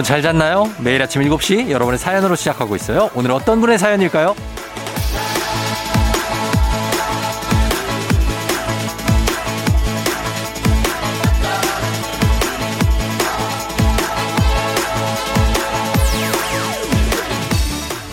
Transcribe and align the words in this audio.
여러분 0.00 0.08
잘 0.08 0.22
잤나요? 0.22 0.64
매일 0.78 1.02
아침 1.02 1.20
7시 1.20 1.68
여러분의 1.68 1.98
사연으로 1.98 2.34
시작하고 2.34 2.74
있어요. 2.74 3.10
오늘 3.14 3.32
어떤 3.32 3.60
분의 3.60 3.78
사연일까요? 3.78 4.34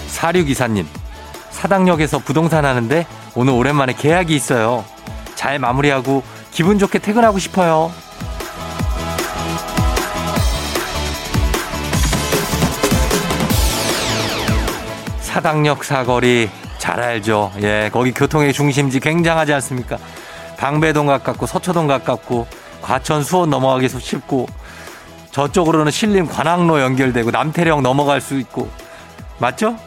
4624님, 0.10 0.86
사당역에서 1.52 2.20
부동산 2.20 2.66
하는데 2.66 3.08
오늘 3.34 3.54
오랜만에 3.54 3.94
계약이 3.94 4.36
있어요. 4.36 4.84
잘 5.36 5.58
마무리하고 5.58 6.22
기분 6.52 6.80
좋게 6.80 7.00
퇴근하고 7.00 7.40
싶어요. 7.40 7.94
사당역 15.38 15.84
사거리 15.84 16.50
잘 16.80 17.00
알죠. 17.00 17.52
예, 17.62 17.92
거기 17.94 18.12
교통의 18.12 18.54
중심지 18.54 19.00
굉장하지 19.00 19.54
않습니까? 19.54 20.00
방배동 20.58 21.06
가깝고 21.06 21.46
서초동 21.46 21.86
가깝고 21.86 22.48
과천 22.82 23.24
수원 23.24 23.52
넘어가기 23.52 23.88
쉽고 23.88 24.48
저쪽으로는 25.30 25.92
신림 25.92 26.26
관악로 26.26 26.82
연결되고 26.82 27.30
남태령 27.30 27.84
넘어갈 27.84 28.20
수 28.20 28.40
있고 28.40 28.68
맞죠? 29.38 29.78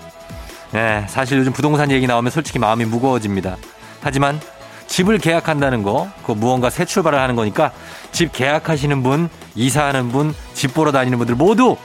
예, 0.77 1.05
사실 1.09 1.41
요즘 1.41 1.53
부동산 1.53 1.91
얘기 1.91 2.07
나오면 2.07 2.31
솔직히 2.31 2.61
마음이 2.61 2.85
무거워집니다. 2.85 3.57
하지만 4.03 4.41
집을 4.87 5.19
계약한다는 5.19 5.83
거, 5.83 6.07
그 6.25 6.31
무언가 6.31 6.71
새 6.71 6.85
출발을 6.85 7.19
하는 7.19 7.35
거니까 7.35 7.73
집 8.13 8.31
계약하시는 8.33 9.03
분, 9.03 9.29
이사하는 9.57 10.13
분, 10.13 10.33
집 10.55 10.75
보러 10.75 10.93
다니는 10.93 11.19
분들 11.19 11.35
모두 11.35 11.77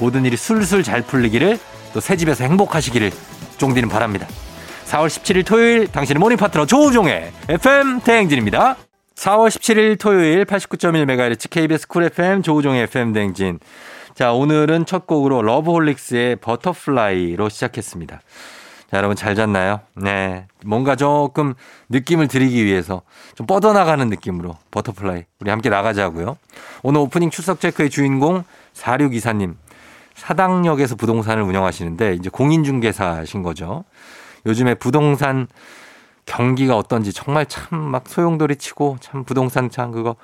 모든 0.00 0.24
일이 0.24 0.36
술술 0.36 0.82
잘 0.82 1.02
풀리기를 1.02 1.60
또 1.92 2.00
새 2.00 2.16
집에서 2.16 2.44
행복하시기를 2.44 3.10
쫑디는 3.58 3.88
바랍니다. 3.88 4.26
4월 4.86 5.06
17일 5.06 5.46
토요일 5.46 5.86
당신의 5.86 6.18
morning 6.20 6.36
파트너 6.36 6.66
조우종의 6.66 7.32
FM 7.48 8.00
대행진입니다. 8.00 8.76
4월 9.14 9.48
17일 9.48 9.98
토요일 9.98 10.44
89.1MHz 10.44 11.48
KBS 11.50 11.88
쿨 11.88 12.04
FM 12.04 12.42
조우종의 12.42 12.82
FM 12.84 13.12
대행진. 13.12 13.58
자, 14.14 14.32
오늘은 14.32 14.84
첫 14.84 15.06
곡으로 15.06 15.42
러브홀릭스의 15.42 16.36
Butterfly로 16.36 17.48
시작했습니다. 17.48 18.20
자, 18.90 18.96
여러분 18.98 19.16
잘 19.16 19.34
잤나요? 19.34 19.80
네. 19.94 20.46
뭔가 20.66 20.96
조금 20.96 21.54
느낌을 21.88 22.28
드리기 22.28 22.62
위해서 22.64 23.02
좀 23.34 23.46
뻗어나가는 23.46 24.06
느낌으로 24.06 24.58
Butterfly 24.70 25.24
우리 25.40 25.50
함께 25.50 25.70
나가자고요. 25.70 26.36
오늘 26.82 27.00
오프닝 27.00 27.30
출석 27.30 27.60
체크의 27.60 27.88
주인공 27.88 28.44
4624님. 28.74 29.54
사당역에서 30.22 30.94
부동산을 30.94 31.42
운영하시는데 31.42 32.14
이제 32.14 32.30
공인중개사신 32.30 33.42
거죠. 33.42 33.82
요즘에 34.46 34.74
부동산 34.76 35.48
경기가 36.26 36.76
어떤지 36.76 37.12
정말 37.12 37.44
참 37.46 37.80
막 37.90 38.08
소용돌이 38.08 38.54
치고 38.56 38.98
참 39.00 39.24
부동산 39.24 39.68
참 39.68 39.90
그거 39.90 40.14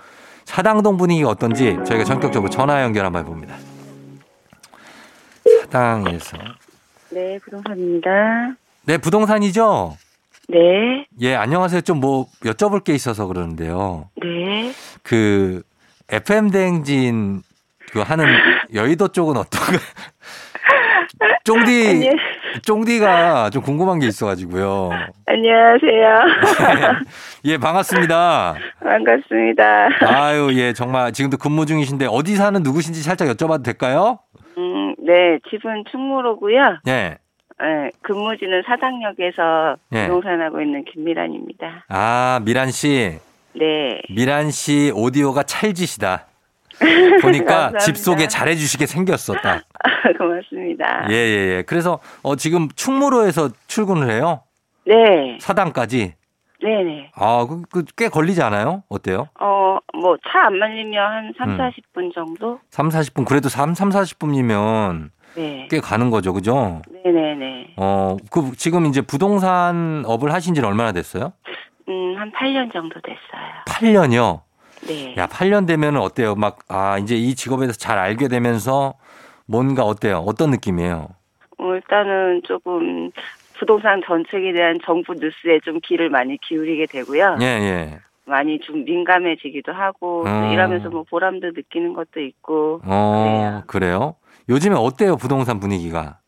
사당동 0.45 0.97
분위기가 0.99 1.29
어떤지 1.29 1.77
저희가 1.85 2.05
전격적으로 2.05 2.49
전화 2.49 2.83
연결 2.85 3.05
한번 3.07 3.25
해봅니다. 3.25 3.57
사당에서. 5.63 6.37
네, 7.11 7.39
부동산입니다. 7.45 8.11
네, 8.85 8.99
부동산이죠? 8.99 9.97
네. 10.49 11.07
예, 11.21 11.35
안녕하세요. 11.35 11.81
좀 11.81 11.99
뭐 12.01 12.27
여쭤볼 12.45 12.85
게 12.85 12.95
있어서 12.95 13.27
그러는데요. 13.27 14.09
네. 14.23 14.73
그 15.03 15.63
FM 16.09 16.51
대행진 16.51 17.43
그 17.91 18.01
하는 18.01 18.25
여의도 18.75 19.09
쪽은 19.09 19.37
어떤가? 19.37 19.79
쫑디, 21.45 22.11
쫑디가 22.63 23.51
좀 23.51 23.63
궁금한 23.63 23.99
게 23.99 24.07
있어가지고요. 24.07 24.91
안녕하세요. 25.27 26.19
예, 27.47 27.57
반갑습니다. 27.57 28.55
반갑습니다. 28.81 29.89
아유, 30.07 30.51
예, 30.53 30.75
정말 30.75 31.13
지금도 31.13 31.39
근무 31.39 31.65
중이신데 31.65 32.07
어디 32.11 32.37
사는 32.37 32.63
누구신지 32.63 33.03
살짝 33.03 33.29
여쭤봐도 33.29 33.65
될까요? 33.65 34.19
음, 34.59 34.95
네, 34.99 35.39
집은 35.51 35.85
충무로고요. 35.91 36.81
예. 36.89 37.17
네, 37.61 37.91
근무지는 38.03 38.63
사당역에서 38.67 39.77
예. 39.95 40.07
부동산하고 40.07 40.61
있는 40.61 40.85
김미란입니다. 40.85 41.87
아, 41.89 42.41
미란 42.45 42.71
씨. 42.71 43.19
네. 43.55 44.01
미란 44.15 44.51
씨 44.51 44.93
오디오가 44.95 45.43
찰지시다. 45.43 46.28
보니까 47.23 47.45
감사합니다. 47.45 47.79
집 47.81 47.97
소개 47.97 48.29
잘해주시게 48.29 48.87
생겼어, 48.87 49.35
딱. 49.35 49.65
고맙습니다. 50.19 51.07
예, 51.11 51.15
예, 51.15 51.57
예. 51.57 51.63
그래서 51.67 51.99
어, 52.23 52.37
지금 52.37 52.69
충무로에서 52.75 53.51
출근을 53.67 54.11
해요? 54.11 54.43
네. 54.87 55.39
사당까지? 55.41 56.15
네네. 56.61 57.13
아, 57.15 57.47
그, 57.49 57.63
그, 57.71 57.85
꽤 57.97 58.09
걸리지 58.09 58.43
않아요? 58.43 58.83
어때요? 58.89 59.29
어, 59.41 59.79
뭐, 59.95 60.17
차 60.29 60.41
안 60.47 60.59
말리면 60.59 60.99
한 61.01 61.33
3, 61.39 61.51
음. 61.51 61.59
40분 61.59 62.13
정도? 62.15 62.59
3, 62.71 62.89
40분. 62.89 63.25
그래도 63.27 63.49
3, 63.49 63.75
3 63.75 63.91
40분이면 63.91 65.11
네. 65.37 65.69
꽤 65.71 65.79
가는 65.81 66.11
거죠. 66.11 66.33
그죠? 66.33 66.83
네네네. 67.05 67.75
어, 67.77 68.17
그, 68.31 68.53
지금 68.57 68.87
이제 68.87 69.01
부동산 69.03 70.03
업을 70.07 70.33
하신 70.33 70.55
지는 70.55 70.69
얼마나 70.69 70.91
됐어요? 70.91 71.33
음, 71.89 72.17
한 72.19 72.33
8년 72.33 72.73
정도 72.73 72.97
됐어요. 73.03 73.65
8년이요? 73.67 74.41
네. 74.89 75.15
야, 75.19 75.27
8년 75.27 75.67
되면 75.67 75.97
어때요? 75.99 76.35
막, 76.35 76.61
아, 76.69 76.97
이제 76.99 77.15
이 77.15 77.35
직업에 77.35 77.61
대해서 77.61 77.79
잘 77.79 77.99
알게 77.99 78.29
되면서 78.29 78.95
뭔가 79.47 79.85
어때요? 79.85 80.25
어떤 80.27 80.51
느낌이에요? 80.51 81.09
어, 81.59 81.75
일단은 81.75 82.43
조금 82.45 83.11
부동산 83.59 84.01
정책에 84.07 84.53
대한 84.55 84.79
정부 84.85 85.13
뉴스에 85.13 85.61
좀 85.65 85.81
귀를 85.85 86.09
많이 86.09 86.39
기울이게 86.39 86.87
되고요. 86.87 87.37
예, 87.43 87.45
예. 87.45 87.99
많이 88.25 88.61
좀 88.61 88.85
민감해지기도 88.85 89.73
하고 89.73 90.25
또 90.25 90.31
어. 90.31 90.53
일하면서 90.53 90.91
뭐 90.91 91.05
보람도 91.09 91.49
느끼는 91.49 91.95
것도 91.95 92.21
있고 92.21 92.81
어, 92.85 93.63
그래요? 93.67 94.17
요즘에 94.49 94.77
어때요? 94.77 95.17
부동산 95.17 95.61
분위기가? 95.61 96.19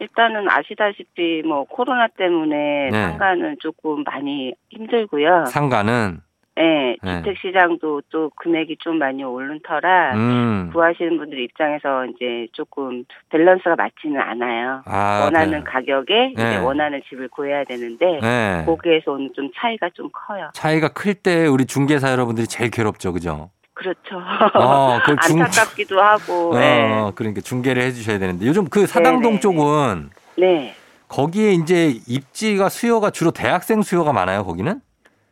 일단은 0.00 0.48
아시다시피 0.50 1.42
뭐 1.46 1.64
코로나 1.64 2.08
때문에 2.08 2.90
네. 2.90 3.02
상가는 3.08 3.56
조금 3.60 4.02
많이 4.02 4.52
힘들고요. 4.70 5.46
상가는? 5.46 6.20
네, 6.56 6.96
네. 7.02 7.16
주택 7.18 7.36
시장도 7.38 8.02
또 8.10 8.30
금액이 8.36 8.76
좀 8.80 8.98
많이 8.98 9.24
오른 9.24 9.58
터라 9.66 10.14
음. 10.14 10.70
구하시는 10.72 11.16
분들 11.18 11.40
입장에서 11.40 12.06
이제 12.06 12.46
조금 12.52 13.04
밸런스가 13.30 13.74
맞지는 13.76 14.20
않아요. 14.20 14.82
아, 14.86 15.22
원하는 15.24 15.58
네. 15.58 15.64
가격에 15.64 16.30
이제 16.32 16.42
네. 16.42 16.56
원하는 16.58 17.02
집을 17.08 17.28
구해야 17.28 17.64
되는데 17.64 18.20
네. 18.22 18.62
거기에서 18.66 19.12
오는 19.12 19.30
좀 19.34 19.50
차이가 19.56 19.88
좀 19.94 20.08
커요. 20.12 20.50
차이가 20.54 20.88
클 20.88 21.14
때 21.14 21.46
우리 21.46 21.64
중개사 21.66 22.12
여러분들이 22.12 22.46
제일 22.46 22.70
괴롭죠. 22.70 23.12
그죠? 23.12 23.50
그렇죠. 23.72 24.18
어, 24.54 24.98
그 25.04 25.16
중- 25.26 25.40
안타깝기도 25.42 26.00
하고. 26.00 26.50
어, 26.54 26.58
네. 26.58 27.10
그러니까 27.16 27.40
중개를 27.40 27.82
해주셔야 27.82 28.18
되는데 28.20 28.46
요즘 28.46 28.66
그 28.66 28.86
사당동 28.86 29.22
네, 29.22 29.30
네, 29.36 29.40
쪽은 29.40 30.10
네. 30.38 30.74
거기에 31.08 31.52
이제 31.52 31.94
입지가 32.06 32.68
수요가 32.68 33.10
주로 33.10 33.32
대학생 33.32 33.82
수요가 33.82 34.12
많아요. 34.12 34.44
거기는? 34.44 34.80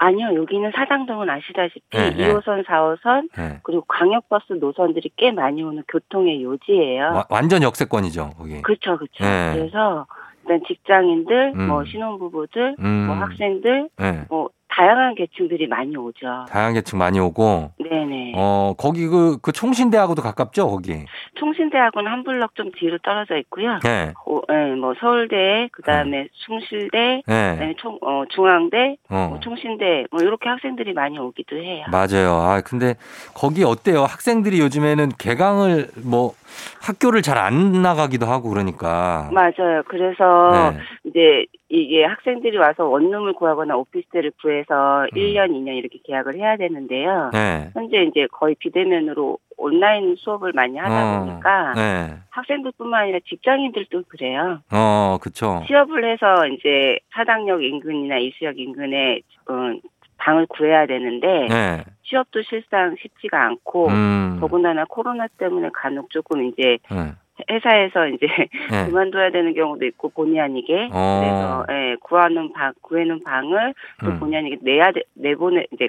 아니요, 0.05 0.35
여기는 0.35 0.73
사당동은 0.75 1.31
아시다시피 1.31 1.81
네, 1.97 2.11
네. 2.11 2.33
2호선, 2.35 2.65
4호선 2.67 3.29
네. 3.37 3.61
그리고 3.63 3.85
광역버스 3.87 4.55
노선들이 4.55 5.11
꽤 5.17 5.31
많이 5.31 5.63
오는 5.63 5.83
교통의 5.87 6.43
요지예요. 6.43 7.03
와- 7.05 7.25
완전 7.31 7.63
역세권이죠. 7.63 8.31
거기. 8.37 8.61
그렇죠, 8.63 8.97
그렇죠. 8.99 9.23
네. 9.23 9.53
그래서 9.55 10.07
일단 10.43 10.61
직장인들, 10.67 11.53
음. 11.55 11.69
뭐 11.69 11.85
신혼부부들, 11.85 12.75
음. 12.81 13.07
뭐 13.07 13.15
학생들, 13.17 13.89
네. 13.97 14.25
뭐 14.29 14.51
다양한 14.75 15.15
계층들이 15.15 15.67
많이 15.67 15.95
오죠. 15.97 16.47
다양한 16.49 16.73
계층 16.75 16.99
많이 16.99 17.21
오고 17.21 17.73
네네. 17.79 18.33
어 18.37 18.75
거기 18.79 19.07
그, 19.07 19.37
그 19.43 19.53
총신대하고도 19.53 20.23
가깝죠 20.23 20.69
거기. 20.69 21.05
총신대학은 21.35 22.07
한 22.07 22.25
블럭 22.25 22.55
좀 22.55 22.71
뒤로 22.79 22.97
떨어져 22.99 23.37
있고요. 23.39 23.79
네. 23.85 24.13
어, 24.27 24.41
예, 24.51 24.75
뭐 24.75 24.95
서울대, 24.99 25.69
그 25.73 25.83
다음에 25.83 26.29
숭실대, 26.33 27.23
네. 27.27 27.51
그다음에 27.53 27.75
총, 27.77 27.99
어, 28.01 28.25
중앙대, 28.31 28.97
어. 29.11 29.27
뭐 29.31 29.41
총신대, 29.41 30.07
뭐 30.11 30.23
이렇게 30.23 30.49
학생들이 30.49 30.95
많이 30.95 31.19
오기도 31.19 31.57
해요. 31.57 31.85
맞아요. 31.91 32.37
아 32.37 32.63
근데 32.63 32.95
거기 33.35 33.65
어때요? 33.65 34.05
학생들이 34.05 34.59
요즘에는 34.61 35.11
개강을 35.19 35.89
뭐 36.05 36.33
학교를 36.81 37.21
잘 37.23 37.43
안 37.43 37.83
나가기도 37.83 38.27
하고 38.27 38.51
그러니까. 38.51 39.29
맞아요. 39.33 39.83
그래서 39.89 40.51
네. 40.53 40.79
이제 41.05 41.47
이게 41.73 42.05
학생들이 42.05 42.59
와서 42.59 42.85
원룸을 42.85 43.33
구하거나 43.33 43.75
오피스텔을 43.77 44.33
구해서 44.43 45.05
음. 45.05 45.19
1년, 45.19 45.53
2년 45.53 45.75
이렇게 45.79 46.01
계약을 46.05 46.37
해야 46.37 46.59
되는데요. 46.59 47.31
네. 47.33 47.71
현재 47.73 48.03
이제 48.03 48.27
거의 48.31 48.55
비대면으로 48.57 49.39
온라인 49.57 50.15
수업을 50.19 50.53
많이 50.53 50.77
하다 50.77 50.93
어, 50.93 51.21
보니까 51.21 51.73
네. 51.75 52.15
학생들뿐만 52.29 53.05
아니라 53.05 53.21
직장인들도 53.27 54.03
그래요. 54.09 54.61
어, 54.71 55.17
그쵸. 55.23 55.63
취업을 55.67 56.13
해서 56.13 56.47
이제 56.49 56.99
사당역 57.15 57.63
인근이나 57.63 58.19
이수역 58.19 58.59
인근에 58.59 59.21
어, 59.49 59.55
방을 60.19 60.47
구해야 60.49 60.85
되는데 60.85 61.49
네. 61.49 61.85
취업도 62.05 62.43
실상 62.43 62.97
쉽지가 63.01 63.47
않고 63.47 63.89
음. 63.89 64.37
더군다나 64.41 64.85
코로나 64.87 65.27
때문에 65.39 65.71
간혹 65.73 66.11
조금 66.11 66.45
이제 66.45 66.77
네. 66.91 67.13
회사에서 67.51 68.07
이제 68.09 68.27
네. 68.71 68.87
그만둬야 68.87 69.31
되는 69.31 69.55
경우도 69.55 69.85
있고 69.87 70.11
본의 70.11 70.41
아니게 70.41 70.89
어. 70.93 71.21
그래서 71.21 71.67
예, 71.71 71.97
구하는 72.01 72.53
방 72.53 72.73
구해놓은 72.83 73.21
방을 73.25 73.75
또 74.05 74.11
음. 74.11 74.19
본의 74.21 74.39
아니게 74.39 74.59
내야 74.63 74.93
돼 74.93 75.03
내보내 75.15 75.67
이제 75.73 75.89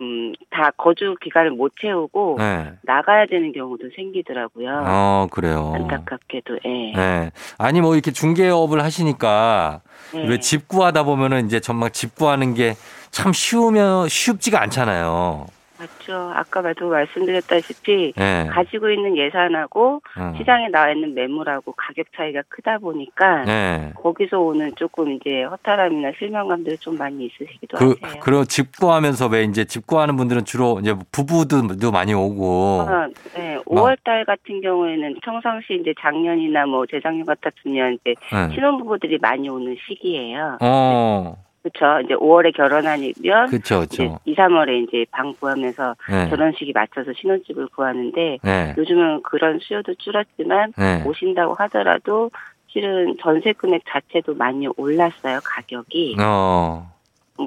음 0.00 0.32
다 0.50 0.70
거주 0.76 1.14
기간을 1.22 1.52
못 1.52 1.72
채우고 1.80 2.36
네. 2.38 2.72
나가야 2.82 3.26
되는 3.26 3.52
경우도 3.52 3.90
생기더라고요. 3.94 4.82
어, 4.84 5.26
그래요. 5.30 5.72
안타깝게도 5.74 6.58
예. 6.64 6.92
네. 6.96 7.30
아니 7.56 7.80
뭐 7.80 7.94
이렇게 7.94 8.10
중개업을 8.10 8.82
하시니까 8.82 9.80
예. 10.16 10.26
왜집 10.28 10.68
구하다 10.68 11.04
보면은 11.04 11.46
이제 11.46 11.60
정말 11.60 11.90
집 11.90 12.14
구하는 12.16 12.54
게 12.54 12.74
참 13.10 13.32
쉬우면 13.32 14.08
쉽지가 14.08 14.60
않잖아요. 14.62 15.46
맞죠. 15.80 16.30
아까 16.34 16.60
말도 16.60 16.90
말씀드렸다시피 16.90 18.12
네. 18.14 18.46
가지고 18.50 18.90
있는 18.90 19.16
예산하고 19.16 20.02
음. 20.18 20.34
시장에 20.36 20.68
나와 20.68 20.90
있는 20.90 21.14
매물하고 21.14 21.72
가격 21.72 22.06
차이가 22.14 22.42
크다 22.48 22.78
보니까 22.78 23.44
네. 23.44 23.92
거기서 23.96 24.38
오는 24.40 24.70
조금 24.76 25.12
이제 25.12 25.42
허탈함이나 25.44 26.12
실망감들이 26.18 26.76
좀 26.78 26.98
많이 26.98 27.26
있으시기도 27.26 27.78
그, 27.78 27.94
하세요. 28.02 28.20
그런 28.20 28.44
집 28.44 28.76
구하면서 28.76 29.28
왜 29.28 29.44
이제 29.44 29.64
집 29.64 29.86
구하는 29.86 30.16
분들은 30.16 30.44
주로 30.44 30.78
이제 30.80 30.94
부부도 31.12 31.90
많이 31.90 32.12
오고. 32.12 32.86
아, 32.86 33.08
네, 33.34 33.58
5월 33.64 33.96
달 34.04 34.24
같은 34.26 34.60
경우에는 34.60 35.16
평상시 35.22 35.78
이제 35.80 35.94
작년이나 35.98 36.66
뭐 36.66 36.84
재작년 36.86 37.24
같았으면 37.24 37.94
이제 37.94 38.14
네. 38.32 38.54
신혼부부들이 38.54 39.18
많이 39.18 39.48
오는 39.48 39.76
시기예요. 39.86 40.58
어, 40.60 41.36
그렇죠. 41.62 42.00
이제 42.04 42.14
5월에 42.14 42.56
결혼하면 42.56 43.12
그쵸, 43.50 43.80
그쵸. 43.80 44.18
2, 44.24 44.34
3월에 44.34 44.88
이제 44.88 45.04
방 45.10 45.34
구하면서 45.34 45.96
네. 46.10 46.28
결혼식이 46.30 46.72
맞춰서 46.72 47.12
신혼집을 47.14 47.68
구하는데 47.68 48.38
네. 48.42 48.74
요즘은 48.78 49.22
그런 49.22 49.58
수요도 49.60 49.94
줄었지만 49.96 50.72
네. 50.78 51.02
오신다고 51.04 51.54
하더라도 51.54 52.30
실은 52.68 53.16
전세 53.20 53.52
금액 53.52 53.82
자체도 53.88 54.34
많이 54.34 54.66
올랐어요 54.76 55.40
가격이 55.42 56.16
어, 56.20 56.90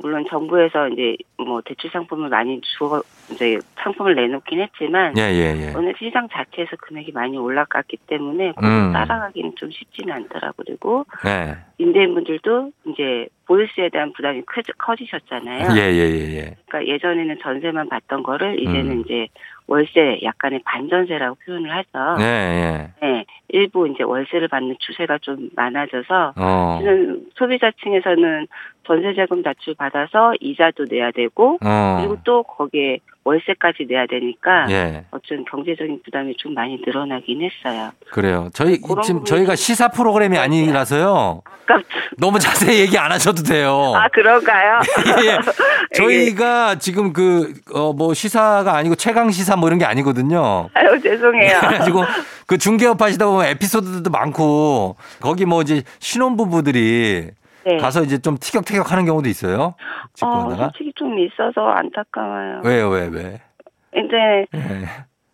물론 0.02 0.26
정부에서 0.30 0.90
이제 0.90 1.18
뭐 1.38 1.62
대출 1.62 1.90
상품을 1.92 2.30
많이 2.30 2.60
주어 2.62 3.02
이제 3.32 3.60
상품을 3.76 4.16
내놓긴 4.16 4.62
했지만 4.62 5.14
예, 5.18 5.22
예, 5.22 5.56
예. 5.58 5.74
오늘 5.76 5.94
시장 5.98 6.28
자체에서 6.30 6.76
금액이 6.78 7.12
많이 7.12 7.38
올라갔기 7.38 7.98
때문에 8.08 8.54
음. 8.62 8.94
따라가기는 8.94 9.54
좀 9.56 9.72
쉽지는 9.72 10.14
않더라고 10.14 10.64
그리고 10.66 11.06
네. 11.24 11.56
임대인분들도 11.78 12.72
이제 12.88 13.28
보유세에 13.46 13.90
대한 13.90 14.14
부담이 14.14 14.44
커, 14.46 14.62
커지셨잖아요. 14.78 15.76
예, 15.78 15.82
예, 15.82 16.10
예, 16.10 16.38
예. 16.38 16.56
그러니까 16.68 16.94
예전에는 16.94 17.40
전세만 17.42 17.90
받던 17.90 18.24
거를 18.24 18.60
이제는 18.60 18.92
음. 18.92 19.02
이제 19.02 19.28
월세 19.68 20.20
약간의 20.24 20.62
반전세라고 20.66 21.38
표현을 21.46 21.72
하죠. 21.72 22.18
네, 22.18 22.94
예. 23.02 23.08
네, 23.08 23.26
일부 23.50 23.88
이제 23.88 24.04
월세를 24.04 24.48
받는 24.48 24.76
추세가 24.80 25.18
좀 25.20 25.50
많아져서 25.56 26.34
어, 26.36 26.80
소비자층에서는 27.36 28.48
전세자금 28.86 29.44
대출 29.44 29.76
받아서 29.76 30.34
이자도 30.40 30.86
내야 30.90 31.12
되고 31.12 31.58
어. 31.64 31.98
그리고 32.00 32.18
또 32.24 32.44
거기에 32.44 33.00
월세까지 33.26 33.86
내야 33.90 34.06
되니까 34.06 34.66
예, 34.70 35.06
어쩐 35.12 35.46
경제적인 35.50 36.02
부담이 36.04 36.36
좀 36.38 36.54
많이 36.54 36.78
늘어나긴 36.86 37.42
했어요. 37.42 37.92
그래요. 38.12 38.50
저희, 38.54 38.82
지금 39.04 39.24
저희가 39.24 39.52
좀- 39.52 39.56
시사 39.56 39.88
프로그램이 39.90 40.38
아니라서요. 40.38 41.42
아깝 41.46 41.84
너무 42.18 42.38
자세히 42.38 42.82
얘기 42.82 42.98
안 42.98 43.14
하셔도 43.14 43.42
돼요. 43.44 43.94
아 43.96 44.10
그런가요? 44.10 44.82
예. 45.24 45.38
저희가 45.96 46.76
지금 46.80 47.14
그, 47.14 47.54
어, 47.74 47.94
뭐 47.94 48.14
시사가 48.14 48.76
아니고 48.76 48.96
최강 48.96 49.32
시사 49.32 49.56
뭐 49.56 49.70
이런 49.70 49.80
게 49.80 49.86
아니거든요. 49.86 50.70
아유 50.74 51.00
죄송해요. 51.02 51.60
그래가지고 51.62 52.04
그 52.46 52.58
중개업 52.58 53.02
하시다 53.02 53.26
보면 53.26 53.46
에피소드도 53.46 54.10
많고 54.10 54.98
거기 55.22 55.46
뭐 55.46 55.62
이제 55.62 55.84
신혼 56.00 56.36
부부들이 56.36 57.30
네. 57.66 57.78
가서 57.78 58.04
이제 58.04 58.18
좀 58.20 58.38
티격태격 58.38 58.92
하는 58.92 59.06
경우도 59.06 59.30
있어요. 59.30 59.76
집 60.14 60.26
어. 60.26 60.50
솔직히 60.56 60.92
좀 60.96 61.18
있어서 61.20 61.62
안타까워요. 61.70 62.62
왜요, 62.64 62.90
왜, 62.90 63.08
왜? 63.08 63.42
이제 63.96 64.46
예. 64.56 64.86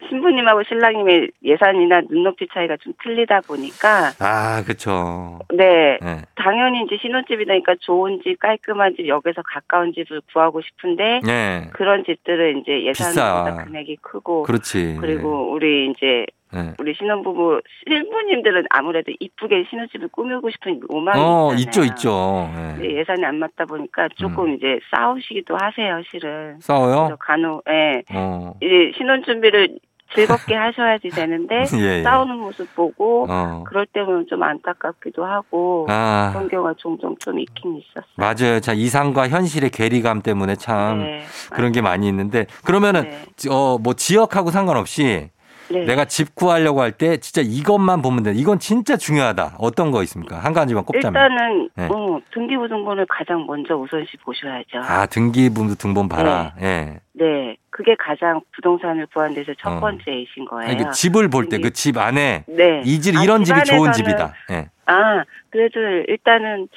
신부님하고 0.10 0.64
신랑님의 0.64 1.32
예산이나 1.44 2.02
눈높이 2.10 2.48
차이가 2.54 2.76
좀 2.78 2.94
틀리다 3.04 3.42
보니까 3.42 4.12
아, 4.20 4.64
그쵸. 4.66 5.40
네 5.54 6.00
예. 6.04 6.22
당연히 6.36 6.84
이제 6.84 6.98
신혼집이니까 7.02 7.76
좋은 7.82 8.20
집 8.24 8.40
깔끔한 8.40 8.96
집 8.96 9.08
역에서 9.08 9.42
가까운 9.44 9.94
집을 9.94 10.22
구하고 10.34 10.62
싶은데 10.62 11.22
예. 11.28 11.70
그런 11.74 12.04
집들은 12.06 12.60
이제 12.62 12.86
예산보다. 12.86 13.66
금액이 13.66 13.98
크고 14.02 14.44
그렇지. 14.44 14.98
그리고 15.00 15.52
우리 15.52 15.92
이제 15.92 16.26
예. 16.56 16.74
우리 16.80 16.94
신혼부부 16.96 17.62
신부님들은 17.88 18.66
아무래도 18.70 19.12
이쁘게 19.20 19.66
신혼집을 19.70 20.08
꾸미고 20.10 20.50
싶은 20.50 20.80
로망이 20.90 21.20
어, 21.20 21.54
있잖아요. 21.54 21.60
있죠, 21.60 21.84
있죠. 21.84 22.50
예. 22.52 22.74
근데 22.74 22.98
예산이 22.98 23.24
안 23.26 23.38
맞다 23.38 23.66
보니까 23.66 24.08
조금 24.16 24.56
이제 24.56 24.80
싸우시기도 24.96 25.56
하세요, 25.56 26.02
실은. 26.10 26.60
싸워요? 26.60 27.16
간혹 27.20 27.64
예. 27.70 28.02
어. 28.14 28.54
이제 28.62 28.92
신혼 28.98 29.24
준비를 29.24 29.78
즐겁게 30.16 30.56
하셔야지 30.56 31.10
되는데 31.10 31.66
예, 31.78 32.00
예. 32.00 32.04
싸우는 32.04 32.38
모습 32.38 32.76
보고 32.76 33.28
어. 33.30 33.64
그럴 33.68 33.86
때는 33.86 34.26
좀 34.28 34.42
안타깝기도 34.42 35.24
하고 35.24 35.86
아, 35.88 36.32
그런 36.34 36.50
경우가 36.50 36.74
종종 36.78 37.16
좀 37.20 37.40
있긴 37.40 37.78
있었어요. 37.78 38.06
맞아요. 38.16 38.60
자, 38.60 38.74
이상과 38.74 39.30
현실의 39.30 39.70
괴리감 39.70 40.22
때문에 40.24 40.56
참 40.56 41.04
네. 41.04 41.22
그런 41.52 41.72
게 41.72 41.82
많이 41.82 42.08
있는데 42.08 42.48
그러면은 42.66 43.04
네. 43.04 43.50
어, 43.52 43.78
뭐 43.78 43.94
지역하고 43.94 44.50
상관없이 44.50 45.30
네. 45.72 45.86
내가 45.86 46.06
집 46.06 46.36
구하려고 46.36 46.82
할 46.82 46.92
때 46.92 47.18
진짜 47.18 47.42
이것만 47.46 48.02
보면 48.02 48.24
돼. 48.24 48.34
이건 48.34 48.60
진짜 48.60 48.98
중요하다. 48.98 49.56
어떤 49.60 49.92
거 49.92 50.02
있습니까? 50.04 50.38
한 50.40 50.54
가지만 50.54 50.84
꼽자면. 50.84 51.22
일단은 51.22 51.70
네. 51.76 51.86
어, 51.86 52.20
등기부등본을 52.34 53.06
가장 53.08 53.46
먼저 53.46 53.76
우선시 53.76 54.18
보셔야죠. 54.18 54.80
아, 54.82 55.06
등기부 55.06 55.76
등본 55.76 56.10
봐라. 56.10 56.54
예. 56.62 57.00
네, 57.14 57.56
그게 57.72 57.96
가장 57.96 58.42
부동산을 58.54 59.08
구한 59.14 59.34
데서 59.34 59.54
첫 59.58 59.78
어. 59.78 59.80
번째이신 59.80 60.46
거예요. 60.46 60.70
아니, 60.72 60.84
그 60.84 60.92
집을 60.92 61.30
볼 61.30 61.50
때 61.50 61.60
그 61.60 61.72
집 61.72 61.98
안에 61.98 62.44
네. 62.48 62.82
이질 62.86 63.18
아, 63.18 63.24
이런 63.24 63.44
집 63.44 63.56
집이 63.56 63.66
좋은 63.66 63.92
집이다. 63.92 64.34
예. 64.52 64.70
아, 64.86 65.24
그래도 65.52 65.80
일단은 66.08 66.68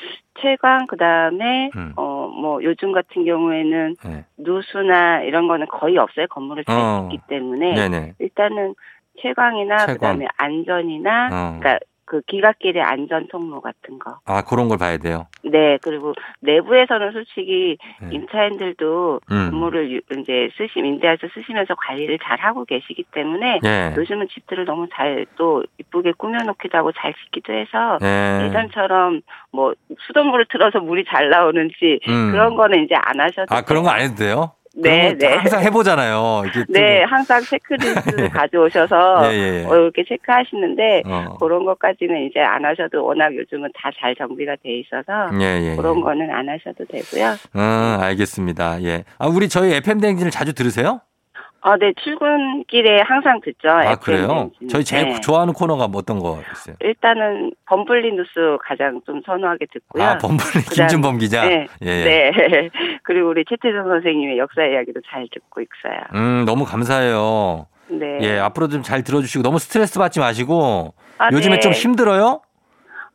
채광 0.40 0.86
그다음에 0.86 1.70
음. 1.76 1.92
어뭐 1.96 2.62
요즘 2.64 2.92
같은 2.92 3.24
경우에는 3.24 3.96
예. 4.06 4.24
누수나 4.38 5.22
이런 5.22 5.48
거는 5.48 5.66
거의 5.68 5.96
없어요. 5.98 6.26
건물을 6.28 6.64
잘 6.64 6.78
어. 6.78 7.08
짓기 7.10 7.22
때문에 7.28 7.74
네네. 7.74 8.14
일단은 8.18 8.74
채광이나 9.22 9.76
채광. 9.78 9.94
그다음에 9.94 10.26
안전이나 10.36 11.28
어. 11.32 11.58
그러니까 11.60 11.78
그 12.12 12.20
기갓길의 12.26 12.82
안전 12.82 13.26
통로 13.28 13.62
같은 13.62 13.98
거. 13.98 14.18
아, 14.26 14.42
그런 14.42 14.68
걸 14.68 14.76
봐야 14.76 14.98
돼요. 14.98 15.28
네, 15.44 15.78
그리고 15.80 16.12
내부에서는 16.40 17.10
솔직히 17.12 17.78
네. 18.02 18.08
임차인들도 18.14 19.20
음. 19.30 19.48
건물을 19.50 19.90
유- 19.92 20.20
이제 20.20 20.50
쓰시 20.58 20.78
임대해서 20.80 21.26
쓰시면서 21.32 21.74
관리를 21.74 22.18
잘 22.22 22.38
하고 22.40 22.66
계시기 22.66 23.04
때문에 23.12 23.60
예. 23.64 23.94
요즘은 23.96 24.28
집들을 24.28 24.66
너무 24.66 24.88
잘 24.92 25.24
또 25.36 25.62
이쁘게 25.78 26.12
꾸며놓기도 26.18 26.76
하고 26.76 26.92
잘 26.92 27.14
짓기도 27.14 27.54
해서 27.54 27.96
예. 28.02 28.44
예전처럼 28.48 29.22
뭐 29.50 29.72
수돗물을 30.06 30.46
틀어서 30.50 30.80
물이 30.80 31.04
잘 31.08 31.30
나오는지 31.30 32.00
음. 32.08 32.30
그런 32.32 32.56
거는 32.56 32.84
이제 32.84 32.94
안 32.94 33.18
하셔도 33.20 33.54
아, 33.54 33.62
그런 33.62 33.84
거. 33.84 33.88
안 33.88 34.00
해도 34.00 34.16
돼요? 34.16 34.52
네, 34.76 35.14
그런 35.14 35.18
거 35.18 35.26
네. 35.26 35.34
항상 35.34 35.62
해보잖아요. 35.62 36.42
네, 36.68 37.02
항상 37.04 37.40
체크리스트 37.42 38.28
가져오셔서 38.30 39.32
예, 39.32 39.36
예, 39.36 39.60
예. 39.60 39.64
어, 39.66 39.76
이렇게 39.76 40.04
체크하시는데 40.08 41.02
어. 41.06 41.36
그런 41.38 41.64
것까지는 41.64 42.26
이제 42.26 42.40
안 42.40 42.64
하셔도 42.64 43.04
워낙 43.04 43.34
요즘은 43.34 43.70
다 43.74 43.90
잘 44.00 44.16
정비가 44.16 44.56
돼 44.62 44.80
있어서 44.80 45.30
예, 45.40 45.72
예. 45.72 45.76
그런 45.76 45.98
예. 45.98 46.02
거는 46.02 46.30
안 46.30 46.48
하셔도 46.48 46.84
되고요. 46.86 47.34
어, 47.54 48.00
알겠습니다. 48.02 48.82
예. 48.82 49.04
아, 49.18 49.28
우리 49.28 49.48
저희 49.48 49.74
FM 49.74 50.00
댕진을 50.00 50.30
자주 50.32 50.54
들으세요? 50.54 51.00
아, 51.64 51.76
네, 51.76 51.92
출근길에 52.02 53.02
항상 53.02 53.40
듣죠. 53.40 53.70
아, 53.70 53.94
그래요? 53.94 54.50
댕진. 54.58 54.68
저희 54.68 54.84
제일 54.84 55.08
네. 55.08 55.20
좋아하는 55.20 55.52
코너가 55.54 55.86
뭐 55.86 56.00
어떤 56.00 56.18
거 56.18 56.42
있어요? 56.52 56.74
일단은 56.80 57.52
범블리 57.66 58.12
뉴스 58.14 58.58
가장 58.64 59.00
좀 59.06 59.22
선호하게 59.24 59.66
듣고요. 59.72 60.02
아, 60.02 60.18
범블리 60.18 60.64
김준범 60.74 61.18
기자. 61.18 61.48
네. 61.48 61.68
예, 61.84 61.88
예. 61.88 62.04
네. 62.04 62.32
그리고 63.04 63.28
우리 63.28 63.44
최태성 63.48 63.84
선생님의 63.88 64.38
역사 64.38 64.64
이야기도 64.64 65.00
잘 65.08 65.28
듣고 65.32 65.60
있어요. 65.60 66.00
음, 66.14 66.44
너무 66.44 66.64
감사해요. 66.64 67.66
네. 67.88 68.18
예, 68.22 68.38
앞으로 68.38 68.66
좀잘 68.68 69.04
들어주시고 69.04 69.42
너무 69.44 69.60
스트레스 69.60 70.00
받지 70.00 70.18
마시고 70.18 70.94
아, 71.18 71.28
요즘에 71.30 71.56
네. 71.56 71.60
좀 71.60 71.72
힘들어요? 71.72 72.40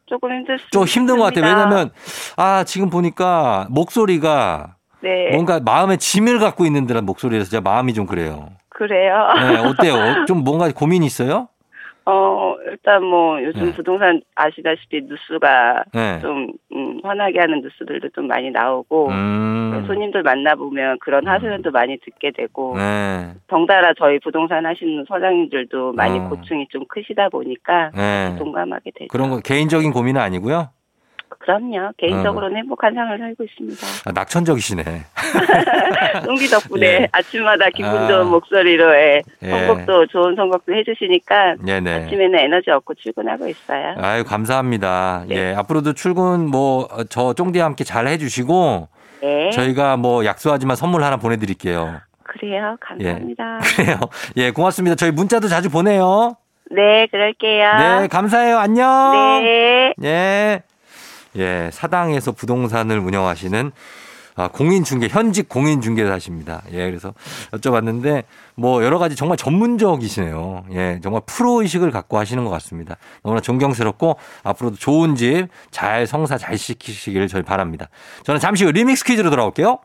조금 0.05 0.31
힘들습니다. 0.31 0.69
좀 0.71 0.85
힘든 0.85 1.17
것 1.17 1.25
같아요. 1.25 1.43
왜냐면 1.45 1.89
아 2.37 2.63
지금 2.63 2.89
보니까 2.89 3.67
목소리가 3.69 4.76
네. 5.01 5.31
뭔가 5.31 5.59
마음에 5.59 5.97
짐을 5.97 6.39
갖고 6.39 6.65
있는 6.65 6.87
듯한 6.87 7.05
목소리라서 7.05 7.49
진짜 7.49 7.61
마음이 7.61 7.93
좀 7.93 8.05
그래요. 8.05 8.49
그래요. 8.69 9.27
네, 9.39 9.57
어때요? 9.57 10.25
좀 10.25 10.43
뭔가 10.43 10.71
고민이 10.71 11.05
있어요? 11.05 11.47
어, 12.09 12.55
일단 12.65 13.03
뭐 13.03 13.43
요즘 13.43 13.65
네. 13.65 13.73
부동산 13.73 14.21
아시다시피 14.33 15.01
뉴스가 15.01 15.83
네. 15.93 16.19
좀 16.21 16.53
음, 16.73 17.01
화나게 17.03 17.37
하는 17.37 17.59
뉴스들도 17.59 18.09
좀 18.15 18.27
많이 18.27 18.49
나오고 18.49 19.09
음. 19.09 19.83
손님들 19.87 20.23
만나보면 20.23 20.99
그런 20.99 21.27
하소연도 21.27 21.71
많이 21.71 21.97
듣게 21.97 22.31
되고 22.31 22.77
네. 22.77 23.33
덩달아 23.47 23.93
저희 23.97 24.19
부동산 24.19 24.65
하시는 24.65 25.03
사장님들도 25.05 25.93
많이 25.93 26.17
어. 26.17 26.29
고충이 26.29 26.67
좀 26.69 26.85
크시다 26.87 27.27
보니까 27.27 27.91
네. 27.93 28.35
동감하게 28.39 28.91
되죠. 28.95 29.07
그런 29.09 29.29
거 29.29 29.41
개인적인 29.41 29.91
고민은 29.91 30.21
아니고요. 30.21 30.69
그럼요. 31.47 31.91
개인적으로는 31.97 32.57
행복한 32.57 32.93
삶을 32.93 33.17
살고 33.19 33.43
있습니다. 33.45 33.87
아, 34.05 34.11
낙천적이시네. 34.11 34.83
똥비 36.25 36.47
덕분에 36.47 36.85
예. 36.85 37.07
아침마다 37.13 37.69
기분 37.73 37.91
아. 37.91 38.07
좋은 38.07 38.27
목소리로 38.27 38.93
예, 38.95 39.21
예. 39.43 39.49
선곡도 39.49 40.07
좋은 40.07 40.35
선곡도 40.35 40.73
해주시니까 40.75 41.55
네네. 41.65 42.05
아침에는 42.05 42.37
에너지 42.39 42.69
얻고 42.71 42.95
출근하고 42.95 43.47
있어요. 43.47 43.95
아유 43.97 44.25
감사합니다. 44.25 45.23
네. 45.29 45.35
예 45.35 45.55
앞으로도 45.55 45.93
출근 45.93 46.49
뭐 46.49 46.87
저 47.09 47.33
쫑디와 47.33 47.65
함께 47.65 47.83
잘 47.83 48.07
해주시고 48.07 48.89
네. 49.21 49.49
저희가 49.51 49.95
뭐 49.97 50.25
약속하지만 50.25 50.75
선물 50.75 51.03
하나 51.03 51.15
보내드릴게요. 51.17 52.01
그래요. 52.23 52.75
감사합니다. 52.81 53.59
그래요. 53.77 53.99
예 54.35 54.51
고맙습니다. 54.51 54.95
저희 54.95 55.11
문자도 55.11 55.47
자주 55.47 55.69
보내요. 55.69 56.35
네, 56.71 57.07
그럴게요. 57.07 58.01
네 58.01 58.07
감사해요. 58.07 58.57
안녕. 58.57 59.41
네. 59.43 59.93
예. 60.03 60.63
예, 61.37 61.69
사당에서 61.71 62.31
부동산을 62.31 62.99
운영하시는 62.99 63.71
아, 64.39 64.47
공인중개, 64.49 65.07
현직 65.07 65.49
공인중개사십니다. 65.49 66.61
예, 66.71 66.85
그래서 66.85 67.15
여쭤봤는데 67.53 68.23
뭐 68.53 68.83
여러 68.83 68.99
가지 68.99 69.15
정말 69.15 69.35
전문적이시네요. 69.35 70.65
예, 70.73 70.99
정말 71.01 71.23
프로 71.25 71.63
의식을 71.63 71.89
갖고 71.89 72.19
하시는 72.19 72.43
것 72.43 72.51
같습니다. 72.51 72.97
너무나 73.23 73.41
존경스럽고 73.41 74.17
앞으로도 74.43 74.75
좋은 74.75 75.15
집 75.15 75.47
잘 75.71 76.05
성사 76.05 76.37
잘 76.37 76.55
시키시기를 76.57 77.27
저희 77.27 77.41
바랍니다. 77.41 77.89
저는 78.25 78.39
잠시 78.39 78.63
후 78.63 78.71
리믹스 78.71 79.05
퀴즈로 79.05 79.31
돌아올게요. 79.31 79.79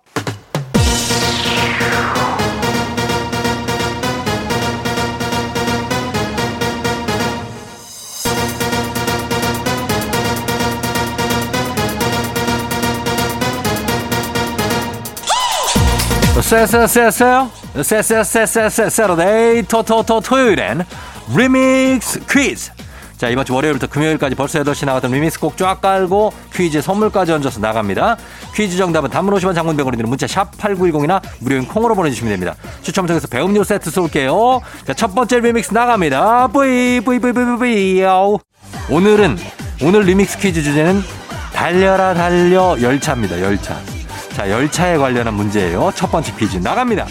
쎄쎄쎄쎄요? 16.53 17.51
쎄쎄쎄쎄쎄. 17.83 18.91
Saturday 18.91 19.63
토토토 19.63 20.21
토요일엔 20.21 20.85
리믹스 21.35 22.21
퀴즈 22.29 22.71
자 23.17 23.31
이번 23.31 23.47
주 23.47 23.55
월요일부터 23.55 23.87
금요일까지 23.87 24.35
벌써 24.35 24.63
8시 24.63 24.85
나갔던 24.85 25.13
리믹스 25.13 25.41
곡쫙 25.41 25.81
깔고 25.81 26.31
퀴즈에 26.53 26.83
선물까지 26.83 27.33
얹어서 27.33 27.59
나갑니다. 27.61 28.19
퀴즈 28.55 28.77
정답은 28.77 29.09
단문 29.09 29.33
50원 29.35 29.55
장문 29.55 29.79
100원이 29.79 29.93
드는 29.97 30.11
문자 30.11 30.27
샵 30.27 30.55
8910이나 30.59 31.23
무료인 31.39 31.67
콩으로 31.67 31.95
보내주시면 31.95 32.31
됩니다. 32.33 32.55
추첨 32.83 33.07
통해서 33.07 33.27
배음료 33.29 33.65
세트 33.65 33.91
쏠게요. 33.91 34.61
자 34.87 34.93
첫 34.93 35.15
번째 35.15 35.41
리믹스 35.41 35.73
나갑니다. 35.73 36.49
뿌이 36.49 37.01
뿌이 37.01 37.19
뿌이 37.19 37.33
뿌이 37.33 37.57
뿌이. 37.57 38.03
오늘은 38.91 39.39
오늘 39.83 40.03
리믹스 40.03 40.37
퀴즈 40.39 40.63
주제는 40.63 41.01
달려라 41.55 42.13
달려 42.13 42.77
열차입니다 42.79 43.41
열차 43.41 43.75
자, 44.35 44.49
열차에 44.51 44.97
관련한 44.97 45.35
문제예요. 45.35 45.93
첫 45.95 46.11
번째 46.11 46.33
퀴즈 46.37 46.57
나갑니다. 46.59 47.07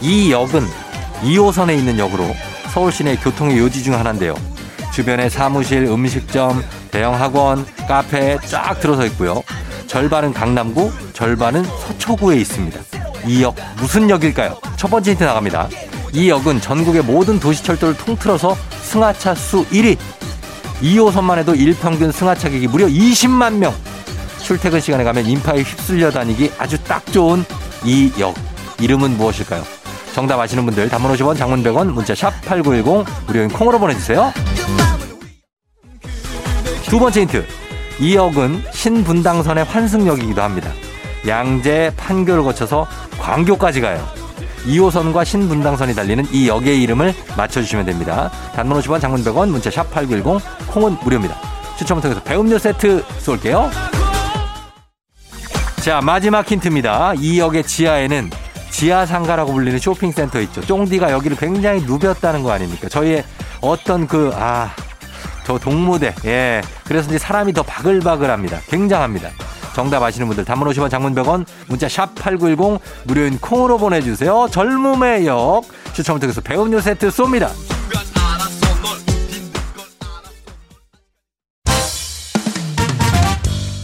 이 0.00 0.30
역은 0.30 0.66
2호선에 1.22 1.76
있는 1.78 1.98
역으로 1.98 2.24
서울 2.72 2.92
시내 2.92 3.16
교통의 3.16 3.58
요지 3.58 3.82
중 3.82 3.94
하나인데요. 3.94 4.34
주변에 4.92 5.28
사무실, 5.28 5.84
음식점, 5.84 6.62
대형 6.90 7.14
학원, 7.20 7.64
카페 7.88 8.36
쫙 8.46 8.78
들어서 8.80 9.06
있고요. 9.06 9.42
절반은 9.86 10.32
강남구, 10.32 10.92
절반은 11.12 11.64
서초구에 11.64 12.36
있습니다. 12.38 12.80
이 13.26 13.42
역 13.42 13.54
무슨 13.76 14.08
역일까요? 14.08 14.58
첫 14.76 14.88
번째 14.90 15.10
힌트 15.10 15.24
나갑니다. 15.24 15.68
이 16.12 16.28
역은 16.30 16.60
전국의 16.60 17.02
모든 17.02 17.38
도시철도를 17.38 17.96
통틀어서 17.98 18.56
승하차 18.82 19.34
수 19.34 19.64
1위. 19.66 19.96
2호선만 20.82 21.38
해도 21.38 21.54
일평균 21.54 22.10
승하차객이 22.10 22.66
무려 22.68 22.86
20만 22.86 23.54
명. 23.54 23.74
출퇴근 24.50 24.80
시간에 24.80 25.04
가면 25.04 25.26
인파에 25.26 25.62
휩쓸려 25.62 26.10
다니기 26.10 26.50
아주 26.58 26.76
딱 26.82 27.06
좋은 27.12 27.44
이 27.84 28.10
역. 28.18 28.34
이름은 28.80 29.16
무엇일까요? 29.16 29.62
정답 30.12 30.40
아시는 30.40 30.64
분들 30.64 30.88
단문 30.88 31.12
50원 31.12 31.38
장문 31.38 31.62
100원 31.62 31.92
문자 31.92 32.16
샵 32.16 32.32
8910 32.44 33.06
무료인 33.28 33.48
콩으로 33.48 33.78
보내주세요. 33.78 34.32
두 36.82 36.98
번째 36.98 37.20
힌트. 37.20 37.46
이 38.00 38.16
역은 38.16 38.64
신분당선의 38.72 39.62
환승역이기도 39.62 40.42
합니다. 40.42 40.72
양재, 41.28 41.92
판교를 41.96 42.42
거쳐서 42.42 42.88
광교까지 43.20 43.80
가요. 43.80 44.04
2호선과 44.66 45.24
신분당선이 45.24 45.94
달리는 45.94 46.26
이 46.32 46.48
역의 46.48 46.82
이름을 46.82 47.14
맞춰주시면 47.36 47.86
됩니다. 47.86 48.32
단문 48.56 48.80
50원 48.80 49.00
장문 49.00 49.22
100원 49.22 49.48
문자 49.50 49.70
샵 49.70 49.88
8910 49.92 50.42
콩은 50.66 50.96
무료입니다. 51.04 51.36
추첨을 51.78 52.02
통해서 52.02 52.20
배음료 52.24 52.58
세트 52.58 53.04
쏠게요. 53.20 53.89
자, 55.80 56.02
마지막 56.02 56.46
힌트입니다. 56.50 57.14
이 57.16 57.38
역의 57.38 57.64
지하에는 57.64 58.28
지하상가라고 58.70 59.54
불리는 59.54 59.78
쇼핑센터 59.78 60.40
있죠. 60.42 60.60
쫑디가 60.60 61.10
여기를 61.10 61.38
굉장히 61.38 61.80
누볐다는 61.82 62.42
거 62.42 62.52
아닙니까? 62.52 62.88
저희의 62.88 63.24
어떤 63.62 64.06
그, 64.06 64.30
아, 64.34 64.74
저 65.44 65.58
동무대. 65.58 66.14
예. 66.26 66.60
그래서 66.84 67.08
이제 67.08 67.16
사람이 67.16 67.54
더 67.54 67.62
바글바글합니다. 67.62 68.60
굉장합니다. 68.68 69.30
정답 69.74 70.02
아시는 70.02 70.26
분들 70.26 70.44
단문 70.44 70.68
50원 70.68 70.90
장문 70.90 71.14
100원 71.14 71.46
문자 71.66 71.88
샵 71.88 72.14
8910 72.14 72.80
무료인 73.04 73.38
콩으로 73.38 73.78
보내주세요. 73.78 74.48
젊음의 74.50 75.26
역 75.26 75.62
추첨을 75.94 76.20
통해서 76.20 76.42
배음료 76.42 76.80
세트 76.80 77.08
쏩니다. 77.08 77.50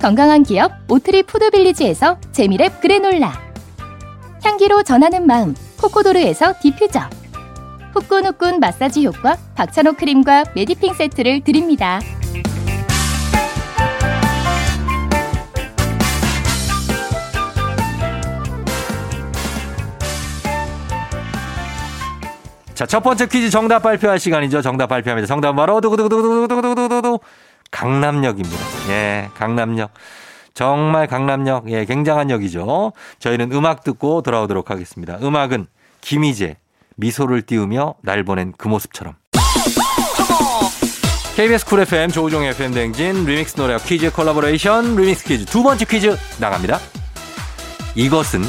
건강한 0.00 0.44
기업 0.44 0.72
오트리 0.88 1.24
푸드빌리지에서 1.24 2.18
재미랩 2.32 2.80
그래놀라. 2.80 3.34
향기로 4.42 4.82
전하는 4.82 5.26
마음 5.26 5.54
코코도르에서 5.78 6.54
디퓨저. 6.62 7.00
후끈후끈 7.92 8.60
마사지 8.60 9.04
효과 9.04 9.36
박찬호 9.54 9.92
크림과 9.92 10.44
메디핑 10.54 10.94
세트를 10.94 11.42
드립니다. 11.42 12.00
자, 22.72 22.86
첫 22.86 23.02
번째 23.02 23.26
퀴즈 23.26 23.50
정답 23.50 23.80
발표할 23.80 24.18
시간이죠. 24.18 24.62
정답 24.62 24.86
발표합니다. 24.86 25.26
정답은 25.26 25.56
바로 25.56 25.82
두구두구두구두구두구두구두구 25.82 27.20
강남역입니다. 27.70 28.58
예, 28.90 29.28
강남역. 29.36 29.92
정말 30.54 31.06
강남역, 31.06 31.70
예, 31.70 31.84
굉장한 31.84 32.30
역이죠. 32.30 32.92
저희는 33.18 33.52
음악 33.52 33.84
듣고 33.84 34.22
돌아오도록 34.22 34.70
하겠습니다. 34.70 35.18
음악은 35.22 35.66
김희재, 36.00 36.56
미소를 36.96 37.42
띄우며 37.42 37.94
날 38.02 38.24
보낸 38.24 38.52
그 38.58 38.68
모습처럼. 38.68 39.14
KBS 41.36 41.64
쿨 41.64 41.80
FM 41.80 42.10
조우종 42.10 42.44
FM 42.44 42.74
대행진 42.74 43.24
리믹스 43.24 43.58
노래와 43.58 43.78
퀴즈 43.78 44.12
콜라보레이션 44.12 44.96
리믹스 44.96 45.24
퀴즈 45.24 45.44
두 45.46 45.62
번째 45.62 45.84
퀴즈 45.86 46.14
나갑니다. 46.38 46.78
이것은 47.94 48.42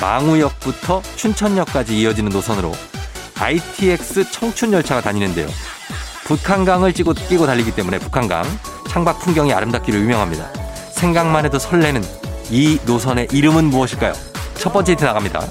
망우역부터 0.00 1.02
춘천역까지 1.16 2.00
이어지는 2.00 2.30
노선으로 2.32 2.72
ITX 3.38 4.30
청춘 4.30 4.72
열차가 4.72 5.00
다니는데요. 5.02 5.48
북한강을 6.24 6.92
끼고, 6.92 7.12
끼고 7.14 7.46
달리기 7.46 7.72
때문에 7.72 7.98
북한강 7.98 8.44
창밖 8.88 9.20
풍경이 9.20 9.52
아름답기로 9.52 9.98
유명합니다. 9.98 10.46
생각만 10.92 11.44
해도 11.44 11.58
설레는 11.58 12.02
이 12.50 12.78
노선의 12.86 13.28
이름은 13.32 13.64
무엇일까요? 13.66 14.12
첫 14.54 14.72
번째 14.72 14.92
힌트 14.92 15.04
나갑니다. 15.04 15.42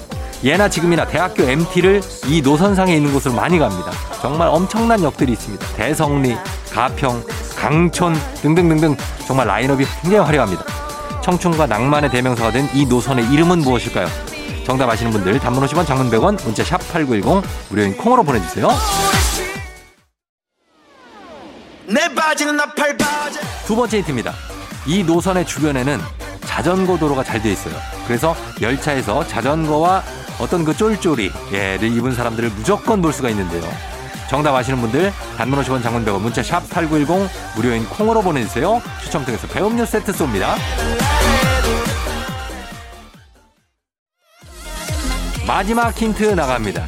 예나 0.44 0.68
지금이나 0.68 1.06
대학교 1.06 1.44
MT를 1.44 2.00
이 2.26 2.40
노선상에 2.42 2.94
있는 2.96 3.12
곳으로 3.12 3.34
많이 3.34 3.58
갑니다. 3.58 3.90
정말 4.20 4.48
엄청난 4.48 5.02
역들이 5.02 5.32
있습니다. 5.32 5.64
대성리, 5.76 6.36
가평, 6.72 7.22
강촌 7.56 8.14
등등등등 8.40 8.96
정말 9.26 9.46
라인업이 9.46 9.84
굉장히 10.02 10.24
화려합니다. 10.24 10.64
청춘과 11.22 11.66
낭만의 11.66 12.10
대명사가 12.10 12.50
된 12.50 12.68
이 12.74 12.86
노선의 12.86 13.30
이름은 13.30 13.60
무엇일까요? 13.60 14.06
정답 14.66 14.88
아시는 14.90 15.12
분들 15.12 15.38
단문 15.38 15.64
50원 15.66 15.86
장문 15.86 16.10
100원 16.10 16.42
문자 16.44 16.64
샵 16.64 16.78
8910 16.92 17.42
무료인 17.68 17.96
콩으로 17.96 18.22
보내주세요. 18.24 18.68
내 21.86 22.12
바지는 22.14 22.56
나팔 22.56 22.96
바지 22.96 23.38
두 23.66 23.76
번째 23.76 23.98
힌트입니다. 23.98 24.34
이 24.86 25.02
노선의 25.02 25.46
주변에는 25.46 26.00
자전거 26.44 26.98
도로가 26.98 27.24
잘 27.24 27.40
되어 27.40 27.52
있어요. 27.52 27.74
그래서 28.06 28.36
열차에서 28.60 29.26
자전거와 29.26 30.02
어떤 30.38 30.64
그 30.64 30.76
쫄쫄이 30.76 31.30
예를 31.52 31.92
입은 31.96 32.14
사람들을 32.14 32.50
무조건 32.50 33.00
볼 33.00 33.12
수가 33.12 33.30
있는데요. 33.30 33.62
정답 34.28 34.54
아시는 34.54 34.80
분들 34.80 35.12
단문 35.36 35.62
50원 35.62 35.82
장문 35.82 36.04
100원 36.04 36.20
문자 36.20 36.42
샵 36.42 36.68
8910 36.70 37.30
무료인 37.56 37.84
콩으로 37.86 38.22
보내주세요. 38.22 38.80
추첨 39.02 39.24
통해서 39.24 39.46
배음료 39.46 39.84
세트 39.84 40.12
쏩니다. 40.12 40.54
마지막 45.46 45.94
힌트 45.96 46.24
나갑니다. 46.24 46.86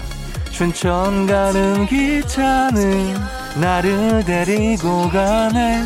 춘천 0.50 1.26
가는 1.26 1.86
기차는 1.86 3.43
나를 3.60 4.24
데리고 4.24 5.08
가네. 5.08 5.84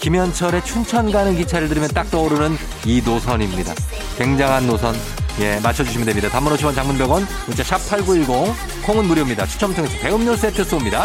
김현철의 0.00 0.64
춘천 0.64 1.12
가는 1.12 1.36
기차를 1.36 1.68
들으면 1.68 1.88
딱 1.90 2.10
떠오르는 2.10 2.56
이 2.86 3.02
노선입니다. 3.04 3.72
굉장한 4.16 4.66
노선. 4.66 4.94
예, 5.40 5.60
맞춰주시면 5.60 6.06
됩니다. 6.06 6.28
단문 6.28 6.52
50원 6.54 6.74
장문 6.74 6.96
100원, 6.98 7.24
문자 7.46 7.62
샵 7.62 7.78
8910, 7.88 8.84
콩은 8.84 9.04
무료입니다. 9.06 9.46
추첨 9.46 9.74
통해서 9.74 9.96
배음료 10.00 10.34
세트 10.36 10.62
쏩니다. 10.64 11.04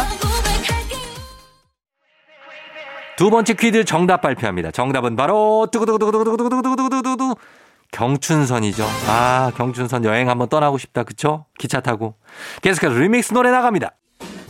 두 3.17 3.30
번째 3.30 3.54
퀴즈 3.54 3.84
정답 3.86 4.22
발표합니다. 4.22 4.72
정답은 4.72 5.15
바로 5.15 5.67
두구두구두구두구두구두구두구두구두구 5.72 7.36
경춘선이죠. 7.91 8.86
아, 9.08 9.52
경춘선 9.56 10.04
여행 10.06 10.30
한번 10.30 10.50
떠나고 10.50 10.78
싶다. 10.78 11.04
그쵸? 11.04 11.46
기차 11.58 11.80
타고. 11.80 12.15
계속해서 12.62 12.93
리믹스 12.93 13.34
노래 13.34 13.50
나갑니다. 13.52 13.91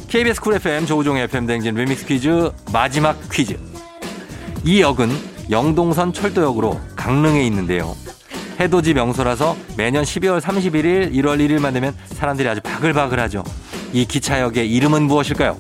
KBS 0.08 0.40
쿨 0.40 0.54
FM 0.56 0.86
조우종의 0.86 1.24
FM 1.24 1.48
댕진 1.48 1.76
리믹스 1.76 2.06
퀴즈 2.06 2.50
마지막 2.72 3.18
퀴즈. 3.30 3.60
이 4.64 4.80
역은 4.82 5.10
영동선 5.50 6.14
철도역으로 6.14 6.80
강릉에 6.96 7.46
있는데요. 7.48 7.94
해돋이 8.58 8.94
명소라서 8.94 9.58
매년 9.76 10.06
12월 10.06 10.40
31일, 10.40 11.14
1월 11.14 11.40
1일만 11.40 11.74
되면 11.74 11.94
사람들이 12.08 12.48
아주 12.48 12.62
바글바글하죠. 12.62 13.44
이 13.92 14.06
기차역의 14.06 14.72
이름은 14.72 15.04
무엇일까요? 15.04 15.58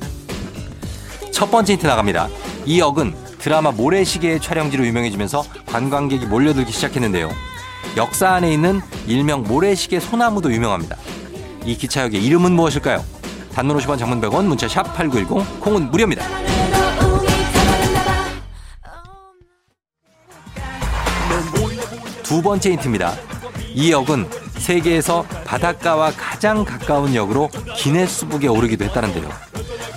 첫 1.31 1.51
번째 1.51 1.73
힌트 1.73 1.85
나갑니다. 1.85 2.29
이 2.65 2.79
역은 2.79 3.13
드라마 3.39 3.71
모래시계의 3.71 4.39
촬영지로 4.39 4.85
유명해지면서 4.87 5.43
관광객이 5.65 6.25
몰려들기 6.25 6.71
시작했는데요. 6.71 7.29
역사 7.97 8.29
안에 8.29 8.53
있는 8.53 8.79
일명 9.07 9.43
모래시계 9.43 9.99
소나무도 9.99 10.53
유명합니다. 10.53 10.95
이 11.65 11.75
기차역의 11.75 12.23
이름은 12.23 12.53
무엇일까요? 12.53 13.16
단문 13.57 13.75
50원 13.77 13.97
장문 13.97 14.21
100원 14.21 14.45
문자 14.45 14.67
샵 14.67 14.83
8910 14.93 15.59
콩은 15.61 15.89
무료입니다. 15.89 16.23
두 22.21 22.39
번째 22.43 22.69
힌트입니다. 22.73 23.15
이 23.73 23.91
역은 23.91 24.29
세계에서 24.59 25.23
바닷가와 25.43 26.11
가장 26.11 26.63
가까운 26.63 27.15
역으로 27.15 27.49
기네스북에 27.75 28.47
오르기도 28.47 28.85
했다는데요. 28.85 29.27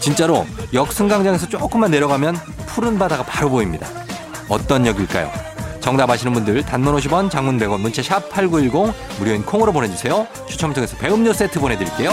진짜로 0.00 0.46
역 0.72 0.90
승강장에서 0.90 1.50
조금만 1.50 1.90
내려가면 1.90 2.36
푸른 2.66 2.98
바다가 2.98 3.24
바로 3.24 3.50
보입니다. 3.50 3.86
어떤 4.48 4.86
역일까요? 4.86 5.30
정답 5.80 6.08
아시는 6.08 6.32
분들 6.32 6.62
단문 6.62 6.96
50원 6.96 7.30
장문 7.30 7.58
100원 7.58 7.80
문자 7.80 8.02
샵 8.02 8.30
8910 8.30 8.94
무료인 9.18 9.44
콩으로 9.44 9.70
보내주세요. 9.70 10.26
추첨 10.48 10.72
통해서 10.72 10.96
배음료 10.96 11.34
세트 11.34 11.60
보내드릴게요. 11.60 12.12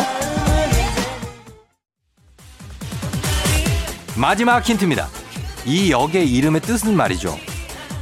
마지막 4.18 4.68
힌트입니다. 4.68 5.08
이 5.66 5.92
역의 5.92 6.28
이름의 6.30 6.62
뜻은 6.62 6.96
말이죠. 6.96 7.38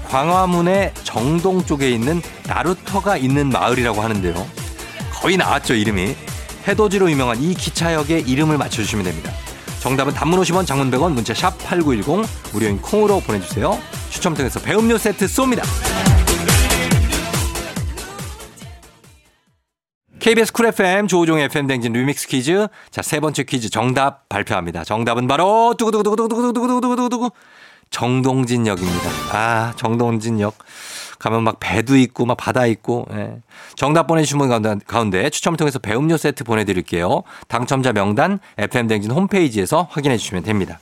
광화문의 0.08 0.94
정동 1.04 1.66
쪽에 1.66 1.90
있는 1.92 2.22
나루터가 2.48 3.18
있는 3.18 3.50
마을이라고 3.50 4.02
하는데요. 4.02 4.48
거의 5.12 5.36
나왔죠, 5.36 5.74
이름이. 5.74 6.16
해돋이로 6.68 7.12
유명한 7.12 7.42
이 7.42 7.54
기차역의 7.54 8.22
이름을 8.22 8.58
맞춰주시면 8.58 9.04
됩니다. 9.04 9.32
정답은 9.82 10.14
단문 10.14 10.40
50원, 10.40 10.66
장문 10.66 10.90
100원, 10.90 11.12
문자 11.12 11.34
샵 11.34 11.58
8910, 11.60 12.26
무료인 12.54 12.82
콩으로 12.82 13.20
보내주세요. 13.20 13.78
추첨 14.10 14.34
통해서 14.34 14.60
배음료 14.60 14.98
세트 14.98 15.26
쏩니다. 15.26 15.64
KBS 20.26 20.54
쿨 20.54 20.66
FM 20.66 21.08
조우종의 21.08 21.46
FM 21.46 21.68
댕진 21.68 21.94
리믹스 21.94 22.28
퀴즈. 22.28 22.68
자, 22.90 23.04
세 23.04 23.20
번째 23.20 23.44
퀴즈 23.44 23.70
정답 23.70 24.28
발표합니다. 24.28 24.84
정답은 24.84 25.28
바로 25.28 25.76
두구두구두구두구두구두구두구두구 25.78 27.30
정동진역입니다. 27.92 29.10
아, 29.34 29.74
정동진역. 29.76 30.58
가면 31.20 31.44
막 31.44 31.60
배도 31.60 31.96
있고 31.98 32.26
막 32.26 32.38
바다 32.38 32.66
있고. 32.66 33.06
예. 33.12 33.38
정답 33.76 34.08
보내주신 34.08 34.40
분 34.40 34.50
가운데, 34.50 34.78
가운데 34.88 35.30
추첨을 35.30 35.58
통해서 35.58 35.78
배음료 35.78 36.18
세트 36.18 36.44
보내드릴게요. 36.44 37.22
당첨자 37.48 37.94
명단 37.94 38.40
FM 38.58 38.88
댕진 38.88 39.12
홈페이지에서 39.12 39.88
확인해 39.92 40.18
주시면 40.18 40.42
됩니다. 40.42 40.80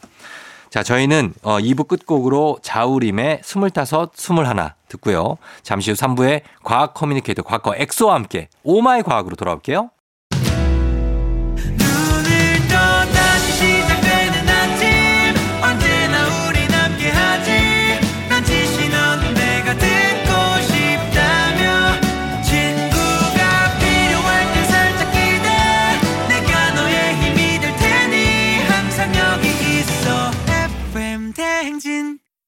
자, 0.74 0.82
저희는 0.82 1.36
어 1.44 1.60
2부 1.60 1.88
끝곡으로 1.88 2.58
자우림의 2.64 3.42
스물다섯, 3.44 4.14
스물하나 4.16 4.74
듣고요. 4.88 5.38
잠시 5.62 5.92
후 5.92 5.96
3부에 5.96 6.42
과학 6.64 6.96
커뮤니케이터 6.96 7.44
과커 7.44 7.76
엑소와 7.76 8.16
함께 8.16 8.50
오마이 8.64 9.04
과학으로 9.04 9.36
돌아올게요. 9.36 9.92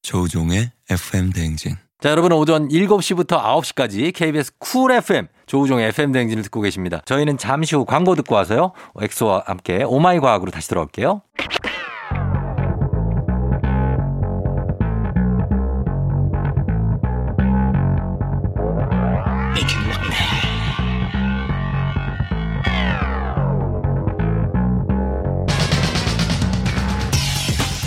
조우종의 0.06 0.70
FM 0.88 1.32
대행진. 1.32 1.74
자, 2.00 2.10
여러분 2.10 2.30
오전 2.30 2.68
7시부터 2.68 3.42
9시까지 3.42 4.14
KBS 4.14 4.52
쿨 4.58 4.92
FM 4.92 5.26
조우종의 5.46 5.88
FM 5.88 6.12
대행진을 6.12 6.44
듣고 6.44 6.60
계십니다. 6.60 7.02
저희는 7.06 7.38
잠시 7.38 7.74
후 7.74 7.84
광고 7.84 8.14
듣고 8.14 8.36
와서요. 8.36 8.72
엑소와 9.00 9.42
함께 9.46 9.82
오마이 9.82 10.20
과학으로 10.20 10.52
다시 10.52 10.68
돌아올게요. 10.68 11.22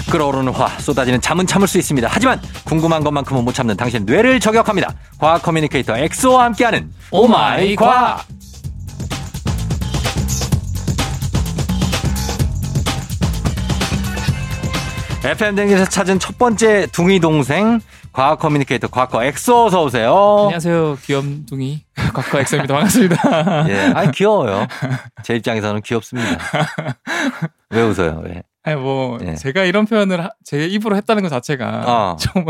끓어오르는 0.09 0.51
화 0.53 0.67
쏟아지는 0.79 1.21
잠은 1.21 1.45
참을 1.45 1.67
수 1.67 1.77
있습니다. 1.77 2.07
하지만 2.11 2.41
궁금한 2.65 3.03
것만큼은 3.03 3.43
못 3.43 3.53
참는 3.53 3.77
당신 3.77 4.05
뇌를 4.05 4.39
저격합니다. 4.39 4.93
과학 5.17 5.41
커뮤니케이터 5.41 5.97
엑소와 5.97 6.45
함께하는 6.45 6.91
오마이 7.11 7.75
과학. 7.75 8.25
FM 15.23 15.55
댕에서 15.55 15.85
찾은 15.85 16.19
첫 16.19 16.37
번째 16.37 16.87
둥이 16.87 17.19
동생 17.19 17.79
과학 18.13 18.39
커뮤니케이터 18.39 18.87
과커 18.87 19.23
엑소 19.25 19.65
어서 19.65 19.83
오세요. 19.83 20.13
안녕하세요. 20.43 20.97
귀염둥이 21.03 21.83
과커 22.13 22.39
엑소입니다. 22.41 22.73
반갑습니다. 22.73 23.69
예, 23.69 23.91
아 23.93 24.09
귀여워요. 24.11 24.65
제 25.23 25.35
입장에서는 25.35 25.81
귀엽습니다. 25.81 26.37
왜 27.69 27.81
웃어요? 27.81 28.21
왜? 28.25 28.41
아니 28.69 28.79
뭐 28.79 29.17
예. 29.23 29.35
제가 29.35 29.63
이런 29.63 29.85
표현을 29.85 30.23
하- 30.23 30.31
제 30.43 30.65
입으로 30.67 30.95
했다는 30.95 31.23
것 31.23 31.29
자체가 31.29 31.83
어. 31.87 32.15
좀 32.21 32.45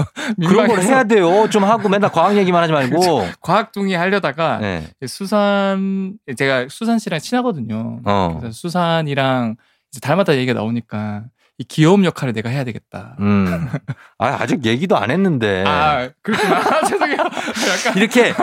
그런 0.48 0.68
걸 0.68 0.82
해야 0.82 1.04
돼요. 1.04 1.48
좀 1.50 1.64
하고 1.64 1.88
맨날 1.90 2.12
과학 2.12 2.36
얘기만 2.36 2.62
하지 2.64 2.74
말고. 2.74 3.26
과학둥이 3.42 3.94
하려다가 3.94 4.58
네. 4.60 4.88
수산 5.08 6.14
제가 6.38 6.68
수산 6.70 7.00
씨랑 7.00 7.20
친하거든요. 7.20 8.02
어. 8.04 8.38
그래서 8.40 8.54
수산이랑 8.54 9.56
이제 9.92 10.00
닮았다 10.00 10.36
얘기가 10.36 10.54
나오니까 10.54 11.24
이 11.58 11.64
귀여움 11.66 12.06
역할을 12.06 12.34
내가 12.34 12.50
해야 12.50 12.64
되겠다. 12.64 13.16
음. 13.20 13.68
아, 14.18 14.38
아직 14.40 14.66
얘기도 14.66 14.98
안 14.98 15.12
했는데. 15.12 15.64
아 15.68 16.10
그렇구나. 16.22 16.82
죄송해요. 16.88 17.18
약간 17.18 17.98
이렇게 17.98 18.34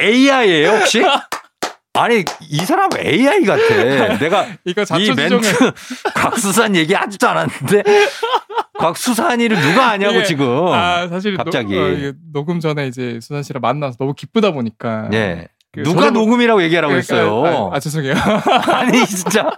AI예요 0.00 0.70
혹시? 0.70 1.02
아니 1.96 2.24
이 2.40 2.58
사람 2.58 2.90
AI 2.98 3.44
같아. 3.44 4.18
내가 4.18 4.46
이 4.64 4.74
멘트 5.14 5.72
곽수산 6.14 6.74
얘기 6.76 6.92
하지도 6.92 7.28
않았는데 7.28 7.82
곽수산이를 8.78 9.60
누가 9.60 9.90
아냐고 9.90 10.16
이게- 10.16 10.24
지금. 10.24 10.66
아 10.68 11.06
사실 11.08 11.36
갑자기. 11.36 11.74
노, 11.74 11.82
어, 11.84 11.88
이게 11.90 12.12
녹음 12.32 12.58
전에 12.60 12.88
이제 12.88 13.18
수산 13.22 13.42
씨랑 13.42 13.60
만나서 13.60 13.96
너무 13.98 14.14
기쁘다 14.14 14.50
보니까 14.50 15.08
예. 15.12 15.46
그 15.72 15.82
누가 15.82 16.08
저도- 16.08 16.12
녹음이라고 16.12 16.62
얘기하라고 16.64 16.92
그러니까- 16.94 17.14
했어요. 17.14 17.70
아, 17.72 17.76
아, 17.76 17.80
죄송해요. 17.80 18.14
아니 18.72 19.06
진짜 19.06 19.50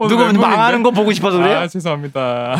누가 0.00 0.24
멘붕인데? 0.24 0.38
망하는 0.38 0.82
거 0.82 0.90
보고 0.90 1.12
싶어서 1.12 1.38
그래요? 1.38 1.58
아, 1.58 1.68
죄송합니다. 1.68 2.56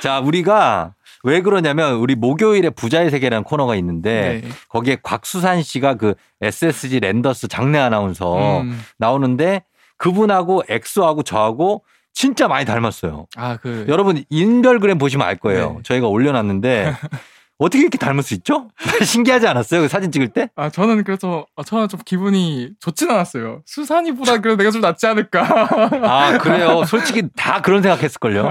자 0.00 0.20
우리가 0.20 0.94
왜 1.22 1.42
그러냐면 1.42 1.94
우리 1.94 2.14
목요일에 2.14 2.70
부자의 2.70 3.10
세계라는 3.10 3.44
코너가 3.44 3.76
있는데 3.76 4.40
네. 4.42 4.48
거기에 4.68 4.98
곽수산 5.02 5.62
씨가 5.62 5.94
그 5.94 6.14
SSG 6.40 7.00
랜더스 7.00 7.48
장내 7.48 7.78
아나운서 7.78 8.60
음. 8.62 8.80
나오는데 8.98 9.64
그분하고 9.98 10.62
엑소하고 10.68 11.22
저하고 11.22 11.84
진짜 12.12 12.48
많이 12.48 12.64
닮았어요. 12.64 13.26
아, 13.36 13.56
그 13.56 13.84
여러분 13.88 14.24
인별그램 14.30 14.98
보시면 14.98 15.26
알 15.26 15.36
거예요. 15.36 15.74
네. 15.74 15.78
저희가 15.84 16.08
올려놨는데 16.08 16.94
어떻게 17.58 17.82
이렇게 17.82 17.98
닮을 17.98 18.22
수 18.22 18.32
있죠? 18.34 18.70
신기하지 19.04 19.46
않았어요? 19.46 19.82
그 19.82 19.88
사진 19.88 20.10
찍을 20.10 20.28
때? 20.28 20.48
아, 20.56 20.70
저는 20.70 21.04
그래서 21.04 21.46
아, 21.56 21.62
저는 21.62 21.88
좀 21.88 22.00
기분이 22.04 22.70
좋진 22.80 23.10
않았어요. 23.10 23.60
수산이보다 23.66 24.38
그래도 24.38 24.56
내가 24.56 24.70
좀 24.70 24.80
낫지 24.80 25.06
않을까. 25.06 25.68
아 26.02 26.38
그래요. 26.38 26.84
솔직히 26.88 27.24
다 27.36 27.60
그런 27.60 27.82
생각했을걸요. 27.82 28.48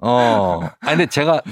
어. 0.00 0.60
아 0.80 0.88
근데 0.88 1.04
제가 1.06 1.42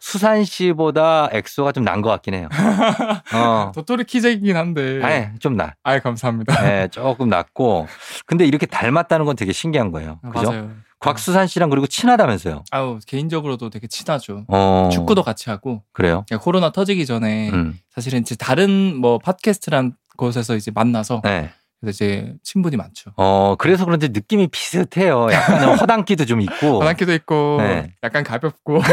수산 0.00 0.44
씨보다 0.44 1.28
엑소가 1.32 1.72
좀 1.72 1.84
난 1.84 2.02
것 2.02 2.10
같긴 2.10 2.34
해요. 2.34 2.48
어. 3.34 3.72
도토리 3.74 4.04
키재이긴 4.04 4.56
한데. 4.56 5.00
아예 5.02 5.32
좀 5.40 5.56
나. 5.56 5.74
아이, 5.82 6.00
감사합니다. 6.00 6.62
네, 6.62 6.88
조금 6.88 7.28
낫고. 7.28 7.86
근데 8.26 8.44
이렇게 8.46 8.66
닮았다는 8.66 9.26
건 9.26 9.36
되게 9.36 9.52
신기한 9.52 9.90
거예요. 9.92 10.20
아, 10.22 10.30
그죠? 10.30 10.50
맞아요. 10.50 10.70
곽수산 11.00 11.46
씨랑 11.46 11.68
그리고 11.68 11.86
친하다면서요. 11.86 12.64
아우, 12.70 12.98
개인적으로도 13.06 13.68
되게 13.68 13.86
친하죠. 13.86 14.44
어. 14.48 14.88
축구도 14.90 15.22
같이 15.22 15.50
하고. 15.50 15.82
그래요? 15.92 16.24
그러니까 16.26 16.42
코로나 16.42 16.72
터지기 16.72 17.04
전에 17.04 17.50
음. 17.50 17.78
사실은 17.94 18.20
이제 18.20 18.34
다른 18.36 18.96
뭐 18.96 19.18
팟캐스트란 19.18 19.92
곳에서 20.16 20.56
이제 20.56 20.70
만나서 20.74 21.20
네. 21.24 21.50
그래서 21.84 22.04
이제 22.04 22.34
친분이 22.42 22.76
많죠. 22.76 23.12
어, 23.16 23.54
그래서 23.58 23.84
그런지 23.84 24.08
느낌이 24.08 24.48
비슷해요. 24.48 25.28
약간 25.30 25.74
허당기도 25.78 26.24
좀 26.26 26.40
있고. 26.40 26.80
바람기도 26.80 27.12
있고 27.14 27.58
네. 27.60 27.92
약간 28.02 28.24
가볍고 28.24 28.80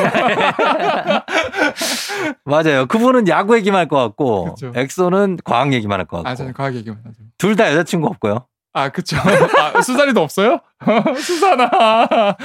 맞아요. 2.46 2.86
그분은 2.88 3.28
야구 3.28 3.56
얘기만 3.58 3.80
할 3.80 3.88
것 3.88 3.98
같고, 3.98 4.54
그쵸. 4.54 4.72
엑소는 4.76 5.38
과학 5.44 5.74
얘기만 5.74 6.00
할것아 6.00 6.24
같고. 6.24 6.36
저는 6.38 6.54
과학 6.54 6.76
얘기만 6.76 7.00
하죠. 7.06 7.18
둘 7.38 7.56
다 7.56 7.70
여자친구 7.72 8.08
없고요. 8.08 8.46
아 8.74 8.88
그쵸. 8.90 9.18
아, 9.18 9.82
수산이도 9.82 10.22
없어요? 10.22 10.60
수산아. 11.22 12.38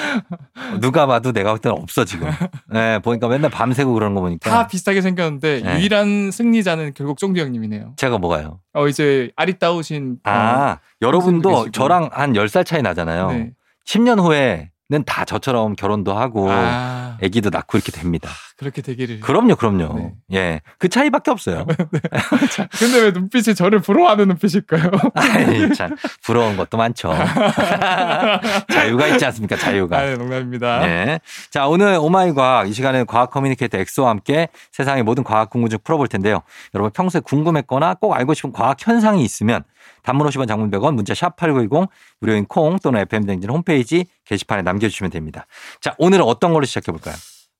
누가 0.80 1.06
봐도 1.06 1.32
내가 1.32 1.50
볼 1.52 1.58
때는 1.60 1.76
없어, 1.80 2.04
지금. 2.04 2.28
네, 2.68 2.98
보니까 2.98 3.28
맨날 3.28 3.50
밤새고 3.50 3.92
그러는 3.94 4.14
거 4.16 4.20
보니까. 4.22 4.50
다 4.50 4.66
비슷하게 4.66 5.02
생겼는데 5.02 5.62
네. 5.62 5.76
유일한 5.78 6.30
승리자는 6.32 6.94
결국 6.94 7.18
쫑디 7.18 7.40
형님이네요. 7.40 7.92
제가 7.96 8.18
뭐가요? 8.18 8.60
어 8.74 8.88
이제 8.88 9.30
아리따우신 9.36 10.18
어, 10.24 10.30
아, 10.30 10.78
여러분도 11.00 11.48
계시고. 11.50 11.70
저랑 11.70 12.10
한 12.12 12.32
10살 12.32 12.66
차이 12.66 12.82
나잖아요. 12.82 13.28
네. 13.30 13.50
10년 13.86 14.18
후에 14.20 14.70
는다 14.88 15.25
저처럼 15.25 15.75
결혼도 15.75 16.16
하고, 16.16 16.49
아 16.49 17.18
아기도 17.20 17.51
낳고 17.51 17.77
이렇게 17.77 17.90
됩니다. 17.90 18.31
그렇게 18.57 18.83
되기를. 18.83 19.20
그럼요, 19.20 19.57
그럼요. 19.57 19.94
네. 19.99 20.14
예. 20.33 20.61
그 20.79 20.88
차이밖에 20.88 21.31
없어요. 21.31 21.66
근데 22.79 23.03
왜 23.03 23.11
눈빛이 23.11 23.55
저를 23.55 23.81
부러워하는 23.81 24.29
눈빛일까요? 24.29 24.90
아이, 25.14 25.72
참, 25.75 25.96
부러운 26.22 26.57
것도 26.57 26.77
많죠. 26.77 27.12
자유가 28.72 29.09
있지 29.09 29.25
않습니까, 29.27 29.57
자유가. 29.57 29.99
아 29.99 30.05
네, 30.05 30.14
농담입니다. 30.14 30.87
네. 30.87 31.20
자, 31.51 31.66
오늘 31.66 31.99
오마이 32.01 32.33
과학, 32.33 32.68
이 32.68 32.72
시간에는 32.72 33.07
과학 33.07 33.31
커뮤니케이터 33.31 33.79
엑소와 33.79 34.11
함께 34.11 34.49
세상의 34.70 35.03
모든 35.03 35.25
과학 35.25 35.51
궁금증 35.51 35.79
풀어볼 35.83 36.07
텐데요. 36.09 36.42
여러분 36.75 36.92
평소에 36.92 37.20
궁금했거나 37.22 37.94
꼭 37.94 38.14
알고 38.14 38.35
싶은 38.35 38.53
과학 38.53 38.77
현상이 38.81 39.25
있으면 39.25 39.64
단문 40.06 40.26
50원 40.28 40.46
장문 40.48 40.70
100원 40.70 40.94
문자 40.94 41.12
샵 41.14 41.36
8910 41.36 41.88
무료인 42.20 42.46
콩 42.46 42.78
또는 42.78 43.00
FM댕진 43.00 43.50
홈페이지 43.50 44.06
게시판에 44.24 44.62
남겨주시면 44.62 45.10
됩니다. 45.10 45.46
자, 45.80 45.94
오늘은 45.98 46.24
어떤 46.24 46.52
걸로 46.52 46.64
시작해볼까요? 46.64 47.14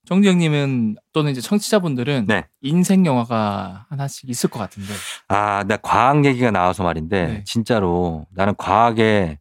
형님은 0.09 0.97
또는 1.13 1.33
이제 1.33 1.41
청취자분들은 1.41 2.27
네. 2.29 2.47
인생 2.61 3.05
영화가 3.05 3.87
하나씩 3.91 4.31
있을 4.31 4.49
것 4.49 4.61
같은데. 4.61 4.95
아, 5.27 5.65
나 5.67 5.77
과학 5.79 6.25
얘기가 6.25 6.53
나와서 6.53 6.85
말인데 6.85 7.27
네. 7.27 7.45
진짜로 7.45 8.25
나는 8.33 8.55
과학에 8.57 9.41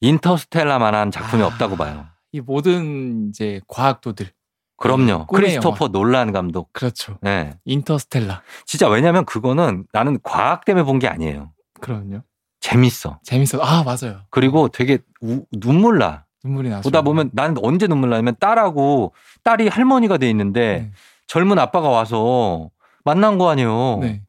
인터스텔라만한 0.00 1.10
작품이 1.10 1.42
아, 1.42 1.46
없다고 1.46 1.76
봐요. 1.76 2.04
이 2.32 2.40
모든 2.42 3.30
이제 3.30 3.60
과학도들. 3.68 4.30
그럼요. 4.76 5.26
꿈의 5.26 5.42
크리스토퍼 5.42 5.88
놀란 5.88 6.32
감독. 6.32 6.70
그렇죠. 6.74 7.16
네. 7.22 7.54
인터스텔라. 7.64 8.42
진짜 8.66 8.88
왜냐면 8.88 9.24
그거는 9.24 9.86
나는 9.92 10.18
과학 10.22 10.66
때문에 10.66 10.84
본 10.84 10.98
게 10.98 11.08
아니에요. 11.08 11.50
그럼요. 11.80 12.22
재밌어. 12.60 13.20
재밌어. 13.22 13.60
아 13.62 13.84
맞아요. 13.84 14.20
그리고 14.30 14.68
되게 14.68 14.98
우- 15.20 15.44
눈물 15.52 15.98
나. 15.98 16.24
눈물이 16.44 16.68
나죠. 16.68 16.82
보다 16.82 17.02
보면 17.02 17.30
나는 17.32 17.56
언제 17.62 17.86
눈물 17.86 18.10
나냐면 18.10 18.36
딸하고 18.38 19.12
딸이 19.44 19.68
할머니가 19.68 20.16
돼 20.18 20.28
있는데 20.30 20.60
네. 20.78 20.92
젊은 21.26 21.58
아빠가 21.58 21.88
와서 21.88 22.70
만난 23.04 23.38
거 23.38 23.48
아니에요. 23.50 23.98
네. 24.00 24.22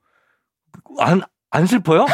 안, 1.00 1.22
안 1.52 1.66
슬퍼요? 1.68 2.06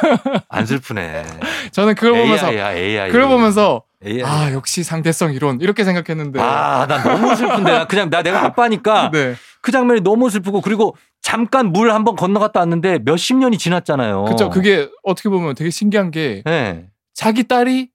안 0.48 0.66
슬프네. 0.66 1.24
저는 1.72 1.94
그걸 1.94 2.12
보면서 2.22 2.50
AI야, 2.52 2.74
AI. 2.74 3.10
그걸 3.10 3.28
보면서 3.28 3.82
AI. 4.04 4.22
아 4.22 4.52
역시 4.52 4.82
상대성 4.82 5.32
이론 5.34 5.60
이렇게 5.60 5.84
생각했는데. 5.84 6.40
아, 6.40 6.86
난 6.86 7.02
너무 7.04 7.34
슬픈데. 7.36 7.70
나 7.72 7.86
그냥, 7.86 8.10
나 8.10 8.22
내가 8.22 8.44
아빠니까 8.44 9.10
네. 9.14 9.34
그 9.60 9.70
장면이 9.70 10.00
너무 10.00 10.28
슬프고 10.28 10.60
그리고 10.60 10.96
잠깐 11.22 11.72
물 11.72 11.92
한번 11.92 12.16
건너갔다 12.16 12.60
왔는데 12.60 13.00
몇십 13.04 13.36
년이 13.36 13.56
지났잖아요. 13.56 14.24
그렇죠. 14.24 14.50
그게 14.50 14.88
어떻게 15.02 15.28
보면 15.28 15.54
되게 15.54 15.70
신기한 15.70 16.10
게 16.10 16.42
네. 16.44 16.86
자기 17.14 17.44
딸이 17.44 17.90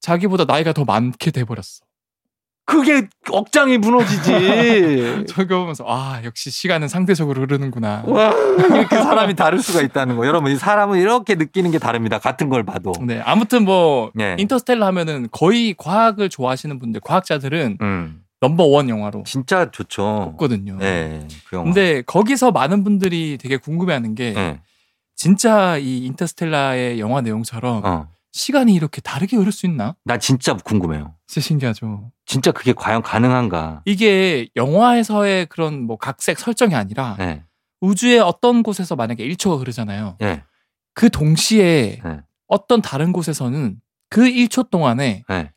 자기보다 0.00 0.44
나이가 0.44 0.72
더 0.72 0.84
많게 0.84 1.30
돼 1.30 1.44
버렸어. 1.44 1.84
그게 2.66 3.08
억장이 3.30 3.78
무너지지. 3.78 5.26
저거 5.28 5.58
보면서 5.58 5.84
아 5.86 6.20
역시 6.24 6.50
시간은 6.50 6.88
상대적으로 6.88 7.42
흐르는구나. 7.42 8.04
와, 8.06 8.32
이렇게 8.32 8.96
사람이 8.96 9.34
다를 9.34 9.60
수가 9.60 9.82
있다는 9.82 10.16
거. 10.16 10.26
여러분, 10.26 10.50
이 10.50 10.56
사람은 10.56 10.98
이렇게 10.98 11.34
느끼는 11.34 11.70
게 11.72 11.78
다릅니다. 11.78 12.18
같은 12.18 12.48
걸 12.48 12.64
봐도. 12.64 12.92
네 13.02 13.20
아무튼 13.24 13.64
뭐 13.64 14.10
네. 14.14 14.34
인터스텔라 14.38 14.86
하면은 14.86 15.28
거의 15.30 15.74
과학을 15.76 16.30
좋아하시는 16.30 16.78
분들 16.78 17.02
과학자들은 17.02 17.78
음. 17.82 18.23
넘버원 18.48 18.88
영화로 18.88 19.22
진짜 19.26 19.70
좋죠. 19.70 20.32
꼽거든요. 20.32 20.76
네, 20.76 21.26
그 21.48 21.56
영화. 21.56 21.64
근데 21.64 22.02
거기서 22.02 22.50
많은 22.50 22.84
분들이 22.84 23.38
되게 23.38 23.56
궁금해하는 23.56 24.14
게 24.14 24.32
네, 24.32 24.60
진짜 25.16 25.78
이 25.78 26.04
인터스텔라의 26.06 27.00
영화 27.00 27.20
내용처럼 27.22 27.84
어, 27.84 28.08
시간이 28.32 28.74
이렇게 28.74 29.00
다르게 29.00 29.36
흐를 29.36 29.50
수 29.52 29.66
있나? 29.66 29.94
나 30.04 30.18
진짜 30.18 30.54
궁금해요. 30.54 31.14
진짜 31.26 31.46
신기하죠. 31.46 32.10
진짜 32.26 32.52
그게 32.52 32.72
과연 32.72 33.02
가능한가? 33.02 33.82
이게 33.86 34.48
영화에서의 34.56 35.46
그런 35.46 35.82
뭐 35.82 35.96
각색 35.96 36.38
설정이 36.38 36.74
아니라 36.74 37.16
네, 37.18 37.42
우주의 37.80 38.18
어떤 38.18 38.62
곳에서 38.62 38.96
만약에 38.96 39.26
1초가 39.26 39.58
흐르잖아요. 39.60 40.16
네, 40.20 40.42
그 40.92 41.08
동시에 41.08 42.00
네. 42.04 42.20
어떤 42.46 42.82
다른 42.82 43.12
곳에서는 43.12 43.80
그 44.10 44.22
1초 44.22 44.70
동안에 44.70 45.24
네. 45.28 45.50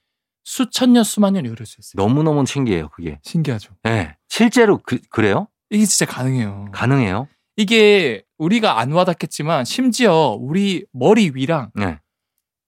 수천 0.48 0.94
년 0.94 1.04
수만 1.04 1.34
년이 1.34 1.50
흐를 1.50 1.66
수 1.66 1.76
있어요. 1.82 2.02
너무 2.02 2.24
너무 2.24 2.46
신기해요. 2.46 2.88
그게. 2.90 3.20
신기하죠. 3.22 3.74
네, 3.84 4.16
실제로 4.30 4.80
그, 4.82 4.98
그래요? 5.10 5.50
이게 5.70 5.86
진짜 5.86 6.10
가능해요. 6.10 6.70
가능해요? 6.72 7.28
이게 7.58 8.24
우리가 8.38 8.80
안 8.80 8.94
와닿겠지만 8.94 9.66
심지어 9.66 10.38
우리 10.40 10.86
머리 10.94 11.32
위랑 11.36 11.72
네. 11.76 12.00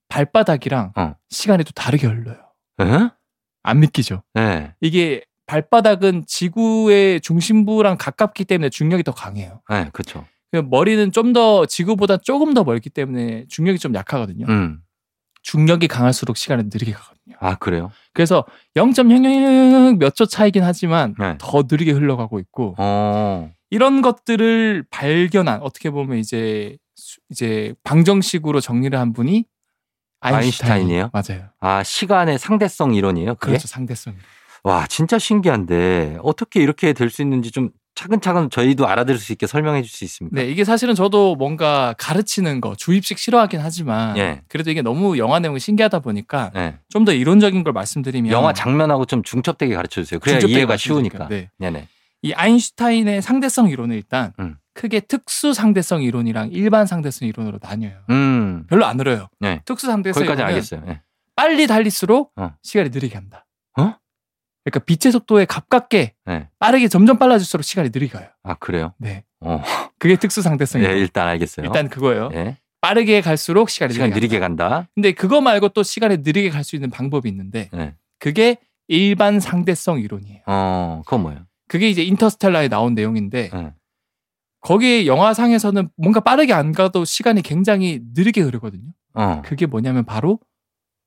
발바닥이랑 0.09 0.91
어. 0.97 1.15
시간이 1.29 1.63
또 1.63 1.71
다르게 1.71 2.05
흘러요. 2.07 2.37
에? 2.81 3.09
안 3.63 3.79
믿기죠? 3.79 4.23
네, 4.33 4.73
이게 4.81 5.23
발바닥은 5.45 6.25
지구의 6.27 7.21
중심부랑 7.21 7.95
가깝기 7.97 8.43
때문에 8.43 8.69
중력이 8.69 9.03
더 9.03 9.13
강해요. 9.13 9.61
네, 9.69 9.89
그렇죠. 9.93 10.25
그 10.51 10.57
머리는 10.57 11.11
좀 11.13 11.31
더 11.31 11.65
지구보다 11.65 12.17
조금 12.17 12.53
더 12.53 12.63
멀기 12.65 12.89
때문에 12.89 13.45
중력이 13.47 13.79
좀 13.79 13.93
약하거든요. 13.95 14.47
음, 14.49 14.81
중력이 15.51 15.87
강할수록 15.87 16.37
시간이 16.37 16.63
느리게 16.65 16.91
가거든요. 16.93 17.35
아 17.39 17.55
그래요? 17.55 17.91
그래서 18.13 18.45
0.00몇 18.75 20.15
초 20.15 20.25
차이긴 20.25 20.63
하지만 20.63 21.15
네. 21.19 21.35
더 21.39 21.63
느리게 21.69 21.91
흘러가고 21.91 22.39
있고 22.39 22.75
어, 22.77 23.49
이런 23.69 24.01
것들을 24.01 24.85
발견한 24.89 25.61
어떻게 25.61 25.89
보면 25.89 26.17
이제 26.19 26.77
수- 26.95 27.19
이제 27.31 27.73
방정식으로 27.83 28.59
정리를 28.61 28.97
한 28.97 29.13
분이 29.13 29.45
아인슈타인 30.21 30.89
이에요? 30.89 31.09
맞아요. 31.13 31.49
아 31.59 31.81
시간의 31.83 32.37
상대성 32.39 32.93
이론이에요. 32.93 33.35
그게? 33.35 33.51
그렇죠. 33.53 33.67
상대성. 33.67 34.15
와, 34.63 34.85
진짜 34.87 35.17
신기한데 35.17 36.17
어떻게 36.21 36.61
이렇게 36.61 36.91
될 36.93 37.09
수 37.09 37.21
있는지 37.21 37.49
좀 37.51 37.69
차근차근 37.99 38.49
저희도 38.49 38.87
알아들을 38.87 39.19
수 39.19 39.33
있게 39.33 39.45
설명해 39.45 39.81
줄 39.81 39.89
수 39.91 40.05
있습니까? 40.05 40.39
네, 40.39 40.47
이게 40.47 40.63
사실은 40.63 40.95
저도 40.95 41.35
뭔가 41.35 41.93
가르치는 41.97 42.61
거 42.61 42.73
주입식 42.75 43.17
싫어하긴 43.17 43.59
하지만 43.59 44.17
예. 44.17 44.41
그래도 44.47 44.71
이게 44.71 44.81
너무 44.81 45.17
영화 45.17 45.39
내용이 45.39 45.59
신기하다 45.59 45.99
보니까 45.99 46.51
네. 46.53 46.77
좀더 46.87 47.11
이론적인 47.11 47.65
걸 47.65 47.73
말씀드리면 47.73 48.31
영화 48.31 48.53
장면하고 48.53 49.03
좀 49.03 49.21
중첩되게 49.21 49.75
가르쳐 49.75 50.01
주세요. 50.01 50.19
그래야 50.21 50.39
이해가. 50.39 50.77
쉬우니까. 50.77 51.27
네. 51.27 51.49
네네. 51.57 51.89
이 52.21 52.31
아인슈타인의 52.31 53.21
상대성 53.21 53.69
이론은 53.69 53.95
일단 53.97 54.31
음. 54.39 54.55
크게 54.73 55.01
특수 55.01 55.53
상대성 55.53 56.01
이론이랑 56.03 56.51
일반 56.53 56.85
상대성 56.85 57.27
이론으로 57.27 57.59
나뉘어요. 57.61 57.97
음. 58.11 58.65
별로 58.69 58.85
안 58.85 58.97
어려요. 58.99 59.27
네. 59.41 59.61
특수 59.65 59.87
상대성 59.87 60.23
이론은 60.23 60.41
알겠어요. 60.45 60.83
네. 60.85 61.01
빨리 61.35 61.67
달릴수록 61.67 62.31
어. 62.37 62.53
시간이 62.63 62.91
느리게 62.91 63.13
간다. 63.15 63.45
어? 63.77 63.95
그러니까 64.63 64.79
빛의 64.85 65.11
속도에 65.11 65.45
가깝게 65.45 66.13
네. 66.25 66.49
빠르게 66.59 66.87
점점 66.87 67.17
빨라질수록 67.17 67.63
시간이 67.63 67.89
느리게 67.93 68.13
가요. 68.17 68.27
아, 68.43 68.55
그래요? 68.55 68.93
네. 68.97 69.23
어. 69.39 69.61
그게 69.97 70.15
특수 70.17 70.41
상대성 70.41 70.81
네, 70.81 70.87
이론. 70.87 70.97
일단 70.99 71.27
알겠어요. 71.27 71.65
일단 71.65 71.89
그거예요. 71.89 72.29
네. 72.29 72.57
빠르게 72.81 73.21
갈수록 73.21 73.69
시간이 73.69 73.93
시간 73.93 74.09
느리게, 74.09 74.19
느리게 74.27 74.39
간다. 74.39 74.69
간다. 74.69 74.89
근데 74.95 75.11
그거 75.11 75.41
말고 75.41 75.69
또 75.69 75.83
시간이 75.83 76.17
느리게 76.17 76.49
갈 76.49 76.63
수 76.63 76.75
있는 76.75 76.89
방법이 76.89 77.27
있는데 77.29 77.69
네. 77.73 77.95
그게 78.19 78.57
일반 78.87 79.39
상대성 79.39 79.99
이론이에요. 79.99 80.41
어, 80.45 81.01
그건 81.05 81.21
뭐예요? 81.23 81.45
그게 81.67 81.89
이제 81.89 82.03
인터스텔라에 82.03 82.67
나온 82.69 82.93
내용인데 82.95 83.49
네. 83.53 83.73
거기 84.61 85.07
영화상에서는 85.07 85.89
뭔가 85.97 86.19
빠르게 86.19 86.53
안 86.53 86.71
가도 86.73 87.05
시간이 87.05 87.41
굉장히 87.43 88.01
느리게 88.13 88.41
흐르거든요. 88.41 88.91
어. 89.13 89.41
그게 89.45 89.65
뭐냐면 89.65 90.05
바로 90.05 90.39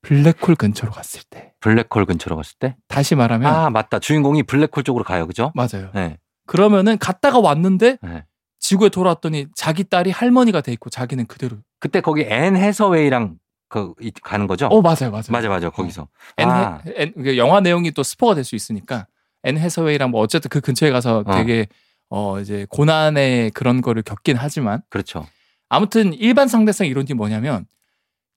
블랙홀 0.02 0.56
근처로 0.56 0.92
갔을 0.92 1.22
때. 1.30 1.51
블랙홀 1.62 2.04
근처로 2.06 2.36
갔을 2.36 2.56
때? 2.58 2.76
다시 2.88 3.14
말하면 3.14 3.52
아, 3.52 3.70
맞다. 3.70 3.98
주인공이 3.98 4.42
블랙홀 4.42 4.84
쪽으로 4.84 5.04
가요. 5.04 5.26
그죠? 5.26 5.52
맞아요. 5.54 5.90
네. 5.94 6.18
그러면은 6.46 6.98
갔다가 6.98 7.38
왔는데 7.38 7.98
네. 8.02 8.24
지구에 8.58 8.88
돌아왔더니 8.90 9.46
자기 9.54 9.84
딸이 9.84 10.10
할머니가 10.10 10.60
돼 10.60 10.72
있고 10.72 10.90
자기는 10.90 11.26
그대로. 11.26 11.56
그때 11.80 12.00
거기 12.00 12.22
앤 12.22 12.56
해서웨이랑 12.56 13.36
그 13.68 13.94
이- 14.00 14.10
가는 14.22 14.46
거죠? 14.46 14.66
어 14.66 14.82
맞아요, 14.82 15.10
맞아요. 15.10 15.22
맞아 15.30 15.48
맞아. 15.48 15.70
거기서. 15.70 16.08
앤, 16.36 16.50
아. 16.50 16.80
해- 16.86 16.94
앤- 16.96 17.14
그 17.14 17.36
영화 17.38 17.60
내용이 17.60 17.90
또 17.92 18.02
스포가 18.02 18.34
될 18.34 18.44
수 18.44 18.54
있으니까 18.54 19.06
앤 19.44 19.56
해서웨이랑 19.56 20.10
뭐 20.10 20.20
어쨌든 20.20 20.48
그 20.50 20.60
근처에 20.60 20.90
가서 20.90 21.22
어. 21.26 21.32
되게 21.36 21.66
어 22.10 22.38
이제 22.40 22.66
고난의 22.70 23.50
그런 23.52 23.80
거를 23.80 24.02
겪긴 24.02 24.36
하지만 24.36 24.82
그렇죠. 24.90 25.26
아무튼 25.68 26.12
일반 26.12 26.48
상대성 26.48 26.86
이론이 26.86 27.14
뭐냐면 27.14 27.64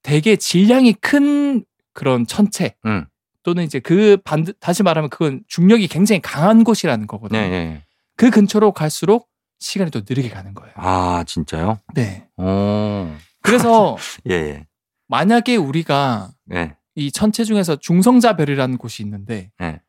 되게 0.03 0.35
질량이 0.38 0.93
큰 0.93 1.65
그런 1.93 2.25
천체 2.25 2.75
음. 2.85 3.05
또는 3.45 3.63
이제 3.63 3.79
그반 3.79 4.43
다시 4.60 4.81
말하면 4.81 5.12
그건 5.12 5.43
중력이 5.47 5.88
굉장히 5.88 6.19
강한 6.19 6.63
곳이라는 6.63 7.05
거거든요. 7.05 7.39
네, 7.39 7.49
네. 7.49 7.84
그 8.17 8.31
근처로 8.31 8.71
갈수록 8.71 9.29
시간이 9.60 9.91
또 9.91 10.01
느리게 10.08 10.29
가는 10.29 10.55
거예요. 10.55 10.73
아, 10.75 11.23
진짜요? 11.27 11.77
네. 11.93 12.27
오. 12.38 13.08
그래서 13.43 13.97
예, 14.27 14.34
예. 14.34 14.67
만약에 15.08 15.58
우리가 15.58 16.31
네. 16.45 16.75
이 16.95 17.12
천체 17.12 17.43
중에서 17.43 17.75
중성자별이라는 17.75 18.79
곳이 18.79 19.03
있는데 19.03 19.51
네. 19.60 19.79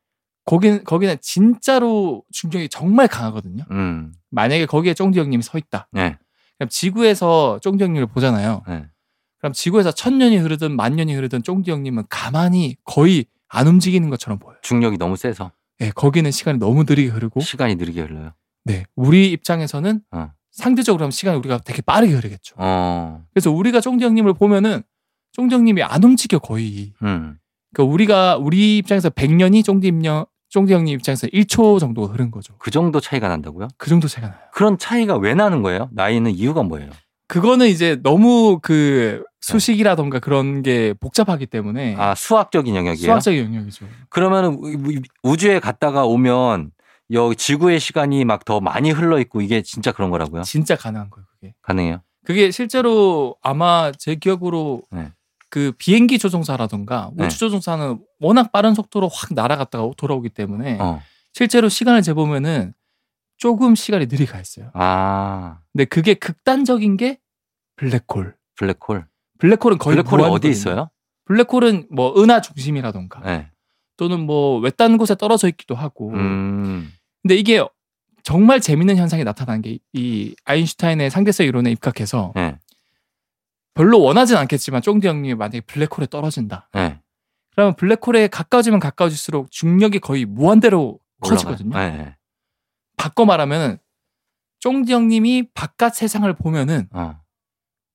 거기는 0.45 0.83
거기는 0.83 1.17
진짜로 1.19 2.23
중력이 2.31 2.69
정말 2.69 3.07
강하거든요. 3.07 3.63
음. 3.71 4.13
만약에 4.29 4.67
거기에 4.67 4.93
쫑디 4.93 5.17
형님이 5.17 5.41
서 5.41 5.57
있다. 5.57 5.87
네. 5.91 6.15
그럼 6.59 6.69
지구에서 6.69 7.57
쫑디 7.63 7.83
형님을 7.83 8.05
보잖아요. 8.05 8.61
네. 8.67 8.85
그럼 9.39 9.53
지구에서 9.53 9.91
천 9.91 10.19
년이 10.19 10.37
흐르든 10.37 10.75
만 10.75 10.95
년이 10.95 11.15
흐르든 11.15 11.41
쫑디 11.41 11.71
형님은 11.71 12.03
가만히 12.07 12.75
거의 12.83 13.25
안 13.49 13.67
움직이는 13.67 14.09
것처럼 14.09 14.39
보여요. 14.39 14.57
중력이 14.61 14.97
너무 14.97 15.15
세서 15.15 15.51
네, 15.79 15.91
거기는 15.91 16.29
시간이 16.31 16.57
너무 16.57 16.83
느리게 16.83 17.09
흐르고, 17.09 17.39
시간이 17.39 17.75
느리게 17.75 18.01
흘러요. 18.01 18.33
네, 18.65 18.85
우리 18.95 19.31
입장에서는 19.31 20.01
어. 20.11 20.31
상대적으로 20.51 21.03
하면 21.03 21.11
시간이 21.11 21.37
우리가 21.37 21.59
되게 21.59 21.81
빠르게 21.81 22.13
흐르겠죠. 22.13 22.55
어. 22.57 23.23
그래서 23.33 23.51
우리가 23.51 23.79
쫑디 23.79 24.03
형님을 24.03 24.33
보면은 24.33 24.81
쫑디 25.33 25.53
형님이 25.53 25.83
안 25.83 26.03
움직여 26.03 26.39
거의. 26.39 26.93
음. 27.03 27.37
그러니까 27.73 27.93
우리가 27.93 28.37
우리 28.37 28.77
입장에서 28.77 29.09
100년이 29.11 29.63
쫑디 29.63 29.87
입녀 29.87 30.25
쫑디 30.49 30.73
형님 30.73 30.95
입장에서 30.95 31.27
1초 31.27 31.79
정도가 31.79 32.11
흐른 32.13 32.31
거죠. 32.31 32.55
그 32.57 32.71
정도 32.71 32.99
차이가 32.99 33.27
난다고요? 33.27 33.67
그 33.77 33.89
정도 33.89 34.07
차이가 34.07 34.29
나요. 34.29 34.39
그런 34.53 34.77
차이가 34.77 35.15
왜 35.17 35.35
나는 35.35 35.61
거예요? 35.61 35.89
나이는 35.91 36.31
이유가 36.31 36.63
뭐예요? 36.63 36.89
그거는 37.27 37.67
이제 37.67 37.99
너무 38.01 38.59
그 38.61 39.23
수식이라던가 39.53 40.19
그런 40.19 40.61
게 40.61 40.93
복잡하기 40.99 41.45
때문에 41.47 41.95
아, 41.97 42.15
수학적인 42.15 42.75
영역이에요? 42.75 43.05
수학적인 43.05 43.45
영역이죠. 43.45 43.85
그러면 44.09 44.59
우주에 45.23 45.59
갔다가 45.59 46.05
오면 46.05 46.71
여기 47.11 47.35
지구의 47.35 47.79
시간이 47.79 48.25
막 48.25 48.43
더 48.45 48.59
많이 48.59 48.91
흘러 48.91 49.19
있고 49.19 49.41
이게 49.41 49.61
진짜 49.61 49.91
그런 49.91 50.09
거라고요? 50.09 50.43
진짜 50.43 50.75
가능한 50.75 51.09
거예요, 51.09 51.25
그게. 51.33 51.53
가능해요? 51.61 52.01
그게 52.25 52.51
실제로 52.51 53.35
아마 53.41 53.91
제 53.97 54.15
기억으로 54.15 54.81
네. 54.91 55.11
그 55.49 55.71
비행기 55.77 56.19
조종사라던가 56.19 57.11
네. 57.15 57.25
우주 57.25 57.39
조종사는 57.39 57.99
워낙 58.19 58.51
빠른 58.51 58.73
속도로 58.73 59.07
확 59.07 59.33
날아갔다가 59.33 59.89
돌아오기 59.95 60.29
때문에 60.29 60.77
어. 60.81 61.01
실제로 61.33 61.69
시간을 61.69 62.01
재보면은 62.01 62.73
조금 63.37 63.75
시간이 63.75 64.07
느리게 64.07 64.25
가 64.25 64.41
있어요. 64.41 64.71
아, 64.73 65.59
근데 65.71 65.85
그게 65.85 66.15
극단적인 66.15 66.97
게 66.97 67.19
블랙홀. 67.77 68.35
블랙홀. 68.55 69.05
블랙홀은 69.39 69.77
거의 69.77 69.97
블랙홀이 69.97 70.13
어디 70.23 70.27
무한이거든요. 70.27 70.51
있어요? 70.51 70.89
블랙홀은 71.25 71.87
뭐 71.91 72.21
은하 72.21 72.41
중심이라던가 72.41 73.21
네. 73.21 73.49
또는 73.97 74.21
뭐 74.21 74.59
외딴 74.59 74.97
곳에 74.97 75.15
떨어져 75.15 75.47
있기도 75.49 75.75
하고. 75.75 76.11
음. 76.11 76.91
근데 77.21 77.35
이게 77.35 77.63
정말 78.23 78.59
재밌는 78.61 78.97
현상이 78.97 79.23
나타난 79.23 79.61
게 79.61 79.79
이 79.93 80.35
아인슈타인의 80.45 81.09
상대성 81.09 81.45
이론에 81.45 81.71
입각해서 81.71 82.31
네. 82.35 82.57
별로 83.73 84.01
원하진 84.01 84.37
않겠지만 84.37 84.81
쫑디 84.81 85.07
형님이 85.07 85.35
만약에 85.35 85.61
블랙홀에 85.61 86.07
떨어진다. 86.09 86.69
네. 86.73 86.99
그러면 87.51 87.75
블랙홀에 87.75 88.27
가까워지면 88.27 88.79
가까워질수록 88.79 89.51
중력이 89.51 89.99
거의 89.99 90.25
무한대로 90.25 90.99
커지거든요. 91.21 91.75
네. 91.77 91.97
네. 91.97 92.15
바꿔 92.97 93.25
말하면 93.25 93.79
쫑디 94.59 94.91
형님이 94.93 95.49
바깥 95.53 95.95
세상을 95.95 96.31
보면은 96.35 96.87
어. 96.91 97.19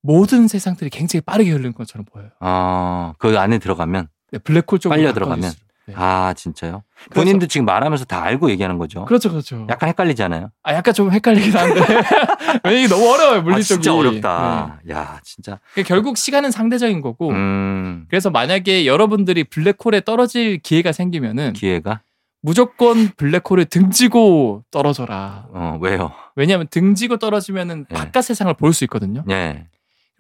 모든 0.03 0.49
세상들이 0.49 0.91
굉장히 0.91 1.21
빠르게 1.23 1.51
흐르는 1.51 1.73
것처럼 1.75 2.05
보여요. 2.05 2.29
어, 2.41 3.13
그 3.19 3.39
안에 3.39 3.59
들어가면 3.59 4.09
네, 4.33 4.39
블랙홀 4.39 4.79
쪽으로 4.81 4.91
빨려 5.01 5.13
가까워질수록. 5.13 5.63
네. 5.87 5.95
아, 5.97 6.33
진짜요? 6.37 6.85
본인도 7.13 7.47
지금 7.49 7.65
말하면서 7.65 8.05
다 8.05 8.23
알고 8.23 8.51
얘기하는 8.51 8.79
거죠? 8.79 9.05
그렇죠, 9.05 9.31
그렇죠. 9.31 9.67
약간 9.69 9.89
헷갈리잖아요. 9.89 10.51
아, 10.63 10.75
약간 10.75 10.95
좀 10.95 11.11
헷갈리긴 11.11 11.57
한데. 11.57 11.81
왜냐면 12.65 12.85
이게 12.85 12.89
너무 12.89 13.13
어려워요, 13.13 13.43
물리 13.43 13.57
아. 13.57 13.61
진짜 13.61 13.93
어렵다. 13.93 14.79
야, 14.91 15.21
진짜. 15.25 15.53
네. 15.53 15.59
그러니까 15.75 15.89
결국 15.89 16.17
시간은 16.19 16.53
상대적인 16.53 17.01
거고. 17.01 17.31
음, 17.31 18.07
그래서 18.09 18.31
만약에 18.31 18.87
여러분들이 18.87 19.43
블랙홀에 19.45 20.03
떨어질 20.05 20.59
기회가 20.59 20.93
생기면은 20.93 21.53
기회가? 21.53 22.01
무조건 22.41 23.09
블랙홀을 23.17 23.67
등지고 23.67 24.65
떨어져라. 24.71 25.47
어, 25.53 25.79
왜요? 25.81 26.13
왜냐하면 26.37 26.67
등지고 26.71 27.17
떨어지면은 27.19 27.87
네. 27.89 27.95
바깥 27.97 28.25
세상을 28.25 28.53
볼 28.55 28.73
수 28.73 28.85
있거든요. 28.85 29.25
예. 29.31 29.67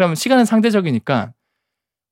그러면 0.02 0.16
시간은 0.16 0.44
상대적이니까 0.44 1.32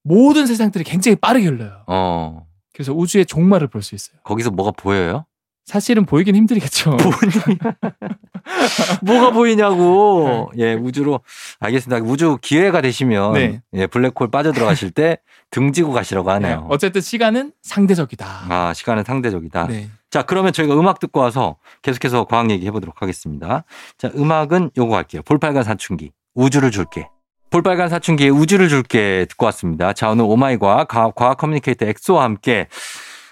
모든 0.04 0.46
세상들이 0.46 0.84
굉장히 0.84 1.16
빠르게 1.16 1.46
흘러요. 1.46 1.82
어, 1.88 2.46
그래서 2.72 2.92
우주의 2.92 3.26
종말을 3.26 3.66
볼 3.66 3.82
수 3.82 3.96
있어요. 3.96 4.16
거기서 4.22 4.52
뭐가 4.52 4.70
보여요? 4.70 5.26
사실은 5.64 6.06
보이긴 6.06 6.36
힘들겠죠. 6.36 6.96
뭐가 9.02 9.30
보이냐고. 9.32 10.52
예, 10.56 10.74
우주로. 10.74 11.20
알겠습니다. 11.58 12.04
우주 12.08 12.38
기회가 12.40 12.80
되시면 12.80 13.32
네. 13.32 13.60
예, 13.74 13.86
블랙홀 13.88 14.30
빠져 14.30 14.52
들어가실 14.52 14.92
때 14.92 15.18
등지고 15.50 15.90
가시라고 15.92 16.30
하네요. 16.30 16.68
어쨌든 16.70 17.00
시간은 17.00 17.52
상대적이다. 17.62 18.26
아, 18.48 18.72
시간은 18.72 19.02
상대적이다. 19.02 19.66
네. 19.66 19.88
자, 20.10 20.22
그러면 20.22 20.52
저희가 20.52 20.78
음악 20.78 21.00
듣고 21.00 21.18
와서 21.18 21.56
계속해서 21.82 22.24
과학 22.24 22.50
얘기 22.50 22.66
해보도록 22.66 23.02
하겠습니다. 23.02 23.64
자, 23.98 24.10
음악은 24.14 24.70
요거 24.76 24.94
할게요. 24.96 25.22
볼빨간 25.24 25.64
사춘기. 25.64 26.12
우주를 26.34 26.70
줄게. 26.70 27.08
볼빨간 27.50 27.88
사춘기의 27.88 28.30
우주를 28.30 28.68
줄게 28.68 29.26
듣고 29.28 29.46
왔습니다. 29.46 29.92
자, 29.92 30.08
오늘 30.10 30.24
오마이 30.26 30.84
과학, 30.84 31.14
과학 31.14 31.36
커뮤니케이터 31.36 31.86
엑소와 31.86 32.24
함께 32.24 32.68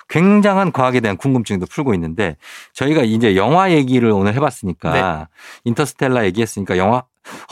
굉장한 0.09 0.73
과학에 0.73 1.01
대한 1.01 1.17
궁금증도 1.17 1.67
풀고 1.67 1.95
있는데 1.95 2.37
저희가 2.73 3.03
이제 3.03 3.37
영화 3.37 3.71
얘기를 3.71 4.11
오늘 4.11 4.35
해봤으니까 4.35 5.29
인터스텔라 5.65 6.25
얘기했으니까 6.27 6.79
영화 6.79 7.05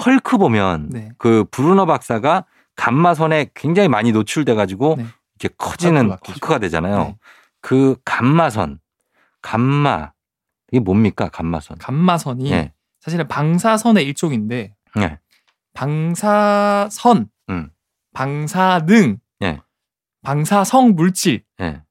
헐크 0.05 0.39
보면 0.39 0.89
네. 0.91 1.11
그 1.19 1.45
브루너 1.51 1.87
박사가 1.87 2.47
감마선에 2.77 3.51
굉장히 3.55 3.89
많이 3.89 4.13
노출돼 4.13 4.55
가지고 4.55 4.97
네. 4.99 5.07
이렇게 5.39 5.55
커지는 5.59 6.11
헐크가 6.11 6.59
되잖아요. 6.59 6.99
네. 6.99 7.17
그 7.61 7.97
감마선, 8.05 8.81
감마 9.43 10.13
이게 10.73 10.81
뭡니까 10.81 11.29
감마선? 11.29 11.79
감마선이 11.79 12.51
예, 12.51 12.73
사실은 13.01 13.29
방사선의 13.29 14.05
일종인데 14.07 14.75
예, 14.99 15.19
방사선, 15.77 17.29
음. 17.51 17.71
방사능, 18.15 19.19
예. 19.43 19.61
방사성 20.23 20.95
물질 20.97 21.43
예, 21.61 21.83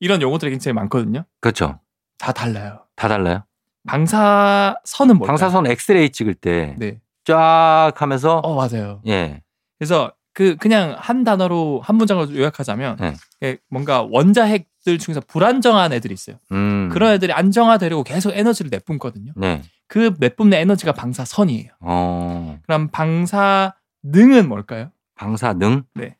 이런 0.00 0.22
용어들이 0.22 0.50
굉장히 0.50 0.72
많거든요. 0.74 1.24
그렇죠. 1.40 1.78
다 2.18 2.32
달라요. 2.32 2.80
다 2.96 3.08
달라요. 3.08 3.44
방사선은 3.86 5.18
뭘까요? 5.18 5.36
방사선 5.36 5.66
엑스레이 5.66 6.10
찍을 6.10 6.34
때 6.34 6.74
네. 6.78 6.98
쫙 7.24 7.92
하면서 7.96 8.38
어 8.38 8.54
맞아요. 8.54 9.02
예, 9.06 9.42
그래서 9.78 10.12
그 10.32 10.56
그냥 10.56 10.96
한 10.98 11.22
단어로 11.22 11.82
한 11.84 11.96
문장으로 11.96 12.34
요약하자면 12.34 12.96
네. 12.96 13.14
예, 13.42 13.58
뭔가 13.68 14.02
원자핵 14.02 14.66
들 14.86 14.98
중에서 14.98 15.20
불안정한 15.20 15.92
애들이 15.92 16.14
있어요. 16.14 16.36
음, 16.52 16.88
그런 16.92 17.12
애들이 17.12 17.32
안정화되려고 17.32 18.04
계속 18.04 18.30
에너지를 18.32 18.70
내뿜거든요. 18.70 19.32
네, 19.34 19.62
그 19.88 20.14
내뿜는 20.20 20.56
에너지가 20.56 20.92
방사선이에요. 20.92 21.72
어, 21.80 22.60
그럼 22.62 22.88
방사능은 22.92 24.48
뭘까요? 24.48 24.92
방사능, 25.16 25.82
네. 25.94 26.14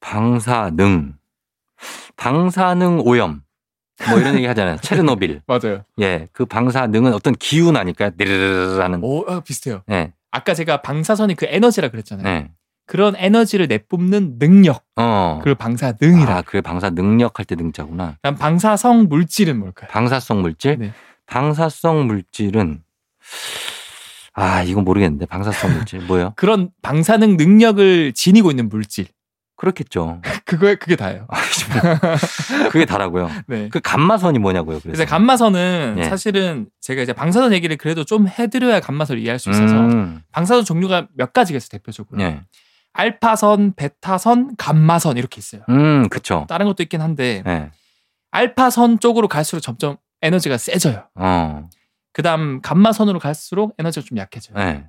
방사능, 0.00 1.14
방사능 2.16 3.00
오염. 3.06 3.40
뭐 4.10 4.18
이런 4.18 4.34
얘기 4.36 4.44
하잖아요. 4.46 4.76
체르노빌. 4.82 5.40
맞아요. 5.46 5.82
예, 5.98 6.28
그 6.32 6.44
방사능은 6.44 7.14
어떤 7.14 7.34
기운 7.34 7.74
아닐까요? 7.76 8.10
느르르르 8.18 8.80
하는. 8.80 9.00
오 9.02 9.24
아, 9.28 9.40
비슷해요. 9.40 9.82
예, 9.90 10.12
아까 10.30 10.52
제가 10.52 10.82
방사선이 10.82 11.36
그 11.36 11.46
에너지라 11.48 11.88
그랬잖아요. 11.88 12.22
네. 12.24 12.50
그런 12.88 13.14
에너지를 13.16 13.68
내뿜는 13.68 14.38
능력, 14.38 14.82
어. 14.96 15.36
그걸 15.40 15.54
방사 15.54 15.92
능이라. 16.00 16.36
아, 16.38 16.42
그래 16.42 16.60
방사 16.62 16.90
능력 16.90 17.38
할 17.38 17.44
때 17.44 17.54
능자구나. 17.54 18.16
그럼 18.22 18.36
방사성 18.36 19.08
물질은 19.08 19.58
뭘까요? 19.60 19.88
방사성 19.90 20.40
물질? 20.42 20.78
네. 20.78 20.92
방사성 21.26 22.06
물질은 22.06 22.80
아, 24.34 24.62
이건 24.62 24.84
모르겠는데. 24.84 25.26
방사성 25.26 25.72
물질 25.74 26.00
뭐예요? 26.00 26.32
그런 26.36 26.70
방사능 26.82 27.36
능력을 27.36 28.12
지니고 28.14 28.50
있는 28.50 28.68
물질. 28.68 29.06
그렇겠죠. 29.56 30.22
그거에 30.46 30.76
그게 30.76 30.94
다예요. 30.96 31.26
아, 31.28 31.36
뭐. 31.82 32.70
그게 32.70 32.84
다라고요. 32.84 33.28
네. 33.48 33.68
그 33.70 33.80
감마선이 33.80 34.38
뭐냐고요. 34.38 34.78
그래서. 34.80 35.04
감마선은 35.04 35.96
예. 35.98 36.04
사실은 36.04 36.68
제가 36.80 37.02
이제 37.02 37.12
방사선 37.12 37.52
얘기를 37.52 37.76
그래도 37.76 38.04
좀 38.04 38.28
해드려야 38.28 38.80
감마선을 38.80 39.20
이해할 39.20 39.38
수 39.40 39.50
있어서 39.50 39.74
음, 39.74 40.22
방사선 40.32 40.64
종류가 40.64 41.08
몇 41.14 41.32
가지가 41.32 41.56
있어요 41.56 41.68
대표적으로 41.72 42.22
예. 42.22 42.40
알파선, 42.98 43.74
베타선, 43.76 44.56
감마선 44.56 45.18
이렇게 45.18 45.38
있어요. 45.38 45.62
음, 45.68 46.08
그쵸. 46.08 46.46
다른 46.48 46.66
것도 46.66 46.82
있긴 46.82 47.00
한데 47.00 47.44
예. 47.46 47.70
알파선 48.32 48.98
쪽으로 48.98 49.28
갈수록 49.28 49.60
점점 49.60 49.98
에너지가 50.20 50.58
세져요. 50.58 51.08
어, 51.14 51.68
그다음 52.12 52.60
감마선으로 52.60 53.20
갈수록 53.20 53.72
에너지가 53.78 54.04
좀 54.04 54.18
약해져요. 54.18 54.58
예. 54.58 54.88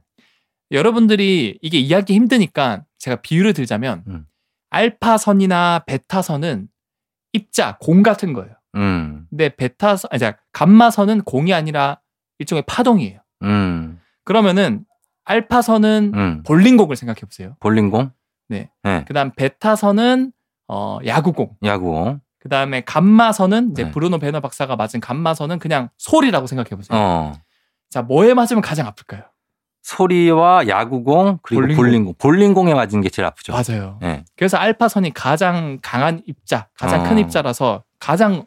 여러분들이 0.72 1.60
이게 1.62 1.78
이해하기 1.78 2.16
힘드니까 2.16 2.84
제가 2.98 3.18
비유를 3.18 3.54
들자면 3.54 4.04
음. 4.08 4.26
알파선이나 4.72 5.84
베타선은 5.86 6.68
입자 7.34 7.78
공 7.80 8.02
같은 8.02 8.34
거예요. 8.34 8.56
음, 8.74 9.28
근데 9.30 9.56
베타선 9.56 10.10
아니 10.12 10.20
자 10.20 10.36
감마선은 10.52 11.22
공이 11.22 11.54
아니라 11.54 12.02
일종의 12.40 12.64
파동이에요. 12.66 13.20
음, 13.44 14.00
그러면은 14.24 14.84
알파선은 15.34 16.12
음. 16.16 16.44
볼링공을 16.44 16.96
생각해 16.96 17.20
보세요. 17.22 17.56
볼링공? 17.60 18.12
네. 18.48 18.72
예. 18.86 19.06
그다음 19.08 19.32
베타선은 19.36 20.32
어 20.68 20.98
야구공. 21.06 21.56
야구공. 21.64 22.20
그다음에 22.40 22.82
감마선은 22.82 23.72
이제 23.72 23.84
네. 23.84 23.92
브루노 23.92 24.18
베너 24.18 24.40
박사가 24.40 24.76
맞은 24.76 25.00
감마선은 25.02 25.60
그냥 25.60 25.90
소리라고 25.98 26.48
생각해 26.48 26.70
보세요. 26.70 26.98
어. 27.00 27.34
자, 27.90 28.02
뭐에 28.02 28.34
맞으면 28.34 28.62
가장 28.62 28.88
아플까요? 28.88 29.22
소리와 29.84 30.68
야구공 30.68 31.40
그리고 31.44 31.62
볼링공. 31.62 31.76
볼링공. 31.84 32.14
볼링공에 32.18 32.74
맞은 32.74 33.02
게 33.02 33.10
제일 33.10 33.26
아프죠. 33.26 33.54
맞아요. 33.54 34.00
예. 34.04 34.24
그래서 34.36 34.58
알파선이 34.58 35.14
가장 35.14 35.78
강한 35.82 36.22
입자, 36.26 36.70
가장 36.78 37.04
큰 37.04 37.18
어. 37.18 37.20
입자라서 37.20 37.84
가장 38.00 38.46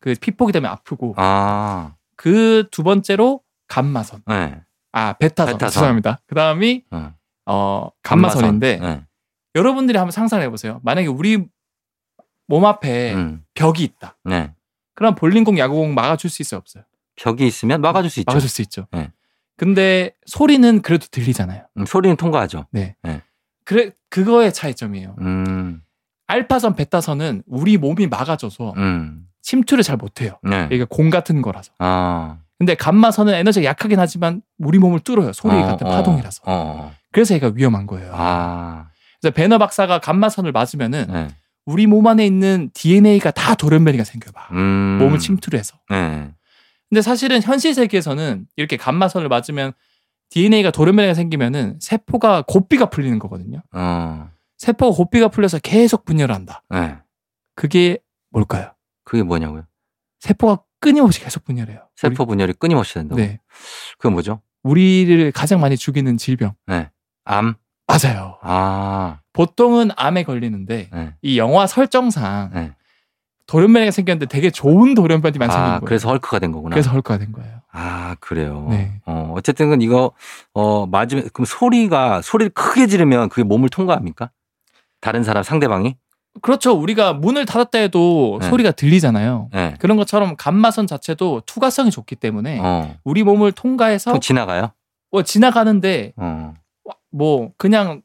그 0.00 0.14
피폭이 0.20 0.52
되면 0.52 0.70
아프고 0.70 1.14
아, 1.16 1.94
그 2.16 2.64
두 2.70 2.82
번째로 2.82 3.40
감마선. 3.68 4.22
예. 4.30 4.62
아, 4.94 5.12
베타선. 5.14 5.54
베타선. 5.54 5.72
죄송합니다. 5.72 6.20
그 6.26 6.34
다음이 6.36 6.84
어. 6.92 7.12
어, 7.46 7.90
감마선인데 8.02 8.78
예. 8.80 9.04
여러분들이 9.56 9.98
한번 9.98 10.12
상상해 10.12 10.48
보세요. 10.48 10.80
만약에 10.84 11.08
우리 11.08 11.44
몸 12.46 12.64
앞에 12.64 13.14
음. 13.14 13.44
벽이 13.54 13.82
있다. 13.82 14.16
네. 14.24 14.52
그럼 14.94 15.16
볼링공, 15.16 15.58
야구공 15.58 15.94
막아줄 15.94 16.30
수 16.30 16.42
있어요, 16.42 16.58
없어요? 16.58 16.84
벽이 17.16 17.44
있으면 17.46 17.80
막아줄 17.80 18.08
수 18.10 18.20
있죠. 18.20 18.30
막아줄 18.30 18.48
수 18.48 18.62
있죠. 18.62 18.86
네. 18.92 19.10
근데 19.56 20.14
소리는 20.26 20.80
그래도 20.82 21.06
들리잖아요. 21.10 21.66
음, 21.76 21.86
소리는 21.86 22.16
통과하죠. 22.16 22.66
그래 23.64 23.90
그거의 24.10 24.52
차이점이에요. 24.52 25.16
음, 25.20 25.82
알파선, 26.26 26.74
베타선은 26.76 27.42
우리 27.46 27.78
몸이 27.78 28.06
막아줘서 28.06 28.74
음, 28.76 29.26
침투를 29.42 29.82
잘 29.82 29.96
못해요. 29.96 30.38
네. 30.42 30.68
이게 30.70 30.84
공 30.84 31.10
같은 31.10 31.42
거라서. 31.42 31.72
아, 31.78 32.38
근데 32.58 32.74
감마선은 32.74 33.34
에너지가 33.34 33.64
약하긴 33.64 33.98
하지만 33.98 34.42
우리 34.58 34.78
몸을 34.78 35.00
뚫어요. 35.00 35.32
소리 35.32 35.54
어, 35.54 35.66
같은 35.66 35.86
어, 35.86 35.90
파동이라서. 35.90 36.42
어, 36.46 36.94
그래서 37.12 37.34
얘가 37.34 37.50
위험한 37.54 37.86
거예요. 37.86 38.12
아, 38.14 38.88
그래서 39.20 39.34
베너 39.34 39.58
박사가 39.58 39.98
감마선을 39.98 40.52
맞으면은 40.52 41.06
네. 41.10 41.28
우리 41.66 41.86
몸 41.86 42.06
안에 42.06 42.24
있는 42.26 42.70
DNA가 42.74 43.30
다 43.30 43.54
돌연변이가 43.54 44.04
생겨봐. 44.04 44.48
음, 44.52 44.98
몸을 45.00 45.18
침투를 45.18 45.58
해서. 45.58 45.76
네. 45.90 46.30
근데 46.88 47.02
사실은 47.02 47.42
현실 47.42 47.74
세계에서는 47.74 48.46
이렇게 48.56 48.76
감마선을 48.76 49.28
맞으면 49.28 49.72
DNA가 50.30 50.70
돌연변이가 50.70 51.14
생기면은 51.14 51.78
세포가 51.80 52.42
고삐가 52.46 52.90
풀리는 52.90 53.18
거거든요. 53.18 53.62
어, 53.72 54.28
세포가 54.58 54.96
고삐가 54.96 55.28
풀려서 55.28 55.58
계속 55.58 56.04
분열을 56.04 56.34
한다. 56.34 56.62
네. 56.70 56.96
그게 57.56 57.98
뭘까요? 58.30 58.72
그게 59.04 59.22
뭐냐고요? 59.22 59.64
세포가 60.20 60.62
끊임없이 60.84 61.20
계속 61.20 61.44
분열해요. 61.44 61.80
세포 61.96 62.26
분열이 62.26 62.52
끊임없이 62.54 62.94
된다고. 62.94 63.20
네. 63.20 63.40
그게 63.98 64.12
뭐죠? 64.12 64.40
우리를 64.62 65.32
가장 65.32 65.60
많이 65.60 65.76
죽이는 65.76 66.16
질병. 66.18 66.52
네. 66.66 66.90
암? 67.24 67.54
맞아요. 67.86 68.38
아, 68.42 69.20
보통은 69.32 69.90
암에 69.96 70.24
걸리는데 70.24 70.90
네. 70.92 71.14
이 71.22 71.38
영화 71.38 71.66
설정상 71.66 72.50
네. 72.52 72.72
돌연변이가 73.46 73.90
생겼는데 73.90 74.26
되게 74.26 74.50
좋은 74.50 74.94
돌연변이만 74.94 75.50
생긴 75.50 75.64
아, 75.64 75.66
거예요. 75.66 75.80
그래서 75.80 76.08
헐크가 76.08 76.38
된 76.38 76.52
거구나. 76.52 76.74
그래서 76.74 76.90
헐크가 76.90 77.18
된 77.18 77.32
거예요. 77.32 77.60
아, 77.72 78.16
그래요. 78.20 78.66
네. 78.70 79.00
어, 79.04 79.32
어쨌든 79.36 79.82
이거, 79.82 80.12
어, 80.54 80.86
맞으면, 80.86 81.28
그럼 81.32 81.44
소리가, 81.44 82.22
소리를 82.22 82.50
크게 82.50 82.86
지르면 82.86 83.28
그게 83.28 83.42
몸을 83.42 83.68
통과합니까? 83.68 84.30
다른 85.00 85.24
사람, 85.24 85.42
상대방이? 85.42 85.96
그렇죠. 86.42 86.72
우리가 86.72 87.12
문을 87.14 87.46
닫았다 87.46 87.78
해도 87.78 88.38
네. 88.40 88.48
소리가 88.48 88.72
들리잖아요. 88.72 89.50
네. 89.52 89.74
그런 89.78 89.96
것처럼 89.96 90.36
감마선 90.36 90.86
자체도 90.86 91.42
투과성이 91.46 91.90
좋기 91.90 92.16
때문에 92.16 92.58
어. 92.60 92.94
우리 93.04 93.22
몸을 93.22 93.52
통과해서 93.52 94.12
통 94.12 94.20
지나가요? 94.20 94.72
뭐 95.10 95.22
지나가는데 95.22 96.12
어. 96.16 96.54
뭐 97.10 97.52
그냥 97.56 98.02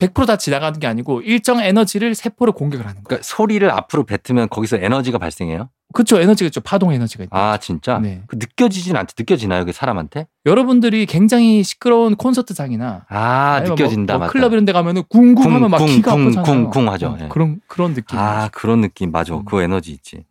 100%다 0.00 0.36
지나가는 0.36 0.78
게 0.80 0.86
아니고 0.86 1.20
일정 1.20 1.60
에너지를 1.60 2.14
세포로 2.14 2.52
공격을 2.52 2.84
하는 2.84 2.96
거예요. 2.96 3.04
그러니까 3.04 3.22
소리를 3.24 3.70
앞으로 3.70 4.04
뱉으면 4.04 4.48
거기서 4.48 4.78
에너지가 4.78 5.18
발생해요? 5.18 5.68
그렇죠. 5.92 6.20
에너지가 6.20 6.46
있죠. 6.46 6.60
파동 6.60 6.92
에너지가 6.92 7.24
있다. 7.24 7.36
아, 7.36 7.56
진짜? 7.58 7.98
네. 7.98 8.22
그 8.28 8.36
느껴지진 8.36 8.96
않지. 8.96 9.14
느껴지나요? 9.18 9.64
그 9.64 9.72
사람한테? 9.72 10.26
여러분들이 10.46 11.04
굉장히 11.06 11.62
시끄러운 11.62 12.14
콘서트장이나 12.14 13.06
아, 13.08 13.56
아니면 13.58 13.76
느껴진다. 13.76 14.14
뭐, 14.14 14.26
뭐. 14.26 14.28
클럽 14.28 14.52
이런 14.52 14.64
데 14.64 14.72
가면은 14.72 15.02
쿵쿵 15.08 15.52
하면 15.52 15.70
막 15.70 15.78
쿵, 15.78 15.86
기가 15.86 16.12
쿵, 16.12 16.22
아프잖아요. 16.22 16.44
쿵, 16.44 16.70
쿵 16.70 16.92
하죠. 16.92 17.08
어, 17.08 17.18
예. 17.20 17.28
그런 17.28 17.60
그런 17.66 17.94
느낌. 17.94 18.18
아, 18.18 18.48
그런 18.52 18.80
느낌. 18.80 19.10
맞아. 19.10 19.34
음. 19.34 19.44
그 19.44 19.60
에너지 19.60 19.90
있지. 19.90 20.24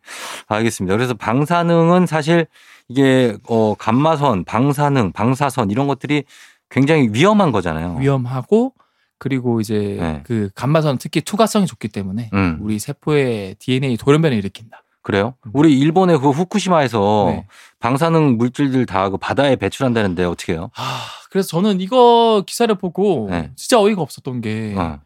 알겠습니다. 0.48 0.96
그래서 0.96 1.14
방사능은 1.14 2.06
사실 2.06 2.46
이게 2.88 3.36
어 3.48 3.74
감마선, 3.78 4.44
방사능, 4.44 5.12
방사선 5.12 5.70
이런 5.70 5.86
것들이 5.86 6.24
굉장히 6.70 7.10
위험한 7.12 7.52
거잖아요. 7.52 7.96
위험하고 8.00 8.72
그리고 9.20 9.60
이제 9.60 9.96
네. 10.00 10.22
그 10.24 10.48
감마선 10.54 10.96
특히 10.98 11.20
투과성이 11.20 11.66
좋기 11.66 11.88
때문에 11.88 12.30
음. 12.32 12.58
우리 12.62 12.78
세포의 12.78 13.56
DNA 13.60 13.98
돌연변을 13.98 14.36
일으킨다. 14.38 14.82
그래요? 15.02 15.34
우리 15.52 15.78
일본의 15.78 16.18
그 16.20 16.30
후쿠시마에서 16.30 17.26
네. 17.28 17.46
방사능 17.80 18.36
물질들 18.38 18.86
다 18.86 19.10
그 19.10 19.16
바다에 19.18 19.56
배출한다는데 19.56 20.24
어떻게 20.24 20.54
해요? 20.54 20.70
아, 20.76 20.82
그래서 21.30 21.48
저는 21.48 21.80
이거 21.80 22.42
기사를 22.46 22.74
보고 22.76 23.28
네. 23.30 23.50
진짜 23.56 23.78
어이가 23.78 24.00
없었던 24.02 24.40
게 24.40 24.74
어. 24.76 25.00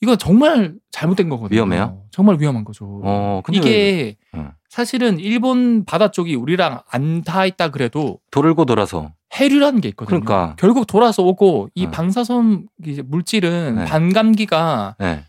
이건 0.00 0.18
정말 0.18 0.74
잘못된 0.90 1.28
거거든요. 1.28 1.56
위험해요? 1.56 2.02
정말 2.10 2.36
위험한 2.40 2.64
거죠. 2.64 3.00
어, 3.04 3.40
근데 3.44 3.58
이게 3.58 4.16
왜- 4.32 4.40
어. 4.40 4.52
사실은 4.68 5.18
일본 5.20 5.84
바다 5.84 6.10
쪽이 6.10 6.34
우리랑 6.34 6.80
안 6.90 7.22
닿아 7.22 7.44
있다 7.46 7.68
그래도 7.68 8.18
돌고 8.30 8.64
돌아서 8.64 9.12
해류라는 9.34 9.80
게 9.80 9.88
있거든요. 9.90 10.20
그러니까. 10.20 10.56
결국 10.58 10.86
돌아서 10.86 11.22
오고 11.22 11.70
이 11.74 11.86
어. 11.86 11.90
방사선 11.90 12.68
물질은 13.04 13.76
네. 13.76 13.84
반감기가 13.84 14.96
네, 14.98 15.24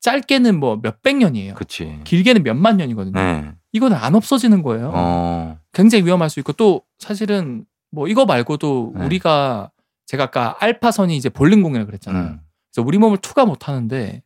짧게는 0.00 0.60
뭐 0.60 0.78
몇백 0.82 1.16
년이에요. 1.16 1.54
그치. 1.54 2.00
길게는 2.04 2.42
몇만 2.42 2.76
년이거든요. 2.76 3.20
네. 3.20 3.52
이거는 3.72 3.96
안 3.96 4.14
없어지는 4.14 4.62
거예요. 4.62 4.92
어, 4.94 5.58
굉장히 5.72 6.04
위험할 6.04 6.30
수 6.30 6.40
있고 6.40 6.52
또 6.52 6.82
사실은 6.98 7.64
뭐 7.90 8.06
이거 8.08 8.24
말고도 8.24 8.92
네. 8.96 9.04
우리가 9.04 9.70
제가 10.06 10.24
아까 10.24 10.56
알파선이 10.60 11.16
이제 11.16 11.28
볼링공이라고 11.28 11.86
그랬잖아요. 11.86 12.22
음. 12.22 12.40
그래서 12.72 12.86
우리 12.86 12.98
몸을 12.98 13.18
투가 13.18 13.44
못 13.44 13.68
하는데 13.68 14.22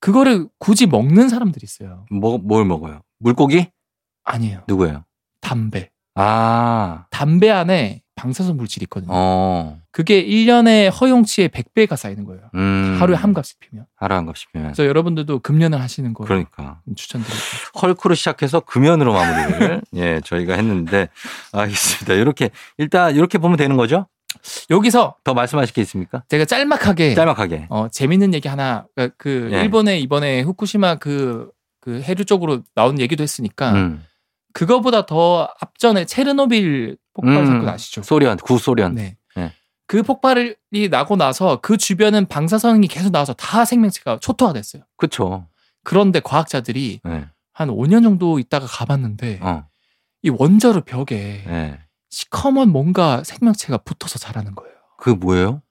그거를 0.00 0.48
굳이 0.58 0.86
먹는 0.86 1.28
사람들이 1.28 1.64
있어요. 1.64 2.06
뭐, 2.10 2.38
뭘 2.38 2.64
먹어요? 2.64 3.02
물고기? 3.18 3.66
아니에요. 4.24 4.62
누구예요? 4.66 5.04
담배. 5.42 5.90
아, 6.14 7.06
담배 7.10 7.50
안에 7.50 8.02
방사선 8.20 8.56
물질이 8.58 8.84
있거든요. 8.84 9.10
어, 9.12 9.78
그게 9.92 10.22
1년에 10.24 10.90
허용치의 11.00 11.48
100배가 11.48 11.96
쌓이는 11.96 12.26
거예요. 12.26 12.42
음. 12.54 12.98
하루에 13.00 13.16
한 13.16 13.32
갑씩 13.32 13.58
피면. 13.60 13.86
하루 13.96 14.14
한 14.14 14.26
값씩 14.26 14.52
피면. 14.52 14.68
그래서 14.68 14.86
여러분들도 14.86 15.38
금연을 15.38 15.80
하시는 15.80 16.12
거 16.12 16.24
그러니까. 16.24 16.80
추천드립니다. 16.94 17.46
헐크로 17.80 18.14
시작해서 18.14 18.60
금연으로 18.60 19.14
마무리를 19.14 19.80
예 19.96 20.20
저희가 20.22 20.54
했는데 20.54 21.08
알겠습니다. 21.52 22.14
이렇게 22.14 22.50
일단 22.76 23.16
이렇게 23.16 23.38
보면 23.38 23.56
되는 23.56 23.76
거죠? 23.76 24.06
여기서 24.68 25.16
더 25.24 25.32
말씀하실 25.32 25.74
게 25.74 25.80
있습니까? 25.82 26.22
제가 26.28 26.44
짤막하게 26.44 27.14
짤막하게. 27.14 27.66
어, 27.70 27.88
재밌는 27.88 28.34
얘기 28.34 28.48
하나 28.48 28.86
그, 28.94 29.10
그 29.16 29.50
예. 29.52 29.62
일본에 29.62 29.98
이번에 29.98 30.42
후쿠시마 30.42 30.96
그, 30.96 31.50
그 31.80 32.00
해류 32.02 32.26
쪽으로 32.26 32.60
나온 32.74 33.00
얘기도 33.00 33.22
했으니까 33.22 33.72
음. 33.72 34.04
그거보다 34.52 35.06
더 35.06 35.48
앞전에 35.60 36.04
체르노빌 36.04 36.96
폭발 37.20 37.42
음. 37.42 37.46
사건 37.46 37.68
아시죠? 37.68 38.02
소련 38.02 38.36
구소련. 38.38 38.94
네. 38.94 39.16
네. 39.36 39.52
그 39.86 40.02
폭발이 40.02 40.54
나고 40.90 41.16
나서 41.16 41.60
그 41.60 41.76
주변은 41.76 42.26
방사선이 42.26 42.86
계속 42.88 43.10
나와서 43.10 43.32
다 43.32 43.64
생명체가 43.64 44.18
초토화됐어요. 44.20 44.82
그렇죠. 44.96 45.46
그런데 45.82 46.20
과학자들이 46.20 47.00
네. 47.04 47.26
한 47.52 47.68
5년 47.68 48.02
정도 48.02 48.38
있다가 48.38 48.66
가봤는데 48.66 49.40
어. 49.42 49.64
이 50.22 50.30
원자로 50.30 50.82
벽에 50.82 51.42
네. 51.46 51.78
시커먼 52.10 52.70
뭔가 52.70 53.22
생명체가 53.24 53.78
붙어서 53.78 54.18
자라는 54.18 54.54
거예요. 54.54 54.74
그 54.98 55.10
뭐예요? 55.10 55.62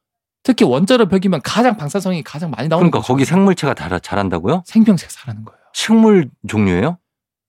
특히 0.44 0.66
원자로 0.66 1.08
벽이면 1.08 1.42
가장 1.44 1.78
방사성이 1.78 2.24
가장 2.24 2.50
많이 2.52 2.68
나오는 2.68 2.90
그러니까 2.90 3.00
거죠. 3.00 3.14
거기 3.14 3.26
생물체가 3.26 3.74
다 3.74 4.00
자란다고요? 4.00 4.64
생명체가 4.66 5.12
자라는 5.12 5.46
거예요. 5.46 5.60
식물 5.74 6.30
종류예요? 6.48 6.98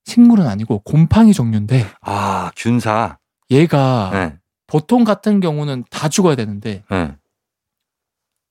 식물은 0.05 0.47
아니고 0.47 0.79
곰팡이 0.79 1.33
종류인데 1.33 1.87
아 2.01 2.51
균사. 2.55 3.17
얘가 3.51 4.09
네. 4.13 4.37
보통 4.67 5.03
같은 5.03 5.39
경우는 5.39 5.83
다 5.89 6.09
죽어야 6.09 6.35
되는데 6.35 6.83
네. 6.89 7.15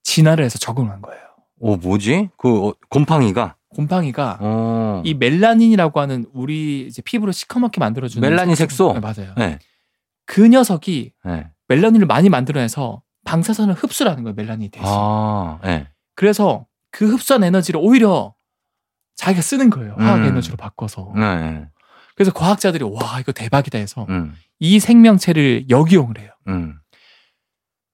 진화를 0.02 0.44
해서 0.44 0.58
적응한 0.58 1.02
거예요. 1.02 1.20
오 1.58 1.76
뭐지? 1.76 2.28
그 2.36 2.68
어, 2.68 2.74
곰팡이가. 2.88 3.56
곰팡이가 3.70 4.38
어. 4.40 5.02
이 5.04 5.14
멜라닌이라고 5.14 6.00
하는 6.00 6.26
우리 6.32 6.86
이제 6.86 7.02
피부를 7.02 7.32
시커멓게 7.32 7.78
만들어주는 7.78 8.28
멜라닌 8.28 8.54
색소? 8.54 8.94
네, 8.94 9.00
맞아요. 9.00 9.34
네. 9.36 9.58
그 10.26 10.46
녀석이 10.46 11.12
네. 11.24 11.50
멜라닌을 11.68 12.06
많이 12.06 12.28
만들어내서 12.28 13.02
방사선을 13.24 13.74
흡수를 13.74 14.10
하는 14.10 14.24
거예요. 14.24 14.34
멜라닌이 14.34 14.70
대신. 14.70 14.86
아. 14.88 15.58
네. 15.62 15.86
그래서 16.16 16.66
그 16.90 17.08
흡수한 17.08 17.44
에너지를 17.44 17.80
오히려 17.82 18.34
자기가 19.14 19.42
쓰는 19.42 19.70
거예요. 19.70 19.94
화학 19.98 20.16
음. 20.20 20.24
에너지로 20.24 20.56
바꿔서. 20.56 21.12
네. 21.14 21.66
그래서 22.20 22.32
과학자들이 22.34 22.84
와 22.84 23.18
이거 23.18 23.32
대박이다 23.32 23.78
해서 23.78 24.04
음. 24.10 24.34
이 24.58 24.78
생명체를 24.78 25.70
역이용을 25.70 26.18
해요. 26.18 26.28
음. 26.48 26.74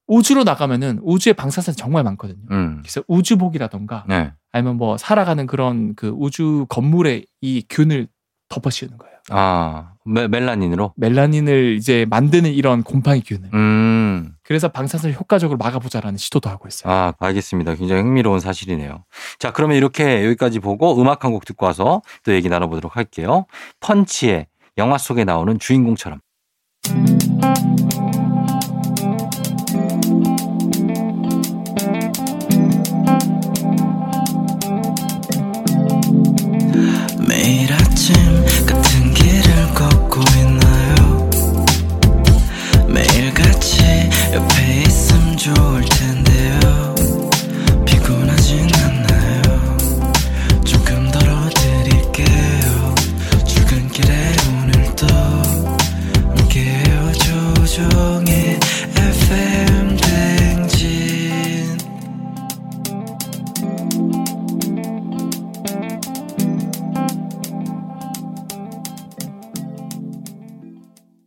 우주로 0.09 0.43
나가면은 0.43 0.99
우주에 1.05 1.33
방사선이 1.33 1.77
정말 1.77 2.03
많거든요. 2.03 2.43
음. 2.51 2.79
그래서 2.83 3.05
우주복이라던가 3.07 4.05
네. 4.09 4.33
아니면 4.51 4.79
뭐 4.79 4.99
살아가는 4.99 5.47
그런 5.47 5.95
그 5.95 6.09
우주 6.09 6.67
건물에 6.69 7.25
이 7.41 7.65
균을 7.71 8.09
덮어씌우는 8.49 8.99
거예요. 8.99 9.17
아 9.31 9.93
메, 10.05 10.27
멜라닌으로. 10.27 10.95
멜라닌을 10.97 11.77
이제 11.77 12.05
만드는 12.11 12.51
이런 12.53 12.83
곰팡이 12.83 13.21
균을. 13.21 13.49
음. 13.55 14.33
그래서 14.47 14.69
방사선을 14.69 15.17
효과적으로 15.17 15.59
막아보자라는 15.59 16.19
시도도 16.19 16.49
하고 16.49 16.69
있어요. 16.69 16.93
아, 16.93 17.13
알겠습니다. 17.19 17.75
굉장히 17.75 18.03
흥미로운 18.03 18.41
사실이네요. 18.41 19.05
자, 19.39 19.51
그러면 19.53 19.77
이렇게 19.77 20.25
여기까지 20.25 20.61
보고 20.61 21.01
음악 21.01 21.25
한 21.25 21.33
곡 21.33 21.45
듣고 21.45 21.67
와서 21.67 22.03
또 22.25 22.33
얘기 22.33 22.49
나눠보도록 22.49 22.97
할게요. 22.97 23.47
펀치의 23.81 24.47
영화 24.79 24.97
속에 24.99 25.25
나오는 25.25 25.59
주인공처럼. 25.59 26.21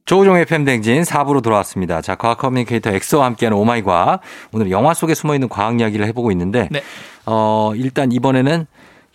조우종의 0.10 0.46
FM댕진 0.46 1.04
4부로 1.04 1.44
돌아왔습니다. 1.44 2.02
자, 2.02 2.16
과학 2.16 2.40
커뮤니케이터 2.40 2.90
엑소와 2.90 3.26
함께하는 3.26 3.56
오마이 3.56 3.84
과학. 3.84 4.22
오늘 4.52 4.72
영화 4.72 4.96
속에 4.96 5.14
숨어있는 5.14 5.50
과학 5.50 5.80
이야기를 5.80 6.08
해보고 6.08 6.32
있는데, 6.32 6.68
네. 6.72 6.82
어, 7.28 7.74
일단 7.76 8.12
이번에는 8.12 8.66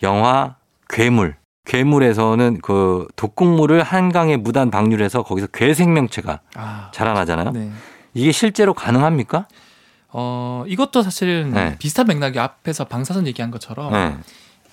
영화 0.03 0.55
괴물. 0.87 1.35
괴물에서는 1.65 2.59
그 2.61 3.09
독극물을 3.17 3.83
한강에 3.83 4.37
무단 4.37 4.71
방류해서 4.71 5.23
거기서 5.23 5.47
괴 5.47 5.73
생명체가 5.73 6.39
아, 6.55 6.91
자라나잖아요. 6.93 7.51
네. 7.51 7.71
이게 8.13 8.31
실제로 8.31 8.73
가능합니까? 8.73 9.49
어, 10.13 10.63
이것도 10.65 11.01
사실은 11.01 11.51
네. 11.51 11.75
비슷한 11.77 12.07
맥락이 12.07 12.39
앞에서 12.39 12.85
방사선 12.85 13.27
얘기한 13.27 13.51
것처럼 13.51 13.91
네. 13.91 14.15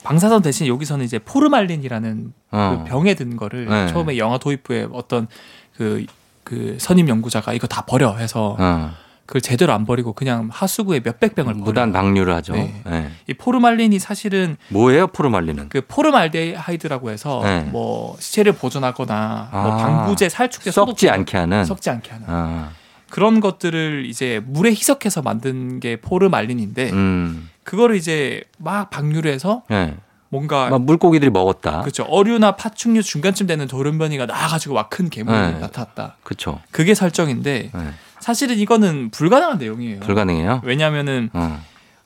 방사선 0.04 0.42
대신 0.42 0.66
여기서는 0.66 1.04
이제 1.04 1.18
포르말린이라는 1.18 2.32
어. 2.50 2.78
그 2.84 2.90
병에 2.90 3.14
든 3.14 3.36
거를 3.36 3.66
네. 3.66 3.86
처음에 3.88 4.18
영화 4.18 4.38
도입 4.38 4.68
후에 4.68 4.86
어떤 4.92 5.28
그, 5.76 6.04
그 6.44 6.76
선임 6.80 7.08
연구자가 7.08 7.52
이거 7.52 7.66
다 7.66 7.82
버려 7.82 8.14
해서 8.16 8.56
어. 8.58 8.90
그걸 9.26 9.40
제대로 9.40 9.72
안 9.72 9.86
버리고 9.86 10.12
그냥 10.12 10.48
하수구에 10.52 11.00
몇백 11.02 11.34
병을 11.34 11.54
무단. 11.54 11.92
방류를 11.92 12.34
하죠. 12.34 12.54
네. 12.54 12.82
네. 12.84 13.10
이 13.28 13.34
포르말린이 13.34 13.98
사실은 13.98 14.56
뭐예요, 14.68 15.06
포르말린은? 15.06 15.68
그 15.70 15.80
포르말데하이드라고 15.86 17.10
해서 17.10 17.40
네. 17.44 17.60
뭐 17.60 18.16
시체를 18.18 18.52
보존하거나 18.52 19.48
뭐 19.52 19.60
아. 19.72 19.76
방부제 19.76 20.28
살충제 20.28 20.70
썩지 20.70 21.06
소독- 21.06 21.12
않게 21.14 21.38
하는. 21.38 21.64
썩지 21.64 21.88
않게 21.90 22.10
하는 22.10 22.26
아, 22.28 22.70
그런 23.10 23.40
것들을 23.40 24.04
이제 24.06 24.42
물에 24.44 24.70
희석해서 24.70 25.22
만든 25.22 25.80
게 25.80 25.96
포르말린인데 25.96 26.90
음, 26.92 27.48
그거를 27.62 27.96
이제 27.96 28.42
막 28.58 28.90
방류를 28.90 29.30
해서 29.32 29.62
예. 29.70 29.94
뭔가 30.32 30.70
막 30.70 30.80
물고기들이 30.82 31.30
먹었다. 31.30 31.82
그렇죠. 31.82 32.04
어류나 32.04 32.52
파충류 32.56 33.02
중간쯤 33.02 33.46
되는 33.46 33.66
돌연변이가 33.68 34.24
나와가지고 34.26 34.74
막 34.74 34.88
큰 34.88 35.08
괴물이 35.10 35.36
네. 35.38 35.58
나타났다. 35.58 36.16
그쵸. 36.22 36.60
그게 36.70 36.94
설정인데 36.94 37.70
예. 37.74 37.80
사실은 38.18 38.56
이거는 38.58 39.10
불가능한 39.10 39.58
내용이에요. 39.58 40.00
불가능해요? 40.00 40.60
왜냐하면은 40.64 41.28
어. 41.34 41.60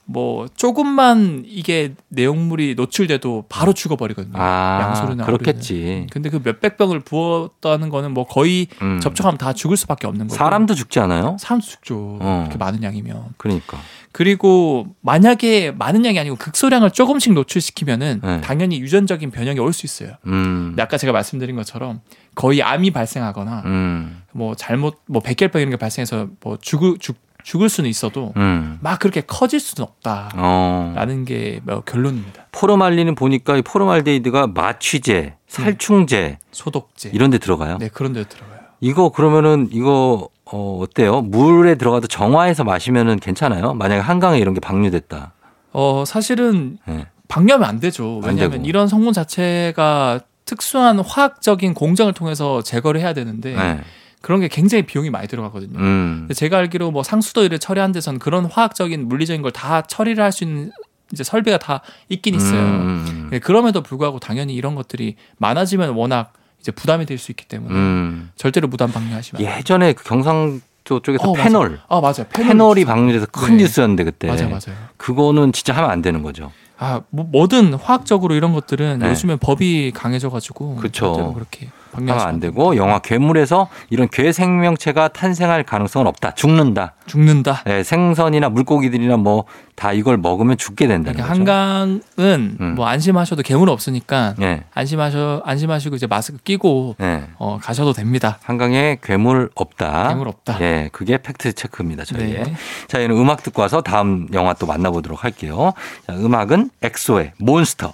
뭐 0.09 0.47
조금만 0.55 1.43
이게 1.45 1.93
내용물이 2.07 2.75
노출돼도 2.75 3.45
바로 3.49 3.73
죽어버리거든요. 3.73 4.33
아, 4.37 4.79
양소리나 4.83 5.25
그렇겠지. 5.25 5.73
어류는. 5.75 6.07
근데 6.11 6.29
그 6.29 6.39
몇백 6.43 6.77
병을 6.77 7.01
부었다는 7.01 7.89
거는 7.89 8.13
뭐 8.13 8.25
거의 8.25 8.67
음. 8.81 8.99
접촉하면 9.01 9.37
다 9.37 9.51
죽을 9.51 9.75
수밖에 9.75 10.07
없는 10.07 10.27
거고. 10.27 10.37
사람도 10.37 10.75
죽지 10.75 10.99
않아요? 11.01 11.35
사람도 11.39 11.65
죽죠. 11.65 12.17
어. 12.21 12.43
이렇게 12.45 12.57
많은 12.57 12.83
양이면. 12.83 13.33
그러니까. 13.37 13.77
그리고 14.13 14.87
만약에 15.01 15.71
많은 15.71 16.05
양이 16.05 16.17
아니고 16.17 16.37
극소량을 16.37 16.91
조금씩 16.91 17.33
노출시키면은 17.33 18.21
네. 18.23 18.41
당연히 18.41 18.79
유전적인 18.79 19.29
변형이 19.31 19.59
올 19.59 19.73
수 19.73 19.85
있어요. 19.85 20.13
음. 20.25 20.69
근데 20.69 20.81
아까 20.81 20.97
제가 20.97 21.11
말씀드린 21.13 21.55
것처럼 21.57 21.99
거의 22.33 22.63
암이 22.63 22.91
발생하거나 22.91 23.63
음. 23.65 24.23
뭐 24.31 24.55
잘못 24.55 25.01
뭐 25.05 25.21
백혈병 25.21 25.61
이런 25.61 25.69
게 25.71 25.77
발생해서 25.77 26.29
뭐 26.41 26.57
죽을 26.61 26.97
죽, 26.99 27.17
죽을 27.47 27.69
수는 27.69 27.89
있어도 27.89 28.33
음. 28.35 28.77
막 28.81 28.99
그렇게 28.99 29.21
커질 29.21 29.61
수는 29.61 29.87
없다라는 29.87 30.31
어. 30.35 31.25
게뭐 31.25 31.83
결론입니다. 31.85 32.47
포르말린은 32.51 33.15
보니까 33.15 33.55
이 33.55 33.61
포르말데이드가 33.61 34.47
마취제, 34.47 35.35
살충제 35.47 36.39
소독제. 36.51 37.11
이런 37.13 37.29
데 37.29 37.37
들어가요. 37.37 37.77
네 37.77 37.87
그런 37.87 38.11
데 38.11 38.25
들어가요. 38.25 38.59
이거 38.81 39.11
그러면은 39.11 39.69
이거 39.71 40.27
어 40.43 40.79
어때요? 40.81 41.21
물에 41.21 41.75
들어가도 41.75 42.07
정화해서 42.07 42.65
마시면은 42.65 43.17
괜찮아요? 43.17 43.73
만약에 43.75 44.01
한강에 44.01 44.39
이런 44.39 44.53
게 44.53 44.59
방류됐다. 44.59 45.31
어 45.71 46.03
사실은 46.05 46.79
예. 46.89 47.07
방류하면 47.29 47.65
안 47.65 47.79
되죠. 47.79 48.19
안 48.23 48.31
왜냐하면 48.31 48.51
되고. 48.57 48.65
이런 48.65 48.89
성분 48.89 49.13
자체가 49.13 50.19
특수한 50.43 50.99
화학적인 50.99 51.75
공정을 51.75 52.11
통해서 52.11 52.61
제거를 52.61 52.99
해야 52.99 53.13
되는데 53.13 53.55
네. 53.55 53.79
그런 54.21 54.39
게 54.41 54.47
굉장히 54.47 54.85
비용이 54.85 55.09
많이 55.09 55.27
들어가거든요. 55.27 55.77
음. 55.79 56.27
제가 56.33 56.57
알기로 56.57 56.91
뭐 56.91 57.03
상수도를 57.03 57.59
처리한 57.59 57.91
데선 57.91 58.19
그런 58.19 58.45
화학적인 58.45 59.07
물리적인 59.07 59.41
걸 59.41 59.51
다 59.51 59.81
처리를 59.83 60.23
할 60.23 60.31
수 60.31 60.43
있는 60.43 60.71
이제 61.13 61.23
설비가 61.23 61.57
다 61.57 61.81
있긴 62.09 62.35
있어요. 62.35 62.59
음. 62.59 63.27
네, 63.31 63.39
그럼에도 63.39 63.81
불구하고 63.81 64.19
당연히 64.19 64.55
이런 64.55 64.75
것들이 64.75 65.15
많아지면 65.37 65.91
워낙 65.91 66.33
이제 66.59 66.71
부담이 66.71 67.05
될 67.05 67.17
수 67.17 67.31
있기 67.31 67.45
때문에 67.45 67.73
음. 67.73 68.31
절대로 68.35 68.67
무단 68.67 68.91
방류하시면. 68.91 69.41
예전에 69.41 69.93
그 69.93 70.03
경상 70.03 70.59
도 70.83 71.01
쪽에서 71.01 71.29
어. 71.29 71.33
페놀, 71.33 71.79
아 71.89 71.99
맞아요. 71.99 72.25
페놀이 72.29 72.85
방류돼서 72.85 73.25
큰 73.27 73.57
네. 73.57 73.63
뉴스였는데 73.63 74.05
그때. 74.05 74.27
맞아요, 74.27 74.47
맞아요. 74.47 74.77
그거는 74.95 75.51
진짜 75.51 75.73
하면 75.73 75.89
안 75.89 76.01
되는 76.01 76.23
거죠. 76.23 76.51
아, 76.77 77.01
뭐, 77.09 77.25
뭐든 77.29 77.73
화학적으로 77.73 78.35
이런 78.35 78.53
것들은 78.53 78.99
네. 78.99 79.09
요즘에 79.09 79.35
법이 79.35 79.91
강해져가지고. 79.93 80.79
절대로 80.91 81.33
그렇게 81.33 81.67
하면 81.97 82.19
안 82.19 82.39
되고 82.39 82.75
영화 82.75 82.99
괴물에서 82.99 83.69
이런 83.89 84.07
괴 84.09 84.31
생명체가 84.31 85.09
탄생할 85.09 85.63
가능성은 85.63 86.07
없다. 86.07 86.31
죽는다. 86.31 86.93
죽는다. 87.05 87.63
네, 87.65 87.83
생선이나 87.83 88.49
물고기들이나 88.49 89.17
뭐 89.17 89.45
다 89.77 89.93
이걸 89.93 90.17
먹으면 90.17 90.57
죽게 90.57 90.87
된다는 90.87 91.21
그러니까 91.21 91.27
거죠. 91.27 91.51
한강은 91.51 92.57
음. 92.59 92.73
뭐 92.75 92.87
안심하셔도 92.87 93.43
괴물 93.43 93.69
없으니까 93.69 94.33
네, 94.39 94.63
안심하셔 94.73 95.43
안심하시고 95.45 95.95
이제 95.95 96.07
마스크 96.07 96.39
끼고 96.39 96.95
네. 96.97 97.27
어, 97.37 97.59
가셔도 97.61 97.93
됩니다. 97.93 98.39
한강에 98.43 98.97
괴물 99.03 99.51
없다. 99.53 100.09
괴물 100.09 100.27
없다. 100.29 100.57
예, 100.61 100.89
그게 100.91 101.19
팩트 101.19 101.53
체크입니다. 101.53 102.05
저희의. 102.05 102.43
네. 102.43 102.55
자, 102.87 102.97
이는 102.99 103.15
음악 103.15 103.43
듣고 103.43 103.61
와서 103.61 103.81
다음 103.81 104.27
영화 104.33 104.53
또 104.55 104.65
만나보도록 104.65 105.23
할게요. 105.23 105.73
자, 106.07 106.13
음악은 106.13 106.71
엑소의 106.81 107.33
몬스터. 107.37 107.93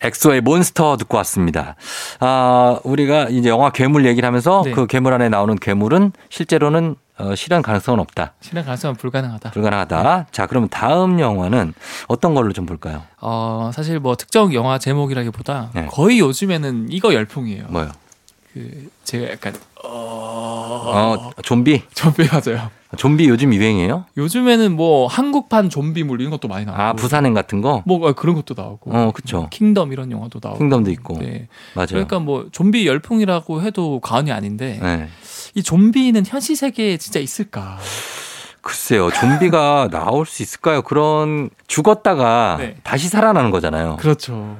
엑소의 0.00 0.40
몬스터 0.42 0.96
듣고 0.96 1.16
왔습니다. 1.18 1.76
아, 2.20 2.78
우리가 2.84 3.28
이제 3.30 3.48
영화 3.48 3.70
괴물 3.70 4.06
얘기를 4.06 4.26
하면서 4.26 4.62
네. 4.64 4.70
그 4.72 4.86
괴물 4.86 5.12
안에 5.12 5.28
나오는 5.28 5.56
괴물은 5.56 6.12
실제로는 6.28 6.96
어, 7.18 7.34
실현 7.34 7.62
가능성은 7.62 7.98
없다. 7.98 8.34
실현 8.40 8.64
가능성은 8.64 8.94
불가능하다. 8.96 9.50
불가능하다. 9.50 10.26
자, 10.30 10.46
그러면 10.46 10.68
다음 10.68 11.18
영화는 11.18 11.74
어떤 12.06 12.32
걸로 12.34 12.52
좀 12.52 12.64
볼까요? 12.64 13.02
어, 13.20 13.72
사실 13.74 13.98
뭐 13.98 14.14
특정 14.14 14.54
영화 14.54 14.78
제목이라기보다 14.78 15.70
네. 15.74 15.86
거의 15.90 16.20
요즘에는 16.20 16.86
이거 16.90 17.12
열풍이에요. 17.12 17.64
뭐요? 17.68 17.90
그 18.54 18.88
제가 19.02 19.32
약간 19.32 19.52
어, 19.84 21.30
어, 21.36 21.42
좀비? 21.42 21.82
좀비 21.94 22.28
맞아요. 22.32 22.70
좀비 22.96 23.28
요즘 23.28 23.52
유행이에요? 23.52 24.06
요즘에는 24.16 24.74
뭐 24.74 25.06
한국판 25.06 25.68
좀비물 25.68 26.20
이런 26.20 26.30
것도 26.30 26.48
많이 26.48 26.64
나오고 26.64 26.80
아, 26.80 26.92
부산행 26.94 27.34
같은 27.34 27.60
거? 27.60 27.82
뭐 27.86 28.08
어, 28.08 28.12
그런 28.14 28.34
것도 28.34 28.54
나오고 28.56 28.90
어, 28.92 29.12
그쵸. 29.12 29.46
킹덤 29.50 29.92
이런 29.92 30.10
영화도 30.10 30.40
나오고 30.42 30.58
킹덤도 30.58 30.90
있고. 30.92 31.18
네. 31.18 31.48
맞아요. 31.74 31.88
그러니까 31.88 32.18
뭐 32.18 32.48
좀비 32.50 32.86
열풍이라고 32.86 33.62
해도 33.62 34.00
과언이 34.00 34.32
아닌데 34.32 34.78
네. 34.82 35.08
이 35.54 35.62
좀비는 35.62 36.24
현실 36.26 36.56
세계에 36.56 36.96
진짜 36.96 37.20
있을까? 37.20 37.78
글쎄요, 38.62 39.10
좀비가 39.10 39.88
나올 39.92 40.26
수 40.26 40.42
있을까요? 40.42 40.82
그런 40.82 41.50
죽었다가 41.66 42.56
네. 42.58 42.76
다시 42.82 43.08
살아나는 43.08 43.50
거잖아요. 43.50 43.96
그렇죠. 43.96 44.56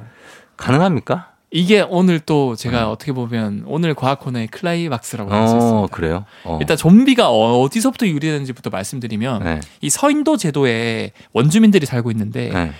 가능합니까? 0.55 1.28
이게 1.51 1.81
오늘 1.81 2.19
또 2.19 2.55
제가 2.55 2.87
음. 2.87 2.91
어떻게 2.91 3.11
보면 3.11 3.63
오늘 3.65 3.95
과학 3.95 4.19
코너의 4.19 4.47
클라이막스라고 4.47 5.31
할수 5.31 5.53
어, 5.53 5.57
있습니다. 5.57 5.87
그래요? 5.87 6.25
어. 6.43 6.59
일단 6.61 6.77
좀비가 6.77 7.29
어- 7.29 7.61
어디서부터 7.61 8.07
유래되는지부터 8.07 8.69
말씀드리면 8.69 9.43
네. 9.43 9.59
이 9.81 9.89
서인도 9.89 10.37
제도에 10.37 11.11
원주민들이 11.33 11.85
살고 11.85 12.11
있는데 12.11 12.49
네. 12.53 12.71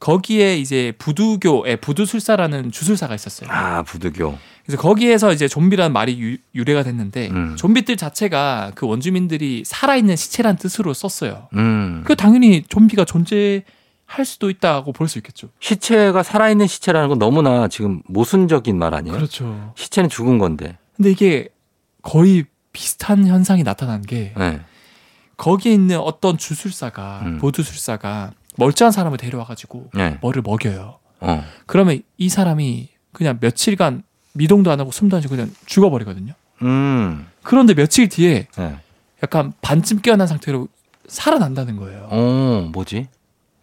거기에 0.00 0.58
이제 0.58 0.92
부두교의 0.98 1.78
부두술사라는 1.78 2.70
주술사가 2.70 3.14
있었어요. 3.14 3.48
아, 3.50 3.82
부두교. 3.82 4.36
그래서 4.66 4.82
거기에서 4.82 5.32
이제 5.32 5.46
좀비라는 5.48 5.92
말이 5.92 6.20
유, 6.20 6.36
유래가 6.54 6.82
됐는데 6.82 7.28
음. 7.30 7.56
좀비들 7.56 7.96
자체가 7.96 8.72
그 8.74 8.86
원주민들이 8.86 9.62
살아있는 9.64 10.16
시체란 10.16 10.56
뜻으로 10.56 10.92
썼어요. 10.92 11.48
음. 11.54 12.02
그 12.04 12.16
당연히 12.16 12.64
좀비가 12.68 13.04
존재 13.04 13.62
할 14.06 14.24
수도 14.24 14.48
있다고 14.50 14.92
볼 14.92 15.08
수 15.08 15.18
있겠죠. 15.18 15.48
시체가 15.60 16.22
살아있는 16.22 16.66
시체라는 16.66 17.08
건 17.08 17.18
너무나 17.18 17.68
지금 17.68 18.02
모순적인 18.06 18.78
말 18.78 18.94
아니에요? 18.94 19.16
그렇죠. 19.16 19.72
시체는 19.76 20.08
죽은 20.08 20.38
건데. 20.38 20.78
근데 20.96 21.10
이게 21.10 21.48
거의 22.02 22.44
비슷한 22.72 23.26
현상이 23.26 23.64
나타난 23.64 24.02
게 24.02 24.32
네. 24.36 24.60
거기에 25.36 25.72
있는 25.74 25.98
어떤 25.98 26.38
주술사가 26.38 27.22
음. 27.26 27.38
보두술사가 27.38 28.32
멀쩡한 28.56 28.92
사람을 28.92 29.18
데려와가지고 29.18 29.90
네. 29.94 30.18
뭐를 30.20 30.42
먹여요. 30.42 30.98
어. 31.20 31.44
그러면 31.66 32.00
이 32.16 32.28
사람이 32.28 32.88
그냥 33.12 33.38
며칠간 33.40 34.02
미동도 34.34 34.70
안 34.70 34.80
하고 34.80 34.90
숨도 34.90 35.16
안 35.16 35.22
쉬고 35.22 35.34
그냥 35.36 35.50
죽어버리거든요. 35.66 36.32
음. 36.62 37.26
그런데 37.42 37.74
며칠 37.74 38.08
뒤에 38.08 38.46
네. 38.56 38.76
약간 39.22 39.52
반쯤 39.62 40.00
깨어난 40.00 40.26
상태로 40.26 40.68
살아난다는 41.08 41.76
거예요. 41.76 42.08
어, 42.10 42.68
뭐지? 42.72 43.08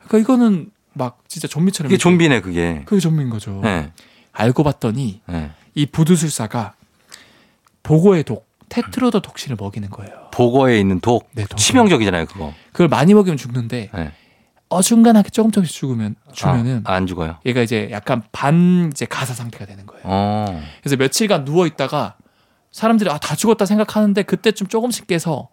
그러니까 0.07 0.17
이거는 0.19 0.71
막 0.93 1.19
진짜 1.27 1.47
좀비처럼 1.47 1.89
이렇게- 1.91 2.01
좀비네, 2.01 2.41
그게. 2.41 2.83
그게 2.85 2.99
좀비인 2.99 3.29
거죠. 3.29 3.59
네. 3.63 3.91
알고 4.31 4.63
봤더니 4.63 5.21
네. 5.27 5.51
이 5.75 5.85
부두술사가 5.85 6.73
보고의 7.83 8.23
독 8.23 8.47
테트로더 8.69 9.19
독신을 9.21 9.57
먹이는 9.59 9.89
거예요. 9.89 10.13
보고에 10.31 10.79
있는 10.79 10.99
독. 10.99 11.29
네, 11.33 11.45
독. 11.45 11.57
치명적이잖아요, 11.57 12.25
그거. 12.25 12.53
그걸 12.71 12.87
많이 12.87 13.13
먹이면 13.13 13.37
죽는데 13.37 13.89
네. 13.93 14.11
어중간하게 14.69 15.29
조금 15.29 15.51
조금씩 15.51 15.75
죽으면 15.75 16.15
주면은 16.31 16.81
아, 16.85 16.93
안 16.93 17.05
죽어요. 17.05 17.37
얘가 17.45 17.61
이제 17.61 17.89
약간 17.91 18.23
반 18.31 18.89
이제 18.91 19.05
가사 19.05 19.33
상태가 19.35 19.65
되는 19.65 19.85
거예요. 19.85 20.01
어. 20.05 20.61
그래서 20.81 20.95
며칠간 20.95 21.45
누워 21.45 21.67
있다가 21.67 22.15
사람들이 22.71 23.09
아 23.11 23.19
다 23.19 23.35
죽었다 23.35 23.67
생각하는데 23.67 24.23
그때좀 24.23 24.67
조금씩 24.67 25.05
깨서 25.05 25.49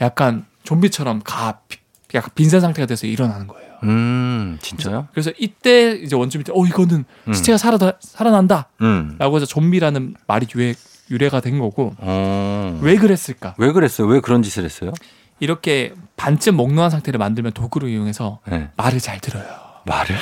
약간 0.00 0.46
좀비처럼 0.62 1.20
가 1.22 1.60
비- 1.68 1.78
약간 2.14 2.30
빈센 2.34 2.60
상태가 2.60 2.86
돼서 2.86 3.06
일어나는 3.06 3.46
거예요. 3.46 3.68
음, 3.84 4.58
진짜요? 4.60 5.08
그래서 5.12 5.30
이때 5.38 5.92
이제 5.92 6.16
원주민들 6.16 6.54
어 6.56 6.64
이거는 6.64 7.04
음. 7.28 7.32
시체가 7.32 7.58
살아 7.58 7.78
살아난다라고 8.00 8.68
음. 8.80 9.18
해서 9.20 9.46
좀비라는 9.46 10.14
말이 10.26 10.46
유래 10.54 10.74
유래가 11.10 11.40
된 11.40 11.58
거고 11.58 11.94
어. 11.98 12.78
왜 12.82 12.96
그랬을까? 12.96 13.54
왜 13.58 13.72
그랬어요? 13.72 14.06
왜 14.08 14.20
그런 14.20 14.42
짓을 14.42 14.64
했어요? 14.64 14.92
이렇게 15.40 15.94
반쯤 16.16 16.56
몽롱한 16.56 16.90
상태를 16.90 17.18
만들면 17.18 17.52
도구를 17.52 17.88
이용해서 17.88 18.40
네. 18.48 18.70
말을 18.76 19.00
잘 19.00 19.20
들어요. 19.20 19.44
말을? 19.86 20.16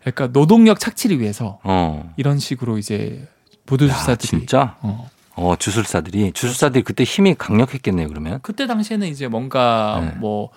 그러니까 0.00 0.28
노동력 0.28 0.78
착취를 0.78 1.20
위해서 1.20 1.58
어. 1.64 2.12
이런 2.16 2.38
식으로 2.38 2.78
이제 2.78 3.22
야, 3.22 3.26
보도주사들이 3.66 4.28
진짜? 4.28 4.76
어. 4.80 5.10
어, 5.36 5.56
주술사들이 5.56 6.32
주술사들이 6.32 6.84
그때 6.84 7.02
힘이 7.02 7.34
강력했겠네요, 7.34 8.08
그러면. 8.08 8.38
그때 8.42 8.66
당시에는 8.66 9.08
이제 9.08 9.26
뭔가 9.26 10.00
네. 10.00 10.18
뭐 10.18 10.50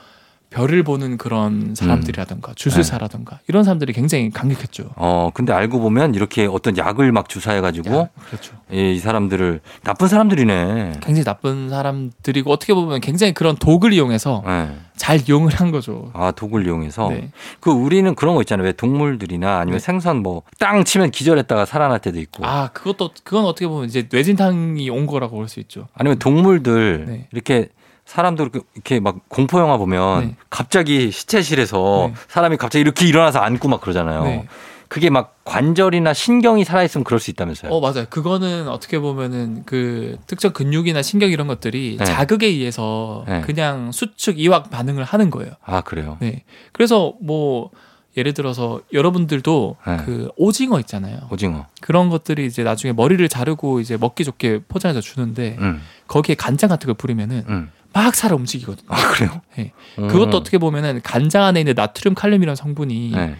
별을 0.50 0.84
보는 0.84 1.18
그런 1.18 1.76
사람들이라던가 1.76 2.54
주술사라던가 2.56 3.39
이런 3.48 3.64
사람들이 3.66 3.91
굉장히 3.93 4.30
강력했죠. 4.30 4.91
어, 4.95 5.30
근데 5.34 5.52
알고 5.52 5.80
보면 5.82 6.16
이렇게 6.16 6.45
어떤 6.45 6.78
약을 6.78 7.12
막 7.12 7.28
주사해가지고 7.28 7.93
야, 7.93 8.10
그렇죠. 8.28 8.56
이, 8.72 8.93
이 8.95 9.00
사람들을 9.00 9.60
나쁜 9.84 10.08
사람들이네. 10.08 10.93
굉장히 11.02 11.24
나쁜 11.26 11.70
사람들이고 11.70 12.50
어떻게 12.52 12.74
보면 12.74 13.02
굉장히 13.02 13.34
그런 13.34 13.56
독을 13.58 13.91
이용해서 13.91 14.43
네. 14.45 14.70
잘 14.95 15.20
이용을 15.28 15.54
한 15.54 15.72
거죠. 15.72 16.12
아, 16.14 16.32
독을 16.32 16.66
이용해서. 16.66 17.10
네. 17.10 17.30
그 17.60 17.70
우리는 17.70 18.16
그런 18.16 18.34
거 18.36 18.41
있잖아요. 18.41 18.66
왜 18.66 18.72
동물들이나 18.72 19.58
아니면 19.60 19.80
네. 19.80 19.84
생선 19.86 20.24
뭐 20.24 20.43
땅 20.60 20.84
치면 20.86 21.12
기절했다가 21.12 21.66
살아날 21.66 22.00
때도 22.00 22.20
있고. 22.20 22.45
아 22.45 22.70
그것도 22.74 23.12
그건 23.24 23.45
어떻게 23.45 23.68
보면 23.68 23.86
이제 23.86 24.08
뇌진탕이 24.12 24.89
온 24.89 25.06
거라고 25.08 25.36
볼 25.36 25.48
수 25.48 25.60
있죠. 25.60 25.88
아니면 25.93 26.18
동물들 26.20 27.06
네. 27.08 27.28
이렇게 27.32 27.70
사람들 28.08 28.49
그- 28.49 28.62
이렇게 28.74 28.99
막 29.01 29.18
공포 29.28 29.60
영화 29.60 29.76
보면 29.78 30.20
네. 30.28 30.36
갑자기 30.49 31.12
시체실에서 31.12 32.08
네. 32.10 32.14
사람이 32.30 32.55
갑자기 32.58 32.82
이렇게 32.82 33.05
일어나서 33.05 33.39
앉고 33.39 33.68
막 33.68 33.82
그러잖아요. 33.82 34.24
네. 34.24 34.47
그게 34.88 35.10
막 35.10 35.36
관절이나 35.43 36.14
신경이 36.14 36.64
살아 36.64 36.82
있으면 36.84 37.03
그럴 37.03 37.20
수 37.20 37.30
있다면서요. 37.32 37.70
어 37.70 37.82
맞아요. 37.82 38.05
그거는 38.10 38.70
어떻게 38.70 38.99
보면은 38.99 39.64
그 39.66 40.18
특정 40.26 40.53
근육이나 40.53 41.01
신경 41.01 41.30
이런 41.30 41.47
것들이 41.47 41.97
네. 41.99 42.05
자극에 42.05 42.45
의해서 42.47 43.26
네. 43.28 43.41
그냥 43.41 43.91
수축 43.91 44.39
이완 44.39 44.64
반응을 44.64 45.03
하는 45.03 45.30
거예요. 45.30 45.51
아 45.66 45.82
그래요. 45.82 46.16
네. 46.22 46.45
그래서 46.72 47.14
뭐 47.22 47.72
예를 48.16 48.34
들어서 48.34 48.80
여러분들도 48.93 49.76
네. 49.86 49.97
그 50.05 50.30
오징어 50.38 50.80
있잖아요. 50.80 51.20
오징어. 51.30 51.66
그런 51.82 52.10
것들이 52.10 52.45
이제 52.45 52.64
나중에 52.64 52.93
머리를 52.93 53.28
자르고 53.28 53.82
이제 53.82 53.97
먹기 53.97 54.24
좋게 54.24 54.62
포장해서 54.70 55.01
주는데 55.01 55.58
음, 55.60 55.82
거기에 56.08 56.36
간장 56.36 56.70
같은 56.70 56.88
걸 56.88 56.95
뿌리면은 56.95 57.43
음. 57.49 57.72
막 57.98 58.14
살아 58.14 58.36
움직이거든요. 58.36 58.86
아 58.89 59.10
그래요. 59.10 59.41
네. 59.58 59.74
음. 59.98 60.08
그것도 60.08 60.38
어떻게 60.38 60.60
보면은 60.60 61.02
간장 61.04 61.43
안에 61.43 61.62
있는 61.62 61.74
나트륨 61.76 62.14
칼륨이라는 62.14 62.56
성분이 62.56 63.12
네. 63.16 63.36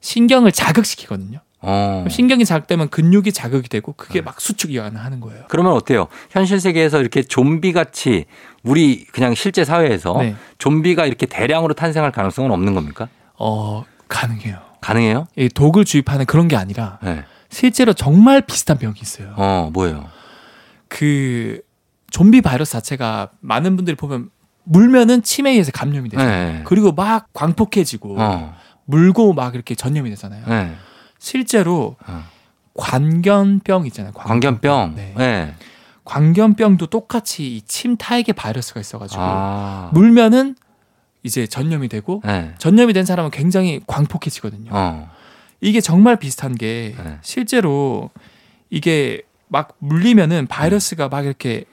신경을 0.00 0.52
자극시키거든요. 0.52 1.40
어. 1.62 2.04
신경이 2.10 2.44
자극되면 2.44 2.90
근육이 2.90 3.32
자극이 3.32 3.70
되고 3.70 3.94
그게 3.94 4.20
네. 4.20 4.20
막 4.20 4.38
수축 4.38 4.70
이완을 4.70 5.02
하는 5.02 5.20
거예요. 5.20 5.44
그러면 5.48 5.72
어때요? 5.72 6.08
현실 6.30 6.60
세계에서 6.60 7.00
이렇게 7.00 7.22
좀비 7.22 7.72
같이 7.72 8.26
우리 8.62 9.06
그냥 9.06 9.34
실제 9.34 9.64
사회에서 9.64 10.18
네. 10.18 10.36
좀비가 10.58 11.06
이렇게 11.06 11.24
대량으로 11.24 11.72
탄생할 11.72 12.12
가능성은 12.12 12.50
없는 12.50 12.74
겁니까? 12.74 13.08
어 13.38 13.84
가능해요. 14.08 14.58
가능해요? 14.82 15.26
이 15.36 15.48
독을 15.48 15.86
주입하는 15.86 16.26
그런 16.26 16.48
게 16.48 16.56
아니라 16.56 16.98
네. 17.02 17.24
실제로 17.48 17.94
정말 17.94 18.42
비슷한 18.42 18.76
병이 18.76 18.96
있어요. 19.00 19.32
어 19.36 19.70
뭐예요? 19.72 20.04
그 20.88 21.62
좀비 22.12 22.40
바이러스 22.42 22.72
자체가 22.72 23.30
많은 23.40 23.74
분들이 23.76 23.96
보면 23.96 24.30
물면은 24.64 25.22
치매에 25.22 25.52
의해서 25.54 25.72
감염이 25.72 26.08
돼요. 26.08 26.20
네. 26.20 26.62
그리고 26.64 26.92
막 26.92 27.28
광폭해지고 27.32 28.16
어. 28.18 28.54
물고 28.84 29.32
막 29.32 29.54
이렇게 29.54 29.74
전염이 29.74 30.08
되잖아요. 30.10 30.44
네. 30.46 30.74
실제로 31.18 31.96
어. 32.06 32.22
관견병 32.74 33.86
있잖아요. 33.86 34.12
광견병. 34.12 34.94
네. 34.94 35.14
네. 35.16 35.54
광견병도 36.04 36.86
똑같이 36.86 37.56
이 37.56 37.62
침 37.62 37.96
타액의 37.96 38.34
바이러스가 38.34 38.80
있어가지고 38.80 39.20
아. 39.22 39.90
물면은 39.92 40.56
이제 41.22 41.46
전염이 41.46 41.88
되고 41.88 42.20
네. 42.24 42.54
전염이 42.58 42.92
된 42.92 43.04
사람은 43.04 43.30
굉장히 43.30 43.80
광폭해지거든요. 43.86 44.70
어. 44.72 45.10
이게 45.60 45.80
정말 45.80 46.16
비슷한 46.16 46.54
게 46.56 46.94
네. 47.02 47.18
실제로 47.22 48.10
이게 48.70 49.22
막 49.48 49.76
물리면은 49.78 50.46
바이러스가 50.48 51.08
막 51.08 51.24
이렇게 51.24 51.64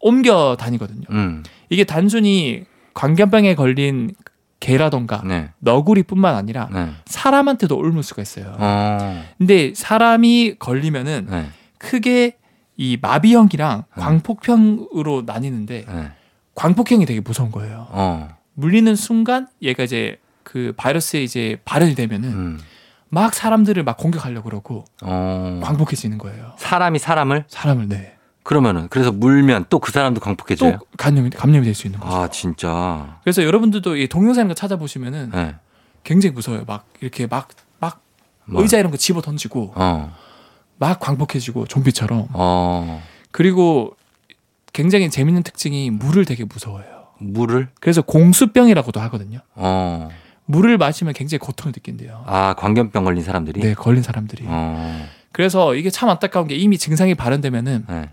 옮겨 0.00 0.56
다니거든요. 0.58 1.04
음. 1.10 1.42
이게 1.70 1.84
단순히 1.84 2.64
광견병에 2.94 3.54
걸린 3.54 4.14
개라던가 4.60 5.22
네. 5.24 5.50
너구리뿐만 5.60 6.34
아니라 6.34 6.68
네. 6.72 6.90
사람한테도 7.06 7.76
옮을 7.76 8.02
수가 8.02 8.22
있어요. 8.22 8.56
어. 8.58 9.24
근데 9.38 9.72
사람이 9.74 10.56
걸리면은 10.58 11.26
네. 11.30 11.46
크게 11.78 12.36
이 12.76 12.98
마비형이랑 13.00 13.84
네. 13.96 14.02
광폭형으로 14.02 15.22
나뉘는데 15.26 15.84
네. 15.86 16.10
광폭형이 16.54 17.06
되게 17.06 17.20
무서운 17.20 17.52
거예요. 17.52 17.86
어. 17.90 18.36
물리는 18.54 18.92
순간 18.96 19.46
얘가 19.62 19.84
이제 19.84 20.18
그 20.42 20.72
바이러스에 20.76 21.22
이제 21.22 21.60
발현이 21.64 21.94
되면은 21.94 22.28
음. 22.28 22.58
막 23.10 23.34
사람들을 23.34 23.82
막 23.84 23.96
공격하려고 23.96 24.48
그러고 24.48 24.84
어. 25.02 25.60
광폭해지는 25.62 26.18
거예요. 26.18 26.54
사람이 26.58 26.98
사람을 26.98 27.44
사람을 27.48 27.88
네. 27.88 28.17
그러면은 28.48 28.88
그래서 28.88 29.12
물면 29.12 29.66
또 29.68 29.78
그 29.78 29.92
사람도 29.92 30.20
광폭해져요. 30.20 30.78
또 30.78 30.86
감염이 30.96 31.28
감염이 31.28 31.66
될 31.66 31.74
수 31.74 31.86
있는 31.86 32.00
거죠. 32.00 32.16
아 32.16 32.28
진짜. 32.28 33.18
그래서 33.22 33.44
여러분들도 33.44 33.96
이 33.96 34.08
동영상 34.08 34.54
찾아보시면은 34.54 35.30
네. 35.34 35.54
굉장히 36.02 36.32
무서워요. 36.32 36.64
막 36.66 36.86
이렇게 37.02 37.26
막막 37.26 38.00
뭐. 38.46 38.62
의자 38.62 38.78
이런 38.78 38.90
거 38.90 38.96
집어 38.96 39.20
던지고 39.20 39.72
어. 39.74 40.14
막 40.78 40.98
광폭해지고 40.98 41.66
좀비처럼. 41.66 42.28
어. 42.32 43.02
그리고 43.32 43.94
굉장히 44.72 45.10
재밌는 45.10 45.42
특징이 45.42 45.90
물을 45.90 46.24
되게 46.24 46.44
무서워해요. 46.44 47.08
물을. 47.18 47.68
그래서 47.80 48.00
공수병이라고도 48.00 48.98
하거든요. 49.00 49.40
어. 49.56 50.08
물을 50.46 50.78
마시면 50.78 51.12
굉장히 51.12 51.40
고통을 51.40 51.72
느낀대요. 51.72 52.24
아 52.26 52.54
광견병 52.56 53.04
걸린 53.04 53.22
사람들이. 53.22 53.60
네, 53.60 53.74
걸린 53.74 54.02
사람들이. 54.02 54.44
어. 54.46 55.06
그래서 55.32 55.74
이게 55.74 55.90
참 55.90 56.08
안타까운 56.08 56.48
게 56.48 56.56
이미 56.56 56.78
증상이 56.78 57.14
발현되면은 57.14 57.84
네. 57.86 58.08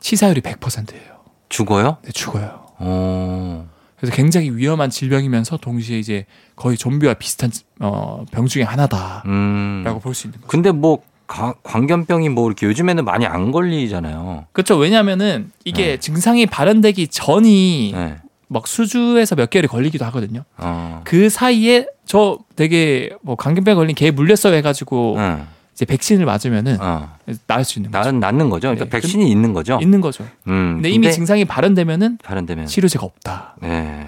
치사율이 0.00 0.40
100%예요. 0.40 1.20
죽어요? 1.48 1.98
네, 2.02 2.10
죽어요. 2.12 2.60
어. 2.78 3.68
그래서 3.98 4.14
굉장히 4.16 4.50
위험한 4.50 4.88
질병이면서 4.90 5.58
동시에 5.58 5.98
이제 5.98 6.24
거의 6.56 6.76
좀비와 6.78 7.14
비슷한 7.14 7.50
어, 7.80 8.24
병 8.32 8.46
중에 8.46 8.62
하나다라고 8.62 9.28
음. 9.28 9.84
볼수 10.02 10.26
있는 10.26 10.40
거죠. 10.40 10.48
근데 10.48 10.72
뭐 10.72 11.02
가- 11.26 11.54
광견병이 11.62 12.30
뭐 12.30 12.46
이렇게 12.48 12.66
요즘에는 12.66 13.04
많이 13.04 13.26
안 13.26 13.52
걸리잖아요. 13.52 14.46
그렇죠. 14.52 14.76
왜냐하면은 14.76 15.52
이게 15.64 15.84
네. 15.84 15.96
증상이 15.98 16.46
발현되기 16.46 17.08
전이 17.08 17.92
네. 17.94 18.16
막 18.48 18.66
수주에서 18.66 19.36
몇 19.36 19.50
개월이 19.50 19.68
걸리기도 19.68 20.04
하거든요. 20.06 20.44
어. 20.56 21.02
그 21.04 21.28
사이에 21.28 21.86
저 22.06 22.38
되게 22.56 23.10
뭐 23.22 23.36
감염병 23.36 23.76
걸린 23.76 23.94
개 23.94 24.10
물렸어 24.10 24.50
해가지고 24.52 25.16
응. 25.18 25.46
이제 25.80 25.86
백신을 25.86 26.26
맞으면은 26.26 26.76
어. 26.78 27.16
나을 27.46 27.64
수 27.64 27.78
있는 27.78 27.90
거죠. 27.90 28.12
나, 28.12 28.18
낫는 28.30 28.50
거죠. 28.50 28.68
그러니까 28.68 28.84
네. 28.84 28.90
백신이 28.90 29.30
있는 29.30 29.54
거죠. 29.54 29.78
있는 29.80 30.02
거죠. 30.02 30.24
음. 30.46 30.74
근데 30.74 30.90
이미 30.90 31.10
증상이 31.10 31.46
발현되면은 31.46 32.18
발현되면. 32.22 32.66
치료제가 32.66 33.06
없다. 33.06 33.56
네. 33.62 34.06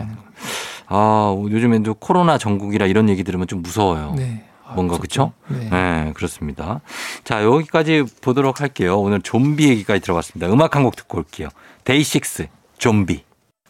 아, 0.89 1.35
요즘엔 1.51 1.83
또 1.83 1.95
코로나 1.95 2.37
정국이라 2.36 2.84
이런 2.87 3.09
얘기 3.09 3.25
들으면 3.25 3.47
좀 3.47 3.62
무서워요. 3.62 4.12
네. 4.18 4.45
아, 4.66 4.75
뭔가. 4.75 4.99
그쵸? 4.99 5.33
네. 5.49 5.70
네, 5.70 6.12
그렇습니다. 6.14 6.83
자, 7.25 7.43
여기까지 7.43 8.05
보도록 8.20 8.61
할게요. 8.61 9.01
오늘 9.01 9.23
좀비 9.23 9.66
얘기까지 9.70 10.03
들어봤습니다. 10.03 10.53
음악 10.53 10.77
한 10.77 10.83
곡 10.85 10.95
듣고 10.97 11.16
올게요. 11.18 11.49
데이식스, 11.85 12.49
좀비. 12.77 13.25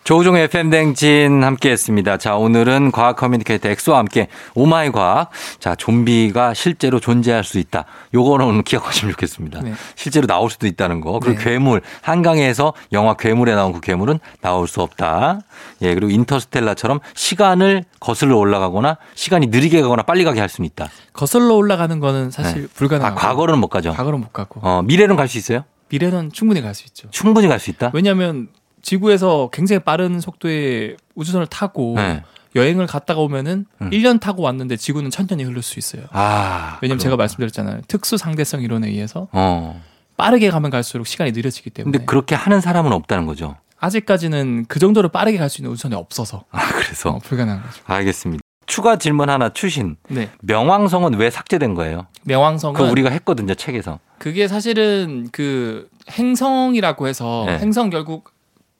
조우종의 0.04 0.42
FM댕진 0.44 1.44
함께 1.44 1.70
했습니다. 1.70 2.16
자, 2.16 2.34
오늘은 2.36 2.90
과학 2.90 3.14
커뮤니케이터 3.16 3.68
엑소와 3.68 3.98
함께 3.98 4.26
오마이 4.54 4.90
과학. 4.90 5.30
자, 5.60 5.76
좀비가 5.76 6.54
실제로 6.54 6.98
존재할 6.98 7.44
수 7.44 7.58
있다. 7.58 7.84
요거는 8.12 8.64
기억하시면 8.64 9.12
좋겠습니다. 9.12 9.60
네. 9.60 9.74
실제로 9.94 10.26
나올 10.26 10.50
수도 10.50 10.66
있다는 10.66 11.00
거. 11.00 11.20
그리고 11.20 11.38
네. 11.38 11.44
괴물, 11.44 11.82
한강에서 12.00 12.74
영화 12.92 13.14
괴물에 13.14 13.54
나온 13.54 13.72
그 13.72 13.80
괴물은 13.80 14.18
나올 14.40 14.66
수 14.66 14.82
없다. 14.82 15.38
예, 15.82 15.94
그리고 15.94 16.10
인터스텔라처럼 16.10 16.98
시간을 17.14 17.84
거슬러 18.00 18.38
올라가거나 18.38 18.96
시간이 19.14 19.46
느리게 19.46 19.82
가거나 19.82 20.02
빨리 20.02 20.24
가게 20.24 20.40
할 20.40 20.48
수는 20.48 20.66
있다. 20.66 20.88
거슬러 21.12 21.54
올라가는 21.54 22.00
거는 22.00 22.32
사실 22.32 22.64
아, 22.64 22.68
불가능하고 22.74 23.16
과거로는 23.20 23.60
못 23.60 23.68
가죠. 23.68 23.92
과거는 23.92 24.20
못 24.20 24.32
가고 24.32 24.60
어, 24.64 24.82
미래는 24.82 25.14
갈 25.14 25.28
수 25.28 25.38
있어요? 25.38 25.64
미래는 25.90 26.32
충분히 26.32 26.60
갈 26.60 26.74
수 26.74 26.84
있죠. 26.86 27.08
충분히 27.12 27.46
갈 27.46 27.60
수 27.60 27.70
있다? 27.70 27.92
왜냐하면 27.94 28.48
지구에서 28.82 29.48
굉장히 29.52 29.80
빠른 29.80 30.20
속도의 30.20 30.96
우주선을 31.14 31.46
타고 31.46 31.94
네. 31.96 32.22
여행을 32.54 32.86
갔다가 32.86 33.20
오면은 33.20 33.64
음. 33.80 33.90
1년 33.90 34.20
타고 34.20 34.42
왔는데 34.42 34.76
지구는 34.76 35.10
천 35.10 35.26
년이 35.30 35.44
흐를 35.44 35.62
수 35.62 35.78
있어요. 35.78 36.02
아. 36.10 36.78
왜냐면 36.82 36.98
제가. 36.98 37.16
말씀드렸잖아요. 37.16 37.80
특수 37.88 38.16
상대성 38.18 38.60
이론에 38.62 38.88
의해서 38.88 39.28
어. 39.32 39.80
빠르게 40.16 40.50
가면 40.50 40.70
갈수록 40.70 41.06
시간이 41.06 41.32
느려지기 41.32 41.70
때문에 41.70 41.92
근데 41.92 42.04
그렇게 42.04 42.34
하는 42.34 42.60
사람은 42.60 42.92
없다는 42.92 43.24
거죠. 43.26 43.56
아직까지는 43.80 44.66
그 44.68 44.78
정도로 44.78 45.08
빠르게 45.08 45.38
갈 45.38 45.48
수 45.48 45.60
있는 45.60 45.72
우주선이 45.72 45.94
없어서 45.94 46.44
아, 46.50 46.60
그래서. 46.74 47.10
어, 47.10 47.18
불가능한 47.18 47.62
거죠. 47.62 47.82
알겠습니다. 47.86 48.42
추가 48.66 48.96
질문 48.96 49.28
하나 49.28 49.48
추신. 49.52 49.96
네. 50.08 50.30
명왕성은 50.42 51.14
왜 51.14 51.30
삭제된 51.30 51.74
거예요? 51.74 52.06
명왕성은 52.24 52.74
그거 52.74 52.90
우리가 52.90 53.10
했거든요, 53.10 53.54
책에서. 53.54 53.98
그게 54.18 54.46
사실은 54.46 55.28
그 55.32 55.88
행성이라고 56.10 57.08
해서 57.08 57.44
네. 57.46 57.58
행성 57.58 57.90
결국 57.90 58.31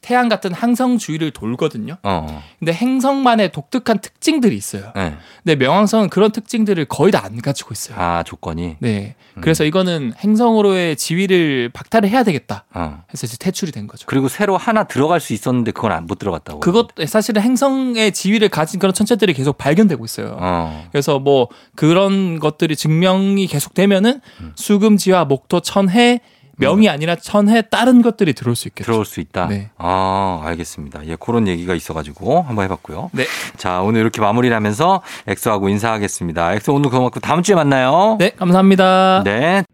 태양 0.03 0.29
같은 0.29 0.53
항성 0.53 0.99
주위를 0.99 1.31
돌거든요. 1.31 1.97
어. 2.03 2.43
근데 2.59 2.73
행성만의 2.73 3.53
독특한 3.53 4.01
특징들이 4.01 4.57
있어요. 4.57 4.93
네. 4.95 5.15
근데 5.43 5.57
명왕성은 5.57 6.11
그런 6.11 6.31
특징들을 6.33 6.85
거의 6.87 7.11
다 7.11 7.23
안 7.23 7.41
가지고 7.41 7.71
있어요. 7.73 7.97
아, 7.99 8.25
조건이. 8.25 8.77
네. 8.81 9.15
음. 9.37 9.41
그래서 9.43 9.63
이거는 9.65 10.13
행성으로의 10.19 10.97
지위를 10.97 11.71
박탈을 11.73 12.09
해야 12.09 12.25
되겠다. 12.25 12.65
어. 12.75 13.05
해서 13.13 13.27
이제 13.29 13.37
퇴출이 13.39 13.71
된 13.71 13.87
거죠. 13.87 14.07
그리고 14.09 14.27
새로 14.27 14.57
하나 14.57 14.85
들어갈 14.85 15.21
수 15.21 15.33
있었는데 15.33 15.71
그건 15.71 15.93
안 15.93 16.03
못 16.07 16.19
들어갔다고. 16.19 16.59
그것 16.59 16.89
사실은 17.07 17.43
행성의 17.43 18.11
지위를 18.13 18.49
가진 18.49 18.81
그런 18.81 18.93
천체들이 18.93 19.35
계속 19.35 19.57
발견되고 19.57 20.05
있어요. 20.05 20.37
어. 20.41 20.89
그래서 20.91 21.21
뭐 21.21 21.49
그런 21.77 22.41
것들이 22.41 22.75
증명이 22.75 23.47
계속되면은 23.47 24.21
음. 24.41 24.53
수금지와 24.57 25.27
목토, 25.27 25.61
천해 25.61 26.21
명이 26.63 26.89
아니라 26.89 27.17
천해 27.17 27.63
다른 27.63 28.03
것들이 28.03 28.33
들어올 28.33 28.57
수 28.57 28.69
있겠죠. 28.69 28.85
들어올 28.87 29.05
수 29.05 29.21
있다. 29.21 29.47
네. 29.47 29.71
아, 29.79 30.41
알겠습니다. 30.45 31.07
예, 31.07 31.17
그런 31.19 31.49
얘기가 31.49 31.75
있어가지고 31.75 32.43
한번 32.43 32.65
해봤고요. 32.65 33.11
네. 33.13 33.27
자, 33.57 33.81
오늘 33.83 34.01
이렇게 34.01 34.21
마무리를 34.21 34.55
하면서 34.55 35.03
엑소하고 35.27 35.69
인사하겠습니다. 35.69 36.55
엑소 36.55 36.75
오늘 36.75 36.91
고맙고 36.91 37.21
다음 37.21 37.43
주에 37.43 37.55
만나요. 37.55 38.17
네, 38.19 38.31
감사합니다. 38.31 39.23
네. 39.25 39.65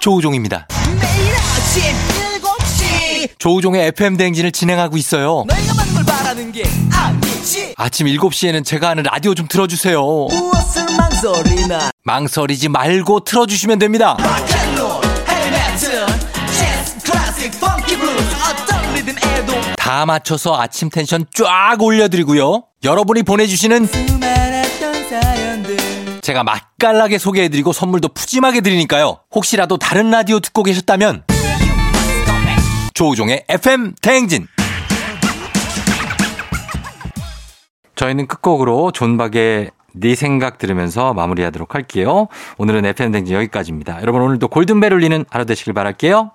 조우종입니다. 0.00 0.66
매일 1.00 1.32
아침 1.34 1.82
7시 2.42 3.38
조우종의 3.38 3.86
FM 3.88 4.18
대행진을 4.18 4.52
진행하고 4.52 4.98
있어요. 4.98 5.44
너희가 5.48 5.74
받는 5.74 5.94
걸 5.94 6.04
바라는 6.04 6.52
게 6.52 6.62
아니지 6.92 7.72
아침 7.78 8.06
7시에는 8.08 8.64
제가 8.66 8.90
하는 8.90 9.02
라디오 9.04 9.34
좀 9.34 9.46
틀어주세요. 9.48 10.02
무엇을 10.02 10.84
망설이나 10.98 11.90
망설이지 12.02 12.68
말고 12.68 13.20
틀어주시면 13.20 13.78
됩니다. 13.78 14.16
다 19.84 20.06
맞춰서 20.06 20.58
아침 20.58 20.88
텐션 20.88 21.26
쫙 21.34 21.76
올려드리고요. 21.78 22.62
여러분이 22.84 23.22
보내주시는 23.22 23.86
제가 26.22 26.42
맛깔나게 26.42 27.18
소개해드리고 27.18 27.74
선물도 27.74 28.08
푸짐하게 28.08 28.62
드리니까요. 28.62 29.18
혹시라도 29.34 29.76
다른 29.76 30.10
라디오 30.10 30.40
듣고 30.40 30.62
계셨다면 30.62 31.24
조우종의 32.94 33.44
FM 33.50 33.92
대행진 34.00 34.46
저희는 37.94 38.26
끝곡으로 38.26 38.90
존박의 38.90 39.70
네 39.92 40.14
생각 40.14 40.56
들으면서 40.56 41.12
마무리하도록 41.12 41.74
할게요. 41.74 42.28
오늘은 42.56 42.86
FM 42.86 43.12
대행진 43.12 43.34
여기까지입니다. 43.34 44.00
여러분 44.00 44.22
오늘도 44.22 44.48
골든벨 44.48 44.94
울리는 44.94 45.26
하루 45.28 45.44
되시길 45.44 45.74
바랄게요. 45.74 46.30